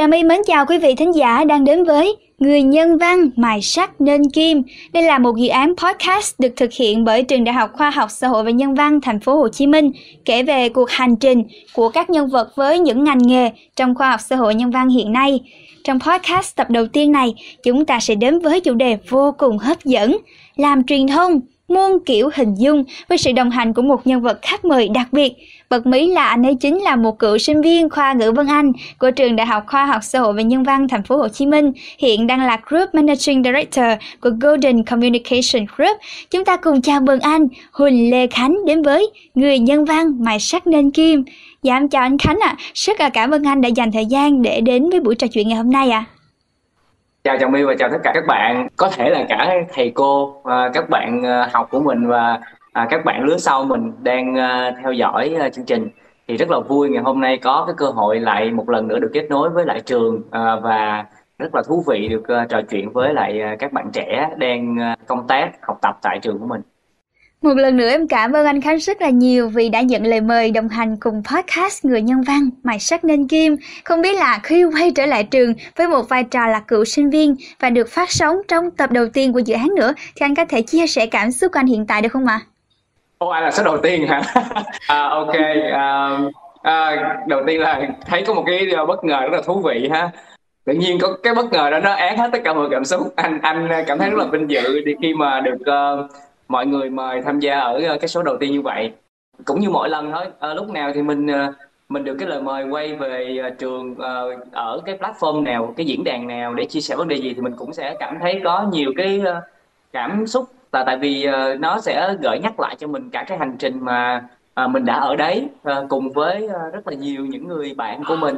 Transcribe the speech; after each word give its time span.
Trà 0.00 0.06
My 0.06 0.22
mến 0.24 0.40
chào 0.46 0.66
quý 0.66 0.78
vị 0.78 0.94
thính 0.94 1.14
giả 1.14 1.44
đang 1.44 1.64
đến 1.64 1.84
với 1.84 2.16
Người 2.38 2.62
nhân 2.62 2.98
văn 2.98 3.30
mài 3.36 3.62
sắc 3.62 4.00
nên 4.00 4.30
kim. 4.30 4.62
Đây 4.92 5.02
là 5.02 5.18
một 5.18 5.36
dự 5.36 5.48
án 5.48 5.74
podcast 5.76 6.34
được 6.38 6.52
thực 6.56 6.72
hiện 6.72 7.04
bởi 7.04 7.22
Trường 7.22 7.44
Đại 7.44 7.54
học 7.54 7.70
Khoa 7.72 7.90
học 7.90 8.10
Xã 8.10 8.28
hội 8.28 8.44
và 8.44 8.50
Nhân 8.50 8.74
văn 8.74 9.00
Thành 9.00 9.20
phố 9.20 9.36
Hồ 9.36 9.48
Chí 9.48 9.66
Minh, 9.66 9.92
kể 10.24 10.42
về 10.42 10.68
cuộc 10.68 10.90
hành 10.90 11.16
trình 11.16 11.42
của 11.72 11.88
các 11.88 12.10
nhân 12.10 12.28
vật 12.28 12.56
với 12.56 12.78
những 12.78 13.04
ngành 13.04 13.18
nghề 13.18 13.50
trong 13.76 13.94
khoa 13.94 14.10
học 14.10 14.20
xã 14.20 14.36
hội 14.36 14.54
nhân 14.54 14.70
văn 14.70 14.88
hiện 14.88 15.12
nay. 15.12 15.40
Trong 15.84 15.98
podcast 16.00 16.56
tập 16.56 16.70
đầu 16.70 16.86
tiên 16.86 17.12
này, 17.12 17.34
chúng 17.62 17.84
ta 17.84 18.00
sẽ 18.00 18.14
đến 18.14 18.38
với 18.38 18.60
chủ 18.60 18.74
đề 18.74 18.98
vô 19.08 19.34
cùng 19.38 19.58
hấp 19.58 19.84
dẫn, 19.84 20.16
làm 20.56 20.84
truyền 20.84 21.06
thông 21.06 21.40
muôn 21.68 21.98
kiểu 22.06 22.30
hình 22.34 22.54
dung 22.54 22.84
với 23.08 23.18
sự 23.18 23.32
đồng 23.32 23.50
hành 23.50 23.74
của 23.74 23.82
một 23.82 24.06
nhân 24.06 24.20
vật 24.20 24.38
khách 24.42 24.64
mời 24.64 24.88
đặc 24.88 25.08
biệt. 25.12 25.32
Bật 25.70 25.86
mí 25.86 26.06
là 26.06 26.24
anh 26.24 26.46
ấy 26.46 26.54
chính 26.54 26.78
là 26.82 26.96
một 26.96 27.18
cựu 27.18 27.38
sinh 27.38 27.62
viên 27.62 27.90
khoa 27.90 28.12
ngữ 28.12 28.32
văn 28.32 28.46
Anh 28.48 28.72
của 28.98 29.10
trường 29.10 29.36
Đại 29.36 29.46
học 29.46 29.64
Khoa 29.66 29.86
học 29.86 30.02
Xã 30.02 30.20
hội 30.20 30.32
và 30.32 30.42
Nhân 30.42 30.62
văn 30.62 30.88
Thành 30.88 31.02
phố 31.02 31.16
Hồ 31.16 31.28
Chí 31.28 31.46
Minh, 31.46 31.72
hiện 31.98 32.26
đang 32.26 32.46
là 32.46 32.60
Group 32.66 32.94
Managing 32.94 33.42
Director 33.44 33.86
của 34.20 34.30
Golden 34.40 34.84
Communication 34.84 35.66
Group. 35.76 35.96
Chúng 36.30 36.44
ta 36.44 36.56
cùng 36.56 36.82
chào 36.82 37.00
mừng 37.00 37.20
anh 37.20 37.48
Huỳnh 37.72 38.10
Lê 38.10 38.26
Khánh 38.26 38.66
đến 38.66 38.82
với 38.82 39.10
Người 39.34 39.58
nhân 39.58 39.84
văn 39.84 40.24
mài 40.24 40.40
sắc 40.40 40.66
nên 40.66 40.90
kim. 40.90 41.24
Dạ 41.62 41.76
em 41.76 41.88
chào 41.88 42.02
anh 42.02 42.18
Khánh 42.18 42.38
ạ, 42.40 42.54
à. 42.58 42.62
rất 42.74 43.00
là 43.00 43.08
cảm 43.08 43.30
ơn 43.30 43.44
anh 43.44 43.60
đã 43.60 43.68
dành 43.68 43.92
thời 43.92 44.06
gian 44.06 44.42
để 44.42 44.60
đến 44.60 44.90
với 44.90 45.00
buổi 45.00 45.14
trò 45.14 45.26
chuyện 45.26 45.48
ngày 45.48 45.56
hôm 45.56 45.70
nay 45.70 45.90
ạ. 45.90 46.04
À 46.08 46.20
chào 47.24 47.36
chào 47.40 47.50
My 47.50 47.62
và 47.62 47.74
chào 47.78 47.88
tất 47.92 47.98
cả 48.04 48.10
các 48.14 48.24
bạn 48.26 48.68
có 48.76 48.90
thể 48.90 49.10
là 49.10 49.24
cả 49.28 49.54
thầy 49.74 49.92
cô 49.94 50.42
à, 50.44 50.70
các 50.74 50.90
bạn 50.90 51.22
à, 51.26 51.48
học 51.52 51.68
của 51.70 51.80
mình 51.80 52.06
và 52.06 52.40
à, 52.72 52.86
các 52.90 53.04
bạn 53.04 53.24
lứa 53.24 53.36
sau 53.36 53.64
mình 53.64 53.92
đang 54.02 54.34
à, 54.38 54.74
theo 54.82 54.92
dõi 54.92 55.34
à, 55.40 55.48
chương 55.48 55.64
trình 55.64 55.88
thì 56.28 56.36
rất 56.36 56.50
là 56.50 56.60
vui 56.60 56.90
ngày 56.90 57.02
hôm 57.02 57.20
nay 57.20 57.38
có 57.38 57.64
cái 57.66 57.74
cơ 57.78 57.86
hội 57.86 58.20
lại 58.20 58.50
một 58.50 58.68
lần 58.68 58.88
nữa 58.88 58.98
được 58.98 59.10
kết 59.14 59.26
nối 59.30 59.50
với 59.50 59.66
lại 59.66 59.80
trường 59.80 60.22
à, 60.30 60.56
và 60.62 61.04
rất 61.38 61.54
là 61.54 61.62
thú 61.66 61.84
vị 61.86 62.08
được 62.08 62.22
trò 62.48 62.62
chuyện 62.70 62.92
với 62.92 63.14
lại 63.14 63.40
các 63.58 63.72
bạn 63.72 63.90
trẻ 63.92 64.28
đang 64.38 64.76
công 65.06 65.26
tác 65.26 65.50
học 65.62 65.78
tập 65.82 65.98
tại 66.02 66.18
trường 66.22 66.38
của 66.38 66.46
mình 66.46 66.60
một 67.42 67.54
lần 67.56 67.76
nữa 67.76 67.88
em 67.88 68.08
cảm 68.08 68.32
ơn 68.32 68.46
anh 68.46 68.60
Khánh 68.60 68.78
rất 68.78 69.02
là 69.02 69.10
nhiều 69.10 69.48
vì 69.48 69.68
đã 69.68 69.80
nhận 69.80 70.06
lời 70.06 70.20
mời 70.20 70.50
đồng 70.50 70.68
hành 70.68 70.96
cùng 71.00 71.22
podcast 71.32 71.84
Người 71.84 72.02
Nhân 72.02 72.22
Văn 72.22 72.50
Mài 72.62 72.78
Sắc 72.78 73.04
Nên 73.04 73.28
Kim. 73.28 73.56
Không 73.84 74.02
biết 74.02 74.16
là 74.16 74.40
khi 74.42 74.64
quay 74.64 74.90
trở 74.90 75.06
lại 75.06 75.24
trường 75.24 75.54
với 75.76 75.88
một 75.88 76.08
vai 76.08 76.24
trò 76.24 76.46
là 76.46 76.60
cựu 76.60 76.84
sinh 76.84 77.10
viên 77.10 77.36
và 77.60 77.70
được 77.70 77.88
phát 77.88 78.10
sóng 78.10 78.36
trong 78.48 78.70
tập 78.70 78.90
đầu 78.90 79.08
tiên 79.08 79.32
của 79.32 79.38
dự 79.38 79.54
án 79.54 79.68
nữa 79.76 79.94
thì 79.98 80.24
anh 80.24 80.34
có 80.34 80.44
thể 80.44 80.62
chia 80.62 80.86
sẻ 80.86 81.06
cảm 81.06 81.30
xúc 81.30 81.52
của 81.52 81.58
anh 81.58 81.66
hiện 81.66 81.86
tại 81.86 82.02
được 82.02 82.12
không 82.12 82.26
ạ? 82.26 82.40
Ồ, 83.20 83.28
anh 83.28 83.44
là 83.44 83.50
số 83.50 83.64
đầu 83.64 83.78
tiên 83.78 84.06
hả? 84.06 84.22
à, 84.86 85.08
ok. 85.08 85.34
À, 85.72 86.18
à, 86.62 86.96
đầu 87.28 87.42
tiên 87.46 87.60
là 87.60 87.88
thấy 88.06 88.24
có 88.26 88.34
một 88.34 88.42
cái 88.46 88.68
bất 88.88 89.04
ngờ 89.04 89.20
rất 89.20 89.32
là 89.32 89.42
thú 89.42 89.60
vị 89.64 89.88
ha 89.92 90.10
tự 90.64 90.72
nhiên 90.72 90.98
có 91.00 91.16
cái 91.22 91.34
bất 91.34 91.52
ngờ 91.52 91.70
đó 91.70 91.80
nó 91.80 91.92
án 91.92 92.18
hết 92.18 92.30
tất 92.32 92.38
cả 92.44 92.54
mọi 92.54 92.68
cảm 92.70 92.84
xúc 92.84 93.12
anh 93.16 93.38
anh 93.42 93.68
cảm 93.86 93.98
thấy 93.98 94.10
rất 94.10 94.18
là 94.18 94.24
vinh 94.24 94.50
dự 94.50 94.84
khi 95.02 95.14
mà 95.14 95.40
được 95.40 95.58
uh, 95.60 96.10
mọi 96.48 96.66
người 96.66 96.90
mời 96.90 97.22
tham 97.22 97.40
gia 97.40 97.60
ở 97.60 97.80
ờ, 97.88 97.98
cái 97.98 98.08
số 98.08 98.22
đầu 98.22 98.36
tiên 98.40 98.52
như 98.52 98.62
vậy 98.62 98.92
cũng 99.44 99.60
như 99.60 99.70
mỗi 99.70 99.88
lần 99.88 100.12
thôi 100.12 100.24
à, 100.38 100.54
lúc 100.54 100.70
nào 100.70 100.92
thì 100.94 101.02
mình 101.02 101.26
ờ, 101.26 101.52
mình 101.88 102.04
được 102.04 102.16
cái 102.18 102.28
lời 102.28 102.42
mời 102.42 102.64
quay 102.64 102.94
về 102.94 103.42
trường 103.58 103.94
ở 104.52 104.80
cái 104.86 104.98
platform 104.98 105.42
nào 105.42 105.74
cái 105.76 105.86
diễn 105.86 106.04
đàn 106.04 106.26
nào 106.26 106.54
để 106.54 106.64
chia 106.64 106.80
sẻ 106.80 106.96
vấn 106.96 107.08
đề 107.08 107.16
gì 107.16 107.34
thì 107.34 107.40
mình 107.40 107.56
cũng 107.56 107.72
sẽ 107.72 107.96
cảm 107.98 108.18
thấy 108.20 108.40
có 108.44 108.66
nhiều 108.72 108.92
cái 108.96 109.22
cảm 109.92 110.26
xúc 110.26 110.44
là 110.72 110.84
tại 110.84 110.96
vì 110.96 111.24
ờ, 111.24 111.56
nó 111.58 111.80
sẽ 111.80 112.14
gợi 112.20 112.38
nhắc 112.38 112.60
lại 112.60 112.76
cho 112.78 112.86
mình 112.86 113.10
cả 113.10 113.24
cái 113.28 113.38
hành 113.38 113.56
trình 113.58 113.78
mà 113.80 114.22
ờ, 114.54 114.68
mình 114.68 114.84
đã 114.84 114.94
ở 114.94 115.16
đấy 115.16 115.48
ờ, 115.62 115.86
cùng 115.88 116.12
với 116.12 116.48
rất 116.72 116.88
là 116.88 116.94
nhiều 116.94 117.26
những 117.26 117.48
người 117.48 117.74
bạn 117.74 118.02
của 118.08 118.16
mình 118.16 118.36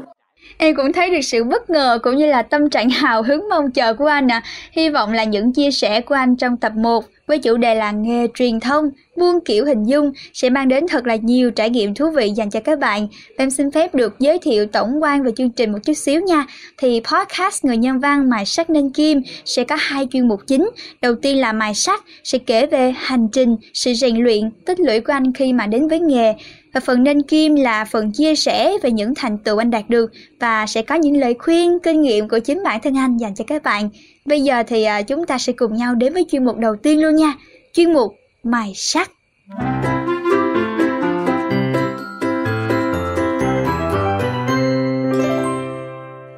Em 0.58 0.76
cũng 0.76 0.92
thấy 0.92 1.10
được 1.10 1.20
sự 1.22 1.44
bất 1.44 1.70
ngờ 1.70 1.98
cũng 2.02 2.16
như 2.16 2.26
là 2.26 2.42
tâm 2.42 2.70
trạng 2.70 2.90
hào 2.90 3.22
hứng 3.22 3.48
mong 3.48 3.70
chờ 3.70 3.94
của 3.94 4.06
anh 4.06 4.28
ạ. 4.30 4.42
À. 4.44 4.48
Hy 4.72 4.88
vọng 4.88 5.12
là 5.12 5.24
những 5.24 5.52
chia 5.52 5.70
sẻ 5.70 6.00
của 6.00 6.14
anh 6.14 6.36
trong 6.36 6.56
tập 6.56 6.72
1 6.76 7.04
với 7.32 7.38
chủ 7.38 7.56
đề 7.56 7.74
là 7.74 7.90
nghề 7.90 8.26
truyền 8.34 8.60
thông, 8.60 8.90
muôn 9.16 9.40
kiểu 9.44 9.64
hình 9.64 9.84
dung 9.84 10.12
sẽ 10.32 10.50
mang 10.50 10.68
đến 10.68 10.86
thật 10.88 11.06
là 11.06 11.16
nhiều 11.16 11.50
trải 11.50 11.70
nghiệm 11.70 11.94
thú 11.94 12.10
vị 12.10 12.30
dành 12.36 12.50
cho 12.50 12.60
các 12.60 12.78
bạn. 12.78 13.08
Em 13.36 13.50
xin 13.50 13.70
phép 13.70 13.94
được 13.94 14.14
giới 14.18 14.38
thiệu 14.38 14.66
tổng 14.66 15.02
quan 15.02 15.22
về 15.22 15.32
chương 15.36 15.50
trình 15.50 15.72
một 15.72 15.78
chút 15.84 15.92
xíu 15.92 16.20
nha. 16.20 16.46
Thì 16.78 17.00
podcast 17.00 17.64
Người 17.64 17.76
Nhân 17.76 18.00
Văn 18.00 18.30
Mài 18.30 18.46
Sắc 18.46 18.70
Nên 18.70 18.90
Kim 18.90 19.22
sẽ 19.44 19.64
có 19.64 19.76
hai 19.78 20.08
chuyên 20.12 20.28
mục 20.28 20.40
chính. 20.46 20.70
Đầu 21.02 21.14
tiên 21.14 21.40
là 21.40 21.52
Mài 21.52 21.74
Sắc 21.74 22.04
sẽ 22.24 22.38
kể 22.38 22.66
về 22.66 22.94
hành 22.96 23.28
trình, 23.32 23.56
sự 23.74 23.92
rèn 23.94 24.16
luyện, 24.16 24.50
tích 24.50 24.80
lũy 24.80 25.00
của 25.00 25.12
anh 25.12 25.32
khi 25.32 25.52
mà 25.52 25.66
đến 25.66 25.88
với 25.88 26.00
nghề. 26.00 26.34
Và 26.72 26.80
phần 26.80 27.02
nên 27.02 27.22
kim 27.22 27.54
là 27.54 27.84
phần 27.84 28.12
chia 28.12 28.34
sẻ 28.34 28.72
về 28.82 28.90
những 28.90 29.14
thành 29.14 29.38
tựu 29.38 29.60
anh 29.60 29.70
đạt 29.70 29.84
được 29.88 30.12
và 30.40 30.66
sẽ 30.66 30.82
có 30.82 30.94
những 30.94 31.16
lời 31.16 31.34
khuyên, 31.38 31.78
kinh 31.82 32.02
nghiệm 32.02 32.28
của 32.28 32.38
chính 32.38 32.62
bản 32.64 32.80
thân 32.82 32.96
anh 32.96 33.16
dành 33.16 33.34
cho 33.34 33.44
các 33.46 33.62
bạn. 33.62 33.88
Bây 34.24 34.40
giờ 34.40 34.62
thì 34.66 34.84
à, 34.84 35.02
chúng 35.02 35.26
ta 35.26 35.38
sẽ 35.38 35.52
cùng 35.52 35.76
nhau 35.76 35.94
đến 35.94 36.14
với 36.14 36.26
chuyên 36.30 36.44
mục 36.44 36.58
đầu 36.58 36.76
tiên 36.76 37.02
luôn 37.02 37.16
nha. 37.16 37.34
Chuyên 37.72 37.92
mục 37.92 38.14
Mài 38.42 38.72
sắc. 38.74 39.10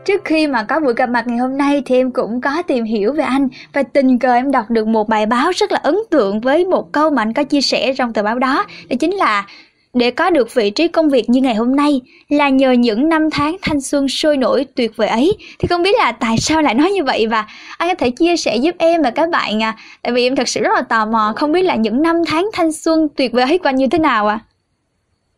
Trước 0.05 0.25
khi 0.25 0.47
mà 0.47 0.63
có 0.63 0.81
buổi 0.81 0.95
gặp 0.97 1.07
mặt 1.07 1.27
ngày 1.27 1.39
hôm 1.39 1.57
nay 1.57 1.83
thì 1.87 1.97
em 1.97 2.11
cũng 2.11 2.41
có 2.41 2.63
tìm 2.63 2.85
hiểu 2.85 3.13
về 3.13 3.25
anh 3.25 3.49
và 3.73 3.83
tình 3.83 4.19
cờ 4.19 4.35
em 4.35 4.51
đọc 4.51 4.71
được 4.71 4.87
một 4.87 5.09
bài 5.09 5.27
báo 5.27 5.53
rất 5.57 5.73
là 5.73 5.79
ấn 5.83 5.97
tượng 6.11 6.41
với 6.41 6.65
một 6.65 6.93
câu 6.93 7.11
mà 7.11 7.23
anh 7.23 7.33
có 7.33 7.45
chia 7.45 7.61
sẻ 7.61 7.95
trong 7.99 8.13
tờ 8.13 8.23
báo 8.23 8.39
đó. 8.39 8.67
Đó 8.89 8.97
chính 9.01 9.15
là 9.15 9.47
để 9.95 10.11
có 10.11 10.31
được 10.31 10.55
vị 10.55 10.71
trí 10.71 10.89
công 10.89 11.09
việc 11.09 11.31
như 11.31 11.41
ngày 11.41 11.55
hôm 11.55 11.77
nay 11.77 12.01
là 12.29 12.49
nhờ 12.49 12.71
những 12.71 13.09
năm 13.09 13.31
tháng 13.31 13.57
thanh 13.63 13.81
xuân 13.81 14.09
sôi 14.09 14.37
nổi 14.37 14.67
tuyệt 14.77 14.97
vời 14.97 15.09
ấy. 15.09 15.37
Thì 15.59 15.69
không 15.69 15.83
biết 15.83 15.95
là 15.99 16.13
tại 16.13 16.37
sao 16.39 16.63
lại 16.63 16.75
nói 16.75 16.91
như 16.91 17.05
vậy 17.05 17.27
và 17.27 17.47
anh 17.79 17.89
có 17.89 17.95
thể 17.95 18.11
chia 18.11 18.37
sẻ 18.37 18.57
giúp 18.57 18.75
em 18.79 19.03
và 19.03 19.11
các 19.11 19.31
bạn 19.31 19.63
à. 19.63 19.77
Tại 20.03 20.13
vì 20.13 20.27
em 20.27 20.37
thật 20.37 20.49
sự 20.49 20.61
rất 20.61 20.71
là 20.75 20.83
tò 20.83 21.07
mò, 21.07 21.33
không 21.37 21.53
biết 21.53 21.63
là 21.63 21.75
những 21.75 22.03
năm 22.03 22.17
tháng 22.27 22.49
thanh 22.53 22.73
xuân 22.73 23.09
tuyệt 23.17 23.33
vời 23.33 23.45
ấy 23.45 23.59
qua 23.59 23.73
như 23.73 23.87
thế 23.87 23.99
nào 23.99 24.27
à. 24.27 24.39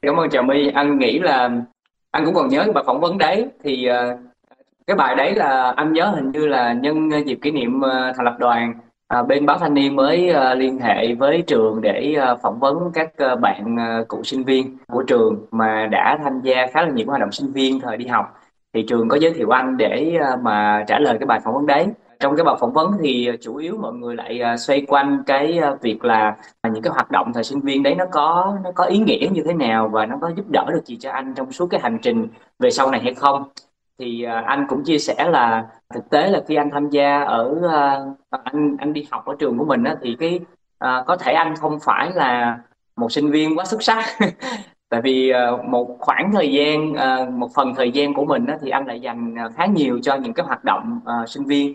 Cảm 0.02 0.16
ơn 0.16 0.30
Trà 0.30 0.42
My. 0.42 0.70
Anh 0.74 0.98
nghĩ 0.98 1.18
là, 1.18 1.50
anh 2.10 2.24
cũng 2.24 2.34
còn 2.34 2.48
nhớ 2.48 2.62
cái 2.64 2.72
bài 2.72 2.84
phỏng 2.86 3.00
vấn 3.00 3.18
đấy, 3.18 3.46
thì 3.64 3.86
ờ, 3.86 4.16
cái 4.86 4.96
bài 4.96 5.14
đấy 5.14 5.34
là 5.34 5.72
anh 5.76 5.92
nhớ 5.92 6.12
hình 6.16 6.30
như 6.30 6.46
là 6.46 6.72
nhân 6.72 7.10
dịp 7.26 7.38
kỷ 7.42 7.50
niệm 7.50 7.80
ờ, 7.80 8.12
thành 8.16 8.24
lập 8.24 8.36
đoàn 8.38 8.74
À, 9.08 9.22
bên 9.22 9.46
báo 9.46 9.58
thanh 9.58 9.74
niên 9.74 9.96
mới 9.96 10.30
uh, 10.30 10.58
liên 10.58 10.78
hệ 10.78 11.14
với 11.14 11.42
trường 11.46 11.80
để 11.80 12.16
uh, 12.32 12.38
phỏng 12.42 12.58
vấn 12.58 12.90
các 12.94 13.12
uh, 13.32 13.40
bạn 13.40 13.76
uh, 14.00 14.08
cựu 14.08 14.22
sinh 14.22 14.44
viên 14.44 14.76
của 14.86 15.02
trường 15.02 15.46
mà 15.50 15.86
đã 15.90 16.18
tham 16.24 16.40
gia 16.40 16.66
khá 16.66 16.82
là 16.82 16.88
nhiều 16.88 17.06
hoạt 17.06 17.20
động 17.20 17.32
sinh 17.32 17.52
viên 17.52 17.80
thời 17.80 17.96
đi 17.96 18.06
học. 18.06 18.40
Thì 18.74 18.84
trường 18.88 19.08
có 19.08 19.16
giới 19.16 19.32
thiệu 19.32 19.50
anh 19.50 19.76
để 19.76 20.18
uh, 20.34 20.40
mà 20.42 20.84
trả 20.86 20.98
lời 20.98 21.16
cái 21.20 21.26
bài 21.26 21.40
phỏng 21.44 21.54
vấn 21.54 21.66
đấy. 21.66 21.86
Trong 22.20 22.36
cái 22.36 22.44
bài 22.44 22.54
phỏng 22.60 22.72
vấn 22.72 22.92
thì 23.02 23.30
chủ 23.40 23.56
yếu 23.56 23.76
mọi 23.80 23.92
người 23.92 24.16
lại 24.16 24.40
uh, 24.54 24.60
xoay 24.60 24.84
quanh 24.88 25.22
cái 25.26 25.60
uh, 25.72 25.80
việc 25.80 26.04
là 26.04 26.36
những 26.72 26.82
cái 26.82 26.92
hoạt 26.92 27.10
động 27.10 27.32
thời 27.32 27.44
sinh 27.44 27.60
viên 27.60 27.82
đấy 27.82 27.94
nó 27.94 28.04
có 28.10 28.56
nó 28.64 28.70
có 28.74 28.84
ý 28.84 28.98
nghĩa 28.98 29.28
như 29.32 29.42
thế 29.46 29.54
nào 29.54 29.88
và 29.88 30.06
nó 30.06 30.16
có 30.20 30.30
giúp 30.36 30.44
đỡ 30.48 30.64
được 30.72 30.84
gì 30.84 30.96
cho 31.00 31.10
anh 31.10 31.34
trong 31.34 31.52
suốt 31.52 31.66
cái 31.66 31.80
hành 31.80 31.98
trình 32.02 32.28
về 32.58 32.70
sau 32.70 32.90
này 32.90 33.00
hay 33.00 33.14
không. 33.14 33.44
Thì 33.98 34.26
uh, 34.26 34.44
anh 34.44 34.66
cũng 34.68 34.84
chia 34.84 34.98
sẻ 34.98 35.28
là 35.30 35.66
thực 35.94 36.10
tế 36.10 36.30
là 36.30 36.42
khi 36.46 36.54
anh 36.54 36.70
tham 36.70 36.90
gia 36.90 37.22
ở 37.22 37.50
uh, 37.58 38.40
anh 38.44 38.76
anh 38.78 38.92
đi 38.92 39.06
học 39.10 39.26
ở 39.26 39.36
trường 39.38 39.58
của 39.58 39.64
mình 39.64 39.84
á, 39.84 39.96
thì 40.02 40.16
cái 40.20 40.40
uh, 40.84 41.06
có 41.06 41.16
thể 41.16 41.32
anh 41.32 41.56
không 41.56 41.78
phải 41.80 42.10
là 42.14 42.58
một 42.96 43.12
sinh 43.12 43.30
viên 43.30 43.58
quá 43.58 43.64
xuất 43.64 43.82
sắc. 43.82 44.04
Tại 44.88 45.02
vì 45.02 45.32
uh, 45.54 45.64
một 45.64 45.96
khoảng 45.98 46.32
thời 46.32 46.52
gian 46.52 46.92
uh, 46.92 47.32
một 47.32 47.48
phần 47.54 47.74
thời 47.74 47.90
gian 47.90 48.14
của 48.14 48.24
mình 48.24 48.46
á, 48.46 48.58
thì 48.60 48.70
anh 48.70 48.86
lại 48.86 49.00
dành 49.00 49.34
khá 49.56 49.66
nhiều 49.66 49.98
cho 50.02 50.16
những 50.16 50.32
cái 50.32 50.46
hoạt 50.46 50.64
động 50.64 51.00
uh, 51.22 51.28
sinh 51.28 51.44
viên. 51.44 51.74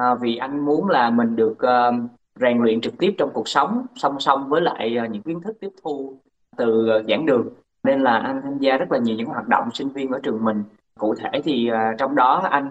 Uh, 0.00 0.20
vì 0.20 0.36
anh 0.36 0.60
muốn 0.60 0.88
là 0.88 1.10
mình 1.10 1.36
được 1.36 1.58
uh, 1.62 2.10
rèn 2.40 2.62
luyện 2.62 2.80
trực 2.80 2.98
tiếp 2.98 3.14
trong 3.18 3.30
cuộc 3.34 3.48
sống 3.48 3.86
song 3.94 4.20
song 4.20 4.48
với 4.48 4.60
lại 4.60 4.98
uh, 5.04 5.10
những 5.10 5.22
kiến 5.22 5.40
thức 5.40 5.56
tiếp 5.60 5.70
thu 5.84 6.16
từ 6.56 6.98
uh, 6.98 7.08
giảng 7.08 7.26
đường. 7.26 7.48
Nên 7.84 8.00
là 8.00 8.18
anh 8.18 8.40
tham 8.42 8.58
gia 8.58 8.76
rất 8.76 8.92
là 8.92 8.98
nhiều 8.98 9.16
những 9.16 9.28
hoạt 9.28 9.48
động 9.48 9.68
sinh 9.74 9.88
viên 9.88 10.10
ở 10.10 10.20
trường 10.22 10.44
mình. 10.44 10.64
Cụ 10.98 11.14
thể 11.14 11.40
thì 11.44 11.70
uh, 11.72 11.98
trong 11.98 12.14
đó 12.14 12.48
anh 12.50 12.70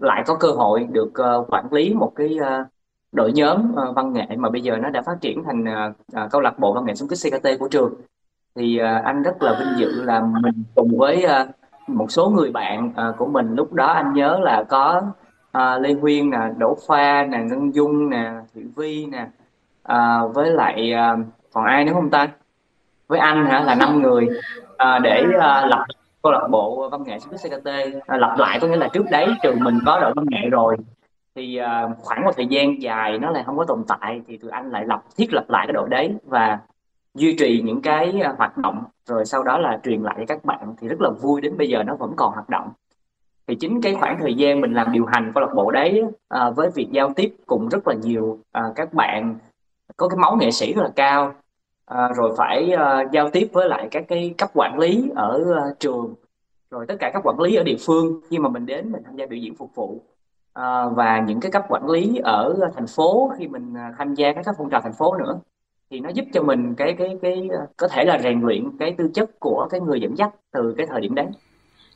lại 0.00 0.22
có 0.26 0.34
cơ 0.34 0.48
hội 0.48 0.88
được 0.92 1.12
uh, 1.38 1.52
quản 1.52 1.72
lý 1.72 1.94
một 1.94 2.12
cái 2.16 2.38
uh, 2.40 2.66
đội 3.12 3.32
nhóm 3.32 3.72
uh, 3.72 3.96
văn 3.96 4.12
nghệ 4.12 4.26
mà 4.36 4.50
bây 4.50 4.60
giờ 4.60 4.76
nó 4.76 4.90
đã 4.90 5.02
phát 5.02 5.20
triển 5.20 5.44
thành 5.44 5.64
uh, 5.64 5.96
uh, 6.24 6.30
câu 6.30 6.40
lạc 6.40 6.58
bộ 6.58 6.72
văn 6.72 6.84
nghệ 6.84 6.94
xung 6.94 7.08
kích 7.08 7.18
CKT 7.22 7.48
của 7.58 7.68
trường. 7.68 7.94
Thì 8.54 8.80
uh, 8.80 9.04
anh 9.04 9.22
rất 9.22 9.42
là 9.42 9.56
vinh 9.58 9.78
dự 9.78 10.02
là 10.04 10.20
mình 10.42 10.64
cùng 10.74 10.98
với 10.98 11.26
uh, 11.26 11.48
một 11.88 12.10
số 12.10 12.30
người 12.30 12.50
bạn 12.50 12.92
uh, 13.10 13.16
của 13.16 13.26
mình 13.26 13.54
lúc 13.54 13.72
đó 13.72 13.86
anh 13.86 14.12
nhớ 14.12 14.38
là 14.42 14.64
có 14.68 15.02
uh, 15.58 15.80
Lê 15.80 15.92
Huyên 15.92 16.30
nè, 16.30 16.38
Đỗ 16.58 16.76
Khoa 16.86 17.26
nè, 17.30 17.38
Ngân 17.38 17.74
Dung 17.74 18.10
nè, 18.10 18.32
Thủy 18.54 18.64
Vi 18.76 19.06
nè, 19.06 19.26
uh, 19.92 20.34
với 20.34 20.50
lại 20.50 20.92
uh, 20.94 21.26
còn 21.52 21.64
ai 21.64 21.84
nữa 21.84 21.92
không 21.94 22.10
ta? 22.10 22.28
Với 23.06 23.18
anh 23.18 23.46
hả? 23.46 23.60
Là 23.60 23.74
năm 23.74 24.02
người. 24.02 24.28
Uh, 24.62 25.02
để 25.02 25.24
uh, 25.26 25.70
lập 25.70 25.84
câu 26.22 26.32
lạc 26.32 26.48
bộ 26.50 26.88
văn 26.88 27.02
nghệ 27.02 27.18
xuất 27.18 27.30
kích 27.30 27.50
CKT 27.50 27.68
à, 28.06 28.18
lại 28.38 28.58
có 28.60 28.66
nghĩa 28.66 28.76
là 28.76 28.88
trước 28.92 29.04
đấy 29.10 29.26
trường 29.42 29.64
mình 29.64 29.78
có 29.86 30.00
đội 30.00 30.12
văn 30.16 30.26
nghệ 30.28 30.48
rồi. 30.50 30.76
Thì 31.34 31.56
à, 31.56 31.88
khoảng 31.98 32.24
một 32.24 32.30
thời 32.36 32.46
gian 32.46 32.82
dài 32.82 33.18
nó 33.18 33.30
lại 33.30 33.42
không 33.46 33.56
có 33.56 33.64
tồn 33.64 33.84
tại 33.88 34.20
thì 34.26 34.36
tụi 34.36 34.50
anh 34.50 34.70
lại 34.70 34.84
lập 34.86 35.02
thiết 35.16 35.32
lập 35.32 35.44
lại 35.48 35.66
cái 35.66 35.72
đội 35.72 35.88
đấy 35.88 36.14
và 36.24 36.58
duy 37.14 37.36
trì 37.38 37.62
những 37.64 37.82
cái 37.82 38.20
à, 38.22 38.34
hoạt 38.38 38.58
động. 38.58 38.84
Rồi 39.06 39.24
sau 39.24 39.42
đó 39.42 39.58
là 39.58 39.80
truyền 39.84 40.02
lại 40.02 40.14
cho 40.18 40.24
các 40.28 40.44
bạn 40.44 40.74
thì 40.80 40.88
rất 40.88 41.00
là 41.00 41.10
vui 41.10 41.40
đến 41.40 41.56
bây 41.58 41.68
giờ 41.68 41.82
nó 41.82 41.94
vẫn 41.96 42.12
còn 42.16 42.32
hoạt 42.32 42.48
động. 42.50 42.68
Thì 43.46 43.54
chính 43.54 43.80
cái 43.82 43.94
khoảng 43.94 44.18
thời 44.20 44.34
gian 44.34 44.60
mình 44.60 44.72
làm 44.72 44.92
điều 44.92 45.06
hành 45.06 45.32
câu 45.34 45.40
lạc 45.40 45.54
bộ 45.54 45.70
đấy 45.70 46.02
à, 46.28 46.50
với 46.50 46.70
việc 46.74 46.88
giao 46.90 47.12
tiếp 47.16 47.34
cùng 47.46 47.68
rất 47.68 47.88
là 47.88 47.94
nhiều 47.94 48.38
à, 48.52 48.62
các 48.76 48.92
bạn 48.92 49.38
có 49.96 50.08
cái 50.08 50.18
máu 50.18 50.36
nghệ 50.36 50.50
sĩ 50.50 50.74
rất 50.74 50.82
là 50.82 50.90
cao 50.96 51.34
à, 51.90 52.08
rồi 52.16 52.34
phải 52.36 52.72
à, 52.72 53.04
giao 53.12 53.30
tiếp 53.30 53.48
với 53.52 53.68
lại 53.68 53.88
các 53.90 54.04
cái 54.08 54.34
cấp 54.38 54.50
quản 54.54 54.78
lý 54.78 55.10
ở 55.14 55.44
à, 55.56 55.64
trường. 55.80 56.14
Rồi 56.70 56.86
tất 56.88 56.94
cả 57.00 57.10
các 57.14 57.22
quản 57.24 57.40
lý 57.40 57.54
ở 57.54 57.62
địa 57.62 57.76
phương 57.80 58.20
khi 58.30 58.38
mà 58.38 58.48
mình 58.48 58.66
đến 58.66 58.92
mình 58.92 59.02
tham 59.04 59.16
gia 59.16 59.26
biểu 59.26 59.38
diễn 59.38 59.54
phục 59.54 59.74
vụ. 59.74 60.00
À, 60.52 60.84
và 60.88 61.20
những 61.20 61.40
cái 61.40 61.50
cấp 61.50 61.64
quản 61.68 61.90
lý 61.90 62.16
ở 62.24 62.70
thành 62.74 62.86
phố 62.86 63.32
khi 63.38 63.48
mình 63.48 63.74
à, 63.76 63.94
tham 63.98 64.14
gia 64.14 64.32
các 64.32 64.42
các 64.44 64.54
phong 64.58 64.70
trào 64.70 64.80
thành 64.80 64.92
phố 64.92 65.14
nữa 65.14 65.40
thì 65.90 66.00
nó 66.00 66.08
giúp 66.08 66.24
cho 66.32 66.42
mình 66.42 66.74
cái 66.74 66.94
cái 66.98 67.18
cái 67.22 67.48
à, 67.52 67.66
có 67.76 67.88
thể 67.88 68.04
là 68.04 68.18
rèn 68.22 68.40
luyện 68.40 68.64
cái 68.78 68.94
tư 68.98 69.10
chất 69.14 69.40
của 69.40 69.66
cái 69.70 69.80
người 69.80 70.00
dẫn 70.00 70.18
dắt 70.18 70.30
từ 70.52 70.74
cái 70.76 70.86
thời 70.86 71.00
điểm 71.00 71.14
đấy. 71.14 71.26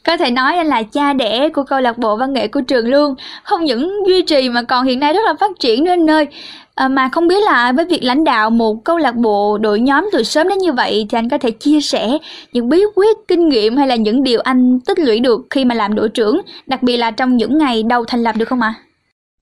Có 0.06 0.16
thể 0.16 0.30
nói 0.30 0.56
anh 0.56 0.66
là 0.66 0.82
cha 0.82 1.12
đẻ 1.12 1.48
của 1.48 1.62
câu 1.62 1.80
lạc 1.80 1.98
bộ 1.98 2.16
văn 2.16 2.32
nghệ 2.32 2.48
của 2.48 2.60
trường 2.60 2.88
luôn. 2.88 3.14
Không 3.44 3.64
những 3.64 4.06
duy 4.06 4.22
trì 4.22 4.48
mà 4.48 4.62
còn 4.62 4.86
hiện 4.86 5.00
nay 5.00 5.12
rất 5.12 5.20
là 5.24 5.34
phát 5.40 5.50
triển 5.58 5.84
đến 5.84 6.06
nơi 6.06 6.26
à, 6.74 6.88
mà 6.88 7.08
không 7.12 7.28
biết 7.28 7.42
là 7.44 7.72
với 7.72 7.84
việc 7.84 8.02
lãnh 8.02 8.24
đạo 8.24 8.50
một 8.50 8.84
câu 8.84 8.98
lạc 8.98 9.14
bộ 9.14 9.58
đội 9.58 9.80
nhóm 9.80 10.08
từ 10.12 10.22
sớm 10.22 10.48
đến 10.48 10.58
như 10.58 10.72
vậy 10.72 11.06
thì 11.10 11.18
anh 11.18 11.28
có 11.28 11.38
thể 11.38 11.50
chia 11.50 11.80
sẻ 11.80 12.18
những 12.52 12.68
bí 12.68 12.82
quyết 12.94 13.16
kinh 13.28 13.48
nghiệm 13.48 13.76
hay 13.76 13.86
là 13.86 13.96
những 13.96 14.22
điều 14.22 14.40
anh 14.40 14.80
tích 14.80 14.98
lũy 14.98 15.20
được 15.20 15.46
khi 15.50 15.64
mà 15.64 15.74
làm 15.74 15.94
đội 15.94 16.08
trưởng 16.08 16.40
đặc 16.66 16.82
biệt 16.82 16.96
là 16.96 17.10
trong 17.10 17.36
những 17.36 17.58
ngày 17.58 17.82
đầu 17.82 18.04
thành 18.04 18.22
lập 18.22 18.34
được 18.38 18.48
không 18.48 18.60
ạ 18.60 18.74
à? 18.76 18.80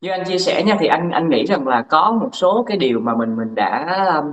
như 0.00 0.10
anh 0.10 0.24
chia 0.24 0.38
sẻ 0.38 0.62
nha 0.62 0.76
thì 0.80 0.86
anh 0.86 1.10
anh 1.10 1.28
nghĩ 1.28 1.46
rằng 1.46 1.68
là 1.68 1.82
có 1.82 2.18
một 2.20 2.30
số 2.32 2.64
cái 2.68 2.76
điều 2.76 3.00
mà 3.00 3.14
mình 3.14 3.36
mình 3.36 3.54
đã 3.54 3.96
um, 4.16 4.32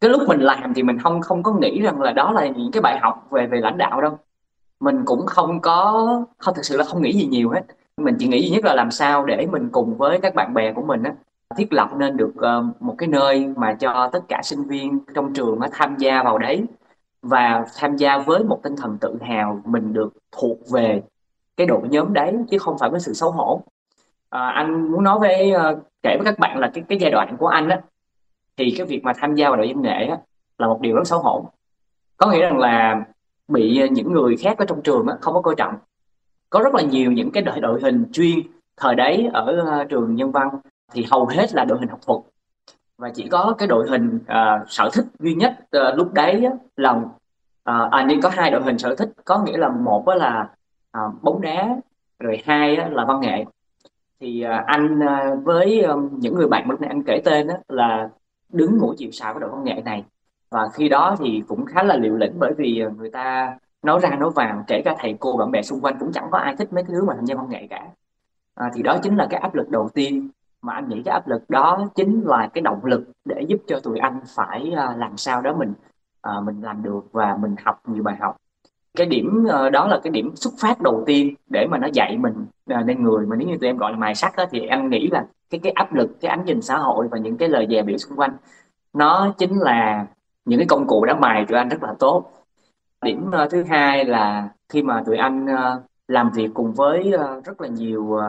cái 0.00 0.10
lúc 0.10 0.22
mình 0.28 0.40
làm 0.40 0.74
thì 0.74 0.82
mình 0.82 0.98
không 0.98 1.20
không 1.20 1.42
có 1.42 1.52
nghĩ 1.52 1.80
rằng 1.80 2.00
là 2.00 2.12
đó 2.12 2.32
là 2.32 2.46
những 2.46 2.70
cái 2.72 2.82
bài 2.82 2.98
học 3.02 3.26
về 3.30 3.46
về 3.46 3.60
lãnh 3.60 3.78
đạo 3.78 4.00
đâu 4.00 4.18
mình 4.80 5.02
cũng 5.04 5.26
không 5.26 5.60
có 5.60 6.06
không 6.38 6.54
thực 6.54 6.64
sự 6.64 6.76
là 6.76 6.84
không 6.84 7.02
nghĩ 7.02 7.12
gì 7.12 7.26
nhiều 7.26 7.50
hết 7.50 7.62
mình 7.96 8.16
chỉ 8.18 8.26
nghĩ 8.26 8.42
duy 8.42 8.50
nhất 8.50 8.64
là 8.64 8.74
làm 8.74 8.90
sao 8.90 9.24
để 9.24 9.46
mình 9.52 9.68
cùng 9.72 9.96
với 9.96 10.20
các 10.20 10.34
bạn 10.34 10.54
bè 10.54 10.72
của 10.72 10.82
mình 10.82 11.02
á 11.02 11.12
thiết 11.56 11.72
lập 11.72 11.90
nên 11.96 12.16
được 12.16 12.32
uh, 12.38 12.82
một 12.82 12.94
cái 12.98 13.08
nơi 13.08 13.52
mà 13.56 13.74
cho 13.74 14.10
tất 14.12 14.20
cả 14.28 14.40
sinh 14.42 14.62
viên 14.62 14.98
trong 15.14 15.34
trường 15.34 15.60
á, 15.60 15.68
tham 15.72 15.96
gia 15.98 16.22
vào 16.22 16.38
đấy 16.38 16.64
và 17.22 17.64
tham 17.76 17.96
gia 17.96 18.18
với 18.18 18.44
một 18.44 18.60
tinh 18.62 18.76
thần 18.76 18.98
tự 19.00 19.16
hào 19.20 19.60
mình 19.64 19.92
được 19.92 20.12
thuộc 20.32 20.58
về 20.70 21.02
cái 21.56 21.66
đội 21.66 21.80
nhóm 21.88 22.12
đấy 22.12 22.36
chứ 22.50 22.58
không 22.58 22.78
phải 22.78 22.90
với 22.90 23.00
sự 23.00 23.12
xấu 23.12 23.30
hổ. 23.30 23.62
À, 24.30 24.48
anh 24.48 24.92
muốn 24.92 25.04
nói 25.04 25.18
với 25.18 25.52
uh, 25.54 25.78
kể 26.02 26.16
với 26.18 26.24
các 26.24 26.38
bạn 26.38 26.58
là 26.58 26.70
cái 26.74 26.84
cái 26.88 26.98
giai 26.98 27.10
đoạn 27.10 27.36
của 27.36 27.46
anh 27.46 27.68
á 27.68 27.80
thì 28.56 28.74
cái 28.78 28.86
việc 28.86 29.04
mà 29.04 29.12
tham 29.16 29.34
gia 29.34 29.48
vào 29.48 29.56
đội 29.56 29.66
văn 29.66 29.82
nghệ 29.82 30.06
á, 30.06 30.18
là 30.58 30.66
một 30.66 30.80
điều 30.80 30.96
rất 30.96 31.06
xấu 31.06 31.18
hổ. 31.18 31.50
Có 32.16 32.30
nghĩa 32.30 32.40
rằng 32.40 32.58
là 32.58 33.04
bị 33.48 33.88
những 33.90 34.12
người 34.12 34.36
khác 34.36 34.58
ở 34.58 34.64
trong 34.64 34.82
trường 34.82 35.06
á, 35.06 35.16
không 35.20 35.34
có 35.34 35.40
coi 35.40 35.54
trọng. 35.54 35.74
Có 36.50 36.60
rất 36.60 36.74
là 36.74 36.82
nhiều 36.82 37.12
những 37.12 37.30
cái 37.30 37.42
đội 37.42 37.60
đội 37.60 37.80
hình 37.82 38.04
chuyên 38.12 38.38
thời 38.76 38.94
đấy 38.94 39.30
ở 39.32 39.80
uh, 39.82 39.88
trường 39.88 40.14
nhân 40.14 40.32
văn 40.32 40.48
thì 40.92 41.06
hầu 41.10 41.26
hết 41.26 41.54
là 41.54 41.64
đội 41.64 41.78
hình 41.78 41.88
học 41.88 42.00
thuật. 42.06 42.20
Và 42.98 43.10
chỉ 43.14 43.28
có 43.28 43.54
cái 43.58 43.68
đội 43.68 43.86
hình 43.90 44.16
uh, 44.16 44.68
sở 44.68 44.90
thích 44.92 45.04
duy 45.18 45.34
nhất 45.34 45.58
uh, 45.60 45.96
lúc 45.96 46.12
đấy 46.12 46.48
là 46.76 46.92
uh, 46.92 47.90
à 47.90 48.04
nên 48.08 48.20
có 48.20 48.28
hai 48.28 48.50
đội 48.50 48.62
hình 48.62 48.78
sở 48.78 48.94
thích. 48.94 49.08
Có 49.24 49.38
nghĩa 49.38 49.56
là 49.56 49.68
một 49.68 50.08
là 50.08 50.48
uh, 50.98 51.22
bóng 51.22 51.40
đá 51.40 51.76
rồi 52.18 52.42
hai 52.44 52.76
là 52.76 53.04
văn 53.04 53.20
nghệ. 53.20 53.44
Thì 54.20 54.44
uh, 54.46 54.66
anh 54.66 54.98
uh, 54.98 55.44
với 55.44 55.82
um, 55.82 56.08
những 56.12 56.34
người 56.34 56.48
bạn 56.48 56.70
lúc 56.70 56.80
nãy 56.80 56.88
anh 56.88 57.02
kể 57.02 57.22
tên 57.24 57.48
là 57.68 58.08
đứng 58.52 58.78
mũi 58.80 58.94
chịu 58.98 59.10
sào 59.10 59.34
của 59.34 59.40
đội 59.40 59.50
văn 59.50 59.64
nghệ 59.64 59.82
này. 59.84 60.04
Và 60.50 60.68
khi 60.74 60.88
đó 60.88 61.16
thì 61.18 61.42
cũng 61.48 61.64
khá 61.66 61.82
là 61.82 61.96
liều 61.96 62.16
lĩnh 62.16 62.32
bởi 62.38 62.52
vì 62.56 62.84
người 62.96 63.10
ta 63.10 63.58
nói 63.82 64.00
ra 64.02 64.10
nói 64.10 64.30
vào 64.30 64.64
kể 64.66 64.82
cả 64.84 64.94
thầy 64.98 65.16
cô 65.20 65.36
bạn 65.36 65.50
bè 65.50 65.62
xung 65.62 65.80
quanh 65.80 65.96
cũng 66.00 66.12
chẳng 66.12 66.28
có 66.30 66.38
ai 66.38 66.56
thích 66.56 66.72
mấy 66.72 66.82
cái 66.82 66.90
thứ 66.92 67.04
mà 67.04 67.14
tham 67.14 67.24
gia 67.24 67.34
văn 67.34 67.48
nghệ 67.48 67.66
cả. 67.70 67.86
À, 68.54 68.70
thì 68.74 68.82
đó 68.82 68.98
chính 69.02 69.16
là 69.16 69.26
cái 69.30 69.40
áp 69.40 69.54
lực 69.54 69.68
đầu 69.70 69.88
tiên 69.94 70.30
mà 70.62 70.72
anh 70.72 70.88
nghĩ 70.88 71.02
cái 71.04 71.12
áp 71.12 71.28
lực 71.28 71.50
đó 71.50 71.88
chính 71.94 72.22
là 72.26 72.48
cái 72.54 72.62
động 72.62 72.84
lực 72.84 73.04
để 73.24 73.42
giúp 73.48 73.60
cho 73.66 73.80
tụi 73.80 73.98
anh 73.98 74.20
phải 74.36 74.72
uh, 74.72 74.98
làm 74.98 75.16
sao 75.16 75.40
đó 75.42 75.54
mình 75.54 75.72
uh, 76.28 76.44
mình 76.44 76.60
làm 76.62 76.82
được 76.82 77.12
và 77.12 77.36
mình 77.36 77.54
học 77.64 77.80
nhiều 77.86 78.02
bài 78.02 78.16
học. 78.20 78.36
Cái 78.96 79.06
điểm 79.06 79.46
uh, 79.46 79.72
đó 79.72 79.88
là 79.88 80.00
cái 80.02 80.10
điểm 80.10 80.36
xuất 80.36 80.54
phát 80.60 80.80
đầu 80.80 81.02
tiên 81.06 81.34
để 81.50 81.66
mà 81.70 81.78
nó 81.78 81.88
dạy 81.92 82.18
mình 82.18 82.46
uh, 82.74 82.86
nên 82.86 83.02
người 83.02 83.26
mà 83.26 83.36
nếu 83.36 83.48
như 83.48 83.56
tụi 83.60 83.68
em 83.68 83.76
gọi 83.76 83.92
là 83.92 83.98
mài 83.98 84.14
sắt 84.14 84.36
đó, 84.36 84.44
thì 84.50 84.66
anh 84.66 84.90
nghĩ 84.90 85.08
là 85.12 85.26
cái 85.50 85.60
cái 85.62 85.72
áp 85.72 85.94
lực 85.94 86.20
cái 86.20 86.30
ánh 86.30 86.44
nhìn 86.44 86.62
xã 86.62 86.78
hội 86.78 87.08
và 87.10 87.18
những 87.18 87.36
cái 87.36 87.48
lời 87.48 87.66
dè 87.70 87.82
biểu 87.82 87.96
xung 87.96 88.18
quanh 88.18 88.36
nó 88.92 89.34
chính 89.38 89.58
là 89.58 90.06
những 90.44 90.58
cái 90.58 90.66
công 90.66 90.86
cụ 90.86 91.04
đã 91.04 91.14
mài 91.14 91.46
tụi 91.46 91.58
anh 91.58 91.68
rất 91.68 91.82
là 91.82 91.94
tốt. 91.98 92.30
Điểm 93.02 93.30
uh, 93.44 93.50
thứ 93.50 93.64
hai 93.64 94.04
là 94.04 94.48
khi 94.68 94.82
mà 94.82 95.02
tụi 95.06 95.16
anh 95.16 95.44
uh, 95.44 95.82
làm 96.08 96.30
việc 96.30 96.50
cùng 96.54 96.72
với 96.72 97.12
uh, 97.14 97.44
rất 97.44 97.60
là 97.60 97.68
nhiều 97.68 98.02
uh, 98.02 98.22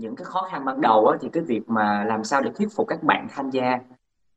những 0.00 0.16
cái 0.16 0.24
khó 0.24 0.48
khăn 0.50 0.64
ban 0.64 0.80
đầu 0.80 1.06
á, 1.06 1.18
thì 1.20 1.28
cái 1.32 1.42
việc 1.42 1.70
mà 1.70 2.04
làm 2.04 2.24
sao 2.24 2.40
để 2.40 2.50
thuyết 2.54 2.68
phục 2.76 2.88
các 2.88 3.02
bạn 3.02 3.26
tham 3.30 3.50
gia 3.50 3.78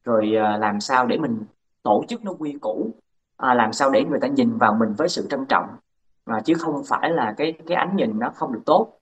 rồi 0.04 0.34
ờ, 0.36 0.58
làm 0.58 0.80
sao 0.80 1.06
để 1.06 1.18
mình 1.18 1.44
tổ 1.84 2.04
chức 2.08 2.24
nó 2.24 2.34
quy 2.40 2.58
củ 2.62 2.92
à, 3.38 3.54
làm 3.54 3.74
sao 3.74 3.90
để 3.90 4.04
người 4.04 4.20
ta 4.20 4.28
nhìn 4.28 4.58
vào 4.58 4.74
mình 4.74 4.94
với 4.94 5.10
sự 5.10 5.28
trân 5.30 5.46
trọng 5.46 5.68
mà 6.26 6.42
chứ 6.46 6.54
không 6.54 6.84
phải 6.88 7.10
là 7.10 7.34
cái 7.38 7.54
cái 7.68 7.78
ánh 7.78 7.96
nhìn 7.96 8.20
nó 8.20 8.30
không 8.30 8.54
được 8.54 8.62
tốt 8.66 9.00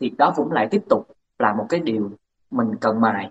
thì 0.00 0.10
đó 0.18 0.32
cũng 0.36 0.52
lại 0.52 0.68
tiếp 0.70 0.82
tục 0.88 1.08
là 1.38 1.54
một 1.54 1.66
cái 1.68 1.80
điều 1.80 2.10
mình 2.50 2.76
cần 2.80 3.00
mài 3.00 3.30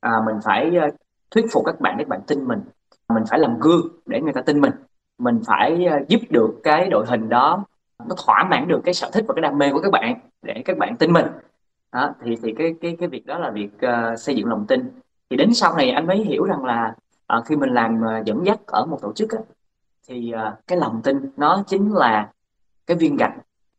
à, 0.00 0.12
mình 0.26 0.36
phải 0.44 0.76
ờ, 0.76 0.90
thuyết 1.30 1.44
phục 1.52 1.64
các 1.66 1.80
bạn 1.80 1.94
các 1.98 2.08
bạn 2.08 2.20
tin 2.26 2.44
mình. 2.44 2.60
Mình 3.08 3.24
phải 3.30 3.38
làm 3.38 3.58
gương 3.60 3.88
để 4.06 4.20
người 4.20 4.32
ta 4.32 4.40
tin 4.40 4.60
mình. 4.60 4.72
Mình 5.18 5.40
phải 5.46 5.84
ờ, 5.84 5.98
giúp 6.08 6.20
được 6.30 6.60
cái 6.62 6.88
đội 6.90 7.06
hình 7.06 7.28
đó 7.28 7.64
nó 8.08 8.14
thỏa 8.26 8.44
mãn 8.50 8.68
được 8.68 8.80
cái 8.84 8.94
sở 8.94 9.10
thích 9.12 9.24
và 9.28 9.34
cái 9.34 9.42
đam 9.42 9.58
mê 9.58 9.72
của 9.72 9.80
các 9.80 9.92
bạn 9.92 10.20
để 10.42 10.62
các 10.64 10.78
bạn 10.78 10.96
tin 10.96 11.12
mình 11.12 11.26
đó, 11.92 12.14
thì 12.22 12.36
thì 12.42 12.54
cái 12.58 12.74
cái 12.80 12.96
cái 13.00 13.08
việc 13.08 13.26
đó 13.26 13.38
là 13.38 13.50
việc 13.50 13.70
uh, 13.74 14.18
xây 14.18 14.34
dựng 14.34 14.46
lòng 14.46 14.66
tin. 14.66 14.90
Thì 15.30 15.36
đến 15.36 15.54
sau 15.54 15.76
này 15.76 15.90
anh 15.90 16.06
mới 16.06 16.24
hiểu 16.24 16.44
rằng 16.44 16.64
là 16.64 16.94
uh, 17.38 17.44
khi 17.46 17.56
mình 17.56 17.70
làm 17.70 18.00
uh, 18.00 18.26
dẫn 18.26 18.46
dắt 18.46 18.60
ở 18.66 18.86
một 18.86 18.98
tổ 19.02 19.12
chức 19.12 19.30
á, 19.30 19.38
thì 20.08 20.32
uh, 20.34 20.66
cái 20.66 20.78
lòng 20.78 21.00
tin 21.04 21.30
nó 21.36 21.64
chính 21.66 21.92
là 21.92 22.30
cái 22.86 22.96
viên 22.96 23.16
gạch 23.16 23.34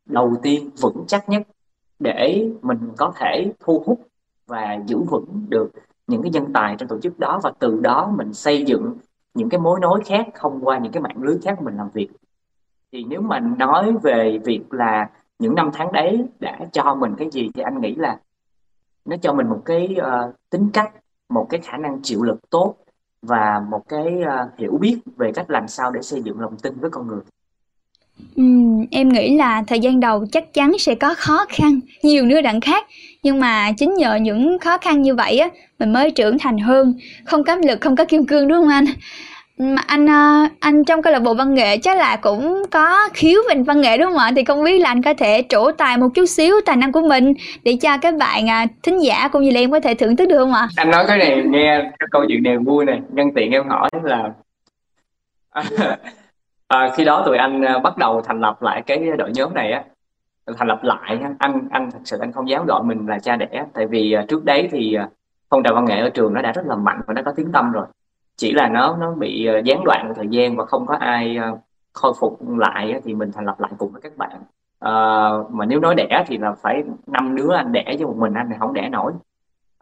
đầu 0.06 0.36
tiên 0.42 0.70
vững 0.80 1.04
chắc 1.06 1.28
nhất 1.28 1.42
để 1.98 2.50
mình 2.62 2.78
có 2.96 3.12
thể 3.16 3.52
thu 3.60 3.82
hút 3.86 4.08
và 4.46 4.78
giữ 4.86 4.98
vững 4.98 5.46
được 5.48 5.70
những 6.06 6.22
cái 6.22 6.30
nhân 6.30 6.52
tài 6.52 6.76
trong 6.78 6.88
tổ 6.88 7.00
chức 7.00 7.18
đó 7.18 7.40
và 7.42 7.52
từ 7.58 7.80
đó 7.80 8.12
mình 8.16 8.34
xây 8.34 8.64
dựng 8.64 8.96
những 9.34 9.48
cái 9.48 9.60
mối 9.60 9.80
nối 9.80 10.00
khác 10.04 10.26
thông 10.34 10.60
qua 10.62 10.78
những 10.78 10.92
cái 10.92 11.02
mạng 11.02 11.22
lưới 11.22 11.38
khác 11.42 11.62
mình 11.62 11.76
làm 11.76 11.90
việc. 11.90 12.08
Thì 12.92 13.04
nếu 13.04 13.20
mà 13.20 13.40
nói 13.40 13.92
về 14.02 14.38
việc 14.44 14.72
là 14.72 15.10
những 15.40 15.54
năm 15.54 15.70
tháng 15.72 15.92
đấy 15.92 16.24
đã 16.40 16.58
cho 16.72 16.94
mình 16.94 17.14
cái 17.18 17.28
gì 17.32 17.50
thì 17.54 17.62
anh 17.62 17.80
nghĩ 17.80 17.94
là 17.94 18.18
nó 19.04 19.16
cho 19.22 19.32
mình 19.32 19.48
một 19.48 19.62
cái 19.64 19.96
uh, 19.98 20.34
tính 20.50 20.70
cách 20.72 20.90
một 21.28 21.46
cái 21.50 21.60
khả 21.60 21.76
năng 21.76 22.02
chịu 22.02 22.22
lực 22.22 22.50
tốt 22.50 22.74
và 23.22 23.62
một 23.70 23.88
cái 23.88 24.06
uh, 24.20 24.58
hiểu 24.58 24.78
biết 24.80 24.98
về 25.16 25.32
cách 25.32 25.50
làm 25.50 25.68
sao 25.68 25.90
để 25.90 26.02
xây 26.02 26.22
dựng 26.22 26.40
lòng 26.40 26.56
tin 26.62 26.74
với 26.80 26.90
con 26.90 27.06
người. 27.06 27.20
Ừ, 28.36 28.44
em 28.90 29.08
nghĩ 29.08 29.36
là 29.36 29.62
thời 29.66 29.80
gian 29.80 30.00
đầu 30.00 30.26
chắc 30.32 30.54
chắn 30.54 30.72
sẽ 30.78 30.94
có 30.94 31.14
khó 31.18 31.44
khăn 31.48 31.80
nhiều 32.02 32.26
nữa 32.26 32.40
đặng 32.40 32.60
khác. 32.60 32.86
Nhưng 33.22 33.40
mà 33.40 33.72
chính 33.72 33.94
nhờ 33.94 34.14
những 34.14 34.58
khó 34.58 34.78
khăn 34.78 35.02
như 35.02 35.14
vậy 35.14 35.38
á 35.38 35.48
mình 35.78 35.92
mới 35.92 36.10
trưởng 36.10 36.38
thành 36.38 36.58
hơn. 36.58 36.94
Không 37.24 37.44
có 37.44 37.54
lực 37.54 37.80
không 37.80 37.96
có 37.96 38.04
kim 38.04 38.26
cương 38.26 38.48
đúng 38.48 38.58
không 38.58 38.68
anh? 38.68 38.84
Mà 39.60 39.82
anh 39.86 40.06
ờ, 40.06 40.48
anh 40.60 40.84
trong 40.84 41.02
câu 41.02 41.12
lạc 41.12 41.18
bộ 41.18 41.34
văn 41.34 41.54
nghệ 41.54 41.78
chắc 41.78 41.96
là 41.96 42.16
cũng 42.16 42.62
có 42.70 43.08
khiếu 43.14 43.40
về 43.48 43.62
văn 43.66 43.80
nghệ 43.80 43.98
đúng 43.98 44.06
không 44.06 44.18
ạ? 44.18 44.30
Thì 44.36 44.44
không 44.44 44.64
biết 44.64 44.78
là 44.78 44.90
anh 44.90 45.02
có 45.02 45.14
thể 45.14 45.44
trổ 45.48 45.72
tài 45.72 45.96
một 45.96 46.08
chút 46.14 46.26
xíu 46.26 46.54
tài 46.66 46.76
năng 46.76 46.92
của 46.92 47.08
mình 47.08 47.32
để 47.64 47.76
cho 47.82 47.96
các 47.98 48.14
bạn 48.14 48.50
à, 48.50 48.66
thính 48.82 49.02
giả 49.02 49.28
cũng 49.28 49.42
như 49.42 49.50
là 49.50 49.60
em 49.60 49.70
có 49.70 49.80
thể 49.80 49.94
thưởng 49.94 50.16
thức 50.16 50.28
được 50.28 50.38
không 50.38 50.52
ạ? 50.52 50.68
Anh 50.76 50.90
nói 50.90 51.04
cái 51.08 51.18
này 51.18 51.42
nghe 51.46 51.78
cái 51.98 52.06
câu 52.10 52.24
chuyện 52.28 52.42
này 52.42 52.58
vui 52.58 52.84
này 52.84 53.00
nhân 53.12 53.28
tiện 53.34 53.52
em 53.52 53.68
hỏi 53.68 53.88
là 54.02 54.30
à, 56.68 56.90
khi 56.96 57.04
đó 57.04 57.22
tụi 57.26 57.36
anh 57.36 57.62
à, 57.62 57.78
bắt 57.78 57.98
đầu 57.98 58.22
thành 58.22 58.40
lập 58.40 58.62
lại 58.62 58.82
cái 58.86 58.98
đội 59.18 59.30
nhóm 59.34 59.54
này 59.54 59.72
á 59.72 59.82
thành 60.58 60.68
lập 60.68 60.80
lại 60.82 61.18
anh 61.38 61.68
anh 61.70 61.90
thật 61.90 61.98
sự 62.04 62.18
anh 62.20 62.32
không 62.32 62.48
dám 62.48 62.66
gọi 62.66 62.82
mình 62.82 63.06
là 63.06 63.18
cha 63.18 63.36
đẻ 63.36 63.64
tại 63.74 63.86
vì 63.86 64.12
à, 64.12 64.24
trước 64.28 64.44
đấy 64.44 64.68
thì 64.72 64.96
phong 65.50 65.62
trào 65.62 65.74
văn 65.74 65.84
nghệ 65.84 66.00
ở 66.00 66.10
trường 66.10 66.34
nó 66.34 66.42
đã 66.42 66.52
rất 66.52 66.66
là 66.66 66.76
mạnh 66.76 67.00
và 67.06 67.14
nó 67.14 67.22
có 67.24 67.32
tiếng 67.36 67.52
tâm 67.52 67.72
rồi 67.72 67.86
chỉ 68.40 68.52
là 68.52 68.68
nó 68.68 68.96
nó 69.00 69.12
bị 69.12 69.46
ờ, 69.46 69.58
gián 69.64 69.84
đoạn 69.84 70.12
thời 70.16 70.28
gian 70.28 70.56
và 70.56 70.64
không 70.64 70.86
có 70.86 70.94
ai 71.00 71.36
ờ, 71.36 71.58
khôi 71.92 72.12
phục 72.20 72.48
lại 72.58 73.00
thì 73.04 73.14
mình 73.14 73.32
thành 73.32 73.44
lập 73.44 73.60
lại 73.60 73.70
cùng 73.78 73.92
với 73.92 74.00
các 74.00 74.16
bạn. 74.16 74.30
À, 74.78 74.92
mà 75.50 75.66
nếu 75.66 75.80
nói 75.80 75.94
đẻ 75.94 76.24
thì 76.26 76.38
là 76.38 76.52
phải 76.52 76.82
năm 77.06 77.36
đứa 77.36 77.54
anh 77.54 77.72
đẻ 77.72 77.96
cho 77.98 78.06
một 78.06 78.16
mình 78.16 78.34
anh 78.34 78.46
thì 78.50 78.56
không 78.58 78.74
đẻ 78.74 78.88
nổi. 78.88 79.12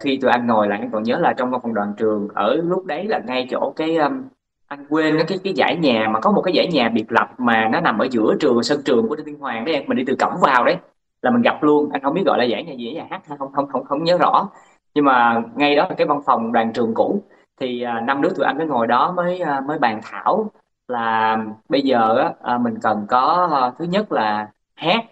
Khi 0.00 0.18
tụi 0.22 0.30
anh 0.30 0.46
ngồi 0.46 0.68
lại 0.68 0.78
anh 0.80 0.90
còn 0.90 1.02
nhớ 1.02 1.18
là 1.18 1.32
trong 1.32 1.50
văn 1.50 1.60
phòng 1.62 1.74
đoàn 1.74 1.92
trường 1.96 2.28
ở 2.34 2.54
lúc 2.54 2.86
đấy 2.86 3.04
là 3.04 3.20
ngay 3.26 3.46
chỗ 3.50 3.72
cái 3.76 3.96
um, 3.96 4.22
anh 4.68 4.86
quên 4.88 5.18
cái 5.28 5.38
cái 5.44 5.52
giải 5.56 5.76
nhà 5.76 6.08
mà 6.10 6.20
có 6.20 6.32
một 6.32 6.42
cái 6.42 6.54
giải 6.54 6.66
nhà 6.66 6.88
biệt 6.88 7.12
lập 7.12 7.28
mà 7.38 7.68
nó 7.72 7.80
nằm 7.80 7.98
ở 7.98 8.08
giữa 8.10 8.34
trường 8.40 8.62
sân 8.62 8.80
trường 8.84 9.08
của 9.08 9.16
Đinh 9.16 9.26
Tiên 9.26 9.38
Hoàng 9.38 9.64
đấy 9.64 9.74
em 9.74 9.84
mình 9.86 9.98
đi 9.98 10.04
từ 10.06 10.16
cổng 10.18 10.40
vào 10.40 10.64
đấy 10.64 10.76
là 11.22 11.30
mình 11.30 11.42
gặp 11.42 11.62
luôn. 11.62 11.90
Anh 11.92 12.02
không 12.02 12.14
biết 12.14 12.22
gọi 12.26 12.38
là 12.38 12.44
giải 12.44 12.64
nhà 12.64 12.72
gì 12.72 12.92
nhà 12.92 13.06
hát 13.10 13.22
không 13.38 13.52
không 13.52 13.68
không 13.68 13.84
không 13.84 14.04
nhớ 14.04 14.18
rõ. 14.18 14.48
Nhưng 14.94 15.04
mà 15.04 15.42
ngay 15.54 15.76
đó 15.76 15.86
là 15.88 15.94
cái 15.94 16.06
văn 16.06 16.20
phòng 16.26 16.52
đoàn 16.52 16.72
trường 16.72 16.94
cũ 16.94 17.22
thì 17.60 17.82
à, 17.82 18.00
năm 18.00 18.22
đứa 18.22 18.30
tụi 18.30 18.46
anh 18.46 18.58
mới 18.58 18.66
ngồi 18.66 18.86
đó 18.86 19.12
mới 19.12 19.40
à, 19.40 19.60
mới 19.60 19.78
bàn 19.78 20.00
thảo 20.02 20.50
là 20.88 21.38
bây 21.68 21.82
giờ 21.82 22.16
á, 22.18 22.32
à, 22.42 22.58
mình 22.58 22.78
cần 22.82 23.06
có 23.08 23.48
à, 23.52 23.72
thứ 23.78 23.84
nhất 23.84 24.12
là 24.12 24.48
hát. 24.74 25.04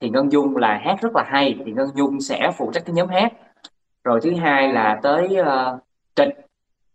Thì 0.00 0.10
Ngân 0.10 0.32
Dung 0.32 0.56
là 0.56 0.80
hát 0.84 0.96
rất 1.00 1.16
là 1.16 1.24
hay 1.26 1.58
thì 1.64 1.72
Ngân 1.72 1.88
Dung 1.94 2.20
sẽ 2.20 2.50
phụ 2.58 2.70
trách 2.74 2.84
cái 2.86 2.94
nhóm 2.94 3.08
hát. 3.08 3.32
Rồi 4.04 4.20
thứ 4.22 4.34
hai 4.34 4.72
là 4.72 5.00
tới 5.02 5.36
uh, 5.40 5.80
kịch. 6.16 6.46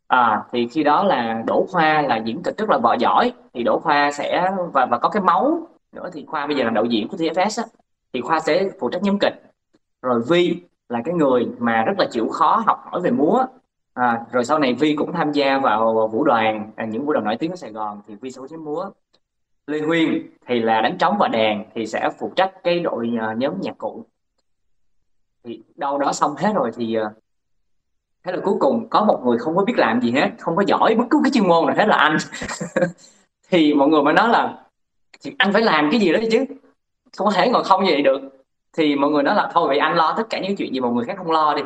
À, 0.07 0.43
thì 0.51 0.67
khi 0.67 0.83
đó 0.83 1.03
là 1.03 1.43
Đỗ 1.47 1.65
Khoa 1.71 2.01
là 2.01 2.17
diễn 2.17 2.43
kịch 2.43 2.57
rất 2.57 2.69
là 2.69 2.77
bọ 2.77 2.93
giỏi. 2.93 3.33
Thì 3.53 3.63
Đỗ 3.63 3.79
Khoa 3.79 4.11
sẽ 4.11 4.51
và 4.73 4.85
và 4.85 4.97
có 4.97 5.09
cái 5.09 5.21
máu 5.23 5.67
nữa. 5.91 6.09
Thì 6.13 6.25
Khoa 6.27 6.47
bây 6.47 6.55
giờ 6.55 6.63
là 6.63 6.69
đạo 6.69 6.85
diễn 6.85 7.07
của 7.07 7.17
TFS 7.17 7.63
á, 7.63 7.67
thì 8.13 8.21
Khoa 8.21 8.39
sẽ 8.39 8.69
phụ 8.79 8.89
trách 8.89 9.03
nhóm 9.03 9.19
kịch. 9.19 9.43
Rồi 10.01 10.21
Vi 10.29 10.61
là 10.89 11.01
cái 11.05 11.13
người 11.13 11.47
mà 11.59 11.83
rất 11.83 11.93
là 11.99 12.05
chịu 12.11 12.29
khó 12.29 12.63
học 12.65 12.83
hỏi 12.91 13.01
về 13.01 13.11
múa 13.11 13.45
à, 13.95 14.21
rồi 14.31 14.45
sau 14.45 14.59
này 14.59 14.73
Vi 14.73 14.95
cũng 14.95 15.13
tham 15.13 15.31
gia 15.31 15.59
vào 15.59 16.07
vũ 16.07 16.23
đoàn 16.23 16.71
à, 16.75 16.85
những 16.85 17.05
vũ 17.05 17.13
đoàn 17.13 17.25
nổi 17.25 17.37
tiếng 17.39 17.51
ở 17.51 17.55
Sài 17.55 17.71
Gòn 17.71 18.01
thì 18.07 18.15
Vi 18.21 18.31
sẽ 18.31 18.41
có 18.49 18.57
múa 18.57 18.89
Lê 19.67 19.79
Huyên 19.81 20.27
thì 20.47 20.59
là 20.59 20.81
đánh 20.81 20.97
trống 20.97 21.17
và 21.19 21.27
đàn 21.27 21.65
thì 21.75 21.87
sẽ 21.87 22.09
phụ 22.19 22.31
trách 22.35 22.51
cái 22.63 22.79
đội 22.79 23.11
uh, 23.31 23.37
nhóm 23.37 23.53
nhạc 23.61 23.77
cụ. 23.77 24.05
Thì 25.43 25.63
đâu 25.75 25.97
đó 25.97 26.13
xong 26.13 26.35
hết 26.35 26.51
rồi 26.55 26.71
thì 26.75 26.97
uh, 26.99 27.11
thế 28.23 28.31
là 28.31 28.37
cuối 28.43 28.55
cùng 28.59 28.89
có 28.89 29.05
một 29.05 29.21
người 29.25 29.37
không 29.37 29.55
có 29.55 29.65
biết 29.65 29.77
làm 29.77 30.01
gì 30.01 30.11
hết 30.11 30.29
không 30.39 30.55
có 30.55 30.63
giỏi 30.67 30.95
bất 30.95 31.05
cứ 31.09 31.19
cái 31.23 31.31
chuyên 31.33 31.47
môn 31.47 31.65
nào 31.65 31.75
hết 31.77 31.85
là 31.87 31.95
anh. 31.95 32.17
Thì 33.49 33.73
mọi 33.73 33.87
người 33.87 34.03
mới 34.03 34.13
nói 34.13 34.29
là 34.29 34.63
anh 35.37 35.53
phải 35.53 35.61
làm 35.61 35.89
cái 35.91 35.99
gì 35.99 36.13
đó 36.13 36.19
chứ 36.31 36.45
không 37.17 37.27
có 37.27 37.31
thể 37.35 37.49
ngồi 37.49 37.63
không 37.63 37.85
vậy 37.85 38.01
được. 38.01 38.21
Thì 38.73 38.95
mọi 38.95 39.11
người 39.11 39.23
nói 39.23 39.35
là 39.35 39.49
thôi 39.53 39.67
vậy 39.67 39.77
anh 39.77 39.95
lo 39.95 40.13
tất 40.17 40.23
cả 40.29 40.39
những 40.39 40.55
chuyện 40.55 40.73
gì 40.73 40.79
mọi 40.79 40.91
người 40.91 41.05
khác 41.05 41.17
không 41.17 41.31
lo 41.31 41.53
đi. 41.53 41.63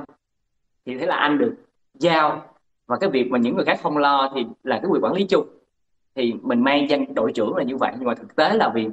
Thì 0.85 0.97
thế 0.97 1.05
là 1.05 1.15
anh 1.15 1.37
được 1.37 1.55
giao. 1.99 2.41
Và 2.87 2.97
cái 2.97 3.09
việc 3.09 3.31
mà 3.31 3.37
những 3.37 3.55
người 3.55 3.65
khác 3.65 3.79
không 3.83 3.97
lo 3.97 4.31
thì 4.35 4.45
là 4.63 4.75
cái 4.75 4.85
quyền 4.89 5.03
quản 5.03 5.13
lý 5.13 5.23
chung. 5.23 5.47
Thì 6.15 6.33
mình 6.41 6.63
mang 6.63 6.89
danh 6.89 7.13
đội 7.13 7.31
trưởng 7.31 7.55
là 7.55 7.63
như 7.63 7.77
vậy 7.77 7.91
nhưng 7.97 8.07
mà 8.07 8.15
thực 8.15 8.35
tế 8.35 8.53
là 8.53 8.69
vì 8.69 8.87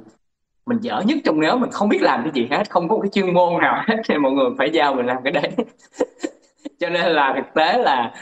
mình 0.65 0.77
dở 0.81 1.01
nhất 1.05 1.17
trong 1.23 1.39
nếu 1.39 1.57
mình 1.57 1.71
không 1.71 1.89
biết 1.89 2.01
làm 2.01 2.23
cái 2.23 2.31
gì 2.33 2.47
hết 2.51 2.69
không 2.69 2.89
có 2.89 2.95
một 2.95 3.01
cái 3.01 3.09
chuyên 3.09 3.33
môn 3.33 3.61
nào 3.61 3.83
hết 3.87 3.95
thì 4.09 4.17
mọi 4.17 4.31
người 4.31 4.49
phải 4.57 4.69
giao 4.69 4.93
mình 4.93 5.05
làm 5.05 5.17
cái 5.23 5.31
đấy. 5.31 5.51
Cho 6.79 6.89
nên 6.89 7.11
là 7.11 7.33
thực 7.35 7.53
tế 7.53 7.77
là 7.77 8.13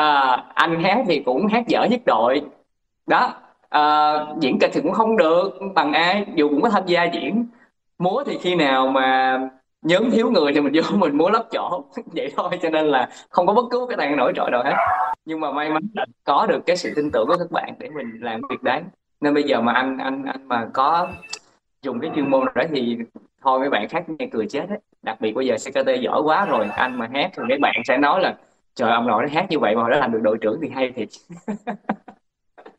uh, 0.00 0.54
anh 0.54 0.82
hát 0.82 1.04
thì 1.06 1.22
cũng 1.22 1.46
hát 1.46 1.68
dở 1.68 1.84
nhất 1.90 2.00
đội. 2.06 2.42
Đó 3.06 3.34
uh, 3.76 4.40
diễn 4.40 4.58
kịch 4.58 4.70
thì 4.74 4.80
cũng 4.80 4.92
không 4.92 5.16
được 5.16 5.58
bằng 5.74 5.92
ai 5.92 6.26
dù 6.34 6.48
cũng 6.48 6.62
có 6.62 6.70
tham 6.70 6.86
gia 6.86 7.04
diễn 7.04 7.46
múa 7.98 8.24
thì 8.26 8.38
khi 8.38 8.54
nào 8.54 8.86
mà 8.86 9.38
nhóm 9.82 10.10
thiếu 10.10 10.30
người 10.30 10.52
thì 10.52 10.60
mình 10.60 10.72
vô 10.74 10.96
mình 10.96 11.18
muốn 11.18 11.32
lấp 11.32 11.46
chỗ. 11.52 11.84
Vậy 12.06 12.32
thôi, 12.36 12.50
cho 12.62 12.70
nên 12.70 12.86
là 12.86 13.08
không 13.30 13.46
có 13.46 13.54
bất 13.54 13.64
cứ 13.70 13.86
cái 13.88 13.96
đàn 13.96 14.16
nổi 14.16 14.32
trội 14.36 14.50
nào 14.50 14.62
hết. 14.64 14.74
Nhưng 15.24 15.40
mà 15.40 15.52
may 15.52 15.70
mắn 15.70 15.82
là 15.94 16.06
có 16.24 16.46
được 16.46 16.60
cái 16.66 16.76
sự 16.76 16.92
tin 16.96 17.10
tưởng 17.10 17.26
của 17.26 17.36
các 17.38 17.50
bạn 17.50 17.74
để 17.78 17.88
mình 17.90 18.06
làm 18.20 18.40
việc 18.50 18.62
đấy. 18.62 18.82
Nên 19.20 19.34
bây 19.34 19.42
giờ 19.42 19.60
mà 19.60 19.72
anh 19.72 19.98
anh 19.98 20.24
anh 20.24 20.48
mà 20.48 20.68
có 20.74 21.08
dùng 21.82 22.00
cái 22.00 22.10
chuyên 22.14 22.30
môn 22.30 22.46
đó 22.54 22.62
thì 22.74 22.98
thôi, 23.42 23.60
mấy 23.60 23.70
bạn 23.70 23.88
khác 23.88 24.04
nghe 24.08 24.28
cười 24.32 24.46
chết 24.48 24.66
đấy. 24.68 24.78
Đặc 25.02 25.20
biệt 25.20 25.32
bây 25.32 25.46
giờ 25.46 25.56
CKT 25.56 26.00
giỏi 26.00 26.22
quá 26.22 26.46
rồi, 26.46 26.66
anh 26.76 26.98
mà 26.98 27.08
hát 27.14 27.30
thì 27.36 27.42
mấy 27.48 27.58
bạn 27.58 27.74
sẽ 27.84 27.96
nói 27.96 28.20
là, 28.20 28.36
trời 28.74 28.90
ông 28.90 29.06
nội 29.06 29.22
nó 29.22 29.28
hát 29.32 29.46
như 29.50 29.58
vậy 29.58 29.76
mà 29.76 29.82
nó 29.82 29.96
làm 29.96 30.12
được 30.12 30.20
đội 30.22 30.38
trưởng 30.40 30.58
thì 30.62 30.68
hay 30.74 30.92
thiệt. 30.96 31.08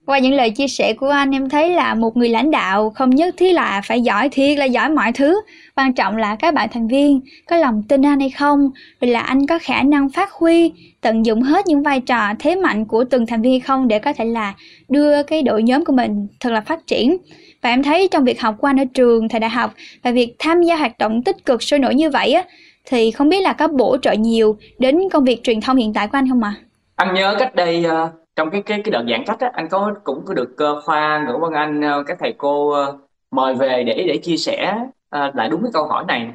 qua 0.05 0.19
những 0.19 0.33
lời 0.33 0.49
chia 0.49 0.67
sẻ 0.67 0.93
của 0.93 1.09
anh 1.09 1.31
em 1.31 1.49
thấy 1.49 1.69
là 1.69 1.95
một 1.95 2.17
người 2.17 2.29
lãnh 2.29 2.51
đạo 2.51 2.89
không 2.89 3.09
nhất 3.09 3.35
thiết 3.37 3.53
là 3.53 3.81
phải 3.85 4.01
giỏi 4.01 4.29
thiệt 4.29 4.57
là 4.57 4.65
giỏi 4.65 4.89
mọi 4.89 5.11
thứ 5.11 5.41
quan 5.75 5.93
trọng 5.93 6.17
là 6.17 6.35
các 6.35 6.53
bạn 6.53 6.69
thành 6.71 6.87
viên 6.87 7.21
có 7.47 7.57
lòng 7.57 7.83
tin 7.87 8.05
anh 8.05 8.19
hay 8.19 8.29
không 8.29 8.71
rồi 9.01 9.11
là 9.11 9.19
anh 9.19 9.47
có 9.47 9.59
khả 9.61 9.83
năng 9.83 10.09
phát 10.09 10.31
huy 10.31 10.71
tận 11.01 11.25
dụng 11.25 11.41
hết 11.41 11.67
những 11.67 11.83
vai 11.83 11.99
trò 11.99 12.33
thế 12.39 12.55
mạnh 12.55 12.85
của 12.85 13.03
từng 13.03 13.25
thành 13.25 13.41
viên 13.41 13.51
hay 13.51 13.59
không 13.59 13.87
để 13.87 13.99
có 13.99 14.13
thể 14.13 14.25
là 14.25 14.53
đưa 14.89 15.23
cái 15.23 15.41
đội 15.41 15.63
nhóm 15.63 15.85
của 15.85 15.93
mình 15.93 16.27
thật 16.39 16.49
là 16.49 16.61
phát 16.61 16.87
triển 16.87 17.17
và 17.61 17.69
em 17.69 17.83
thấy 17.83 18.07
trong 18.11 18.23
việc 18.23 18.41
học 18.41 18.55
của 18.61 18.67
anh 18.67 18.79
ở 18.79 18.85
trường 18.93 19.29
thời 19.29 19.39
đại 19.39 19.49
học 19.49 19.73
và 20.03 20.11
việc 20.11 20.35
tham 20.39 20.61
gia 20.61 20.75
hoạt 20.75 20.97
động 20.97 21.23
tích 21.23 21.45
cực 21.45 21.63
sôi 21.63 21.79
nổi 21.79 21.95
như 21.95 22.09
vậy 22.09 22.33
á 22.33 22.43
thì 22.85 23.11
không 23.11 23.29
biết 23.29 23.41
là 23.41 23.53
có 23.53 23.67
bổ 23.67 23.97
trợ 24.01 24.11
nhiều 24.11 24.57
đến 24.79 24.99
công 25.11 25.23
việc 25.23 25.43
truyền 25.43 25.61
thông 25.61 25.77
hiện 25.77 25.93
tại 25.93 26.07
của 26.07 26.17
anh 26.17 26.29
không 26.29 26.43
ạ? 26.43 26.53
À? 26.55 26.61
Anh 26.95 27.13
nhớ 27.13 27.35
cách 27.39 27.55
đây 27.55 27.85
uh, 27.87 28.20
trong 28.35 28.49
cái 28.49 28.61
cái 28.61 28.81
cái 28.83 28.91
đợt 28.91 29.03
giãn 29.09 29.23
cách 29.25 29.39
á, 29.39 29.51
anh 29.53 29.67
có 29.69 29.93
cũng 30.03 30.25
có 30.25 30.33
được 30.33 30.55
uh, 30.71 30.83
khoa 30.83 31.25
ngữ 31.27 31.37
văn 31.41 31.53
anh 31.53 31.99
uh, 31.99 32.07
các 32.07 32.17
thầy 32.19 32.33
cô 32.37 32.81
uh, 32.89 32.95
mời 33.31 33.55
về 33.55 33.83
để 33.83 34.05
để 34.07 34.17
chia 34.17 34.37
sẻ 34.37 34.77
uh, 35.15 35.35
lại 35.35 35.49
đúng 35.49 35.63
cái 35.63 35.71
câu 35.73 35.87
hỏi 35.87 36.05
này. 36.07 36.33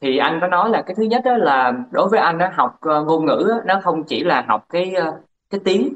Thì 0.00 0.18
anh 0.18 0.38
có 0.40 0.48
nói 0.48 0.70
là 0.70 0.82
cái 0.82 0.94
thứ 0.94 1.02
nhất 1.02 1.22
đó 1.24 1.36
là 1.36 1.72
đối 1.90 2.08
với 2.08 2.20
anh 2.20 2.38
đó 2.38 2.48
học 2.52 2.80
uh, 2.88 3.06
ngôn 3.06 3.24
ngữ 3.26 3.46
đó, 3.48 3.60
nó 3.66 3.80
không 3.84 4.04
chỉ 4.04 4.24
là 4.24 4.44
học 4.48 4.66
cái 4.68 4.94
uh, 5.08 5.14
cái 5.50 5.60
tiếng 5.64 5.94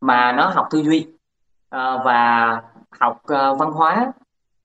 mà 0.00 0.32
nó 0.32 0.48
học 0.48 0.68
tư 0.70 0.78
duy. 0.78 1.06
Uh, 1.76 2.04
và 2.04 2.62
học 2.90 3.22
uh, 3.22 3.58
văn 3.58 3.72
hóa 3.72 4.12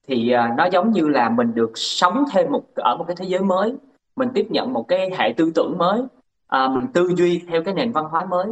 thì 0.08 0.34
uh, 0.36 0.58
nó 0.58 0.66
giống 0.66 0.92
như 0.92 1.08
là 1.08 1.30
mình 1.30 1.56
được 1.56 1.72
sống 1.76 2.26
thêm 2.32 2.52
một 2.52 2.64
ở 2.76 2.96
một 2.96 3.06
cái 3.08 3.16
thế 3.16 3.26
giới 3.26 3.42
mới 3.42 3.76
mình 4.16 4.30
tiếp 4.34 4.48
nhận 4.50 4.74
một 4.74 4.88
cái 4.88 5.12
hệ 5.18 5.34
tư 5.38 5.52
tưởng 5.56 5.78
mới 5.78 6.00
uh, 6.00 6.72
mình 6.72 6.88
tư 6.94 7.14
duy 7.18 7.42
theo 7.48 7.64
cái 7.64 7.74
nền 7.74 7.92
văn 7.92 8.06
hóa 8.06 8.26
mới 8.26 8.46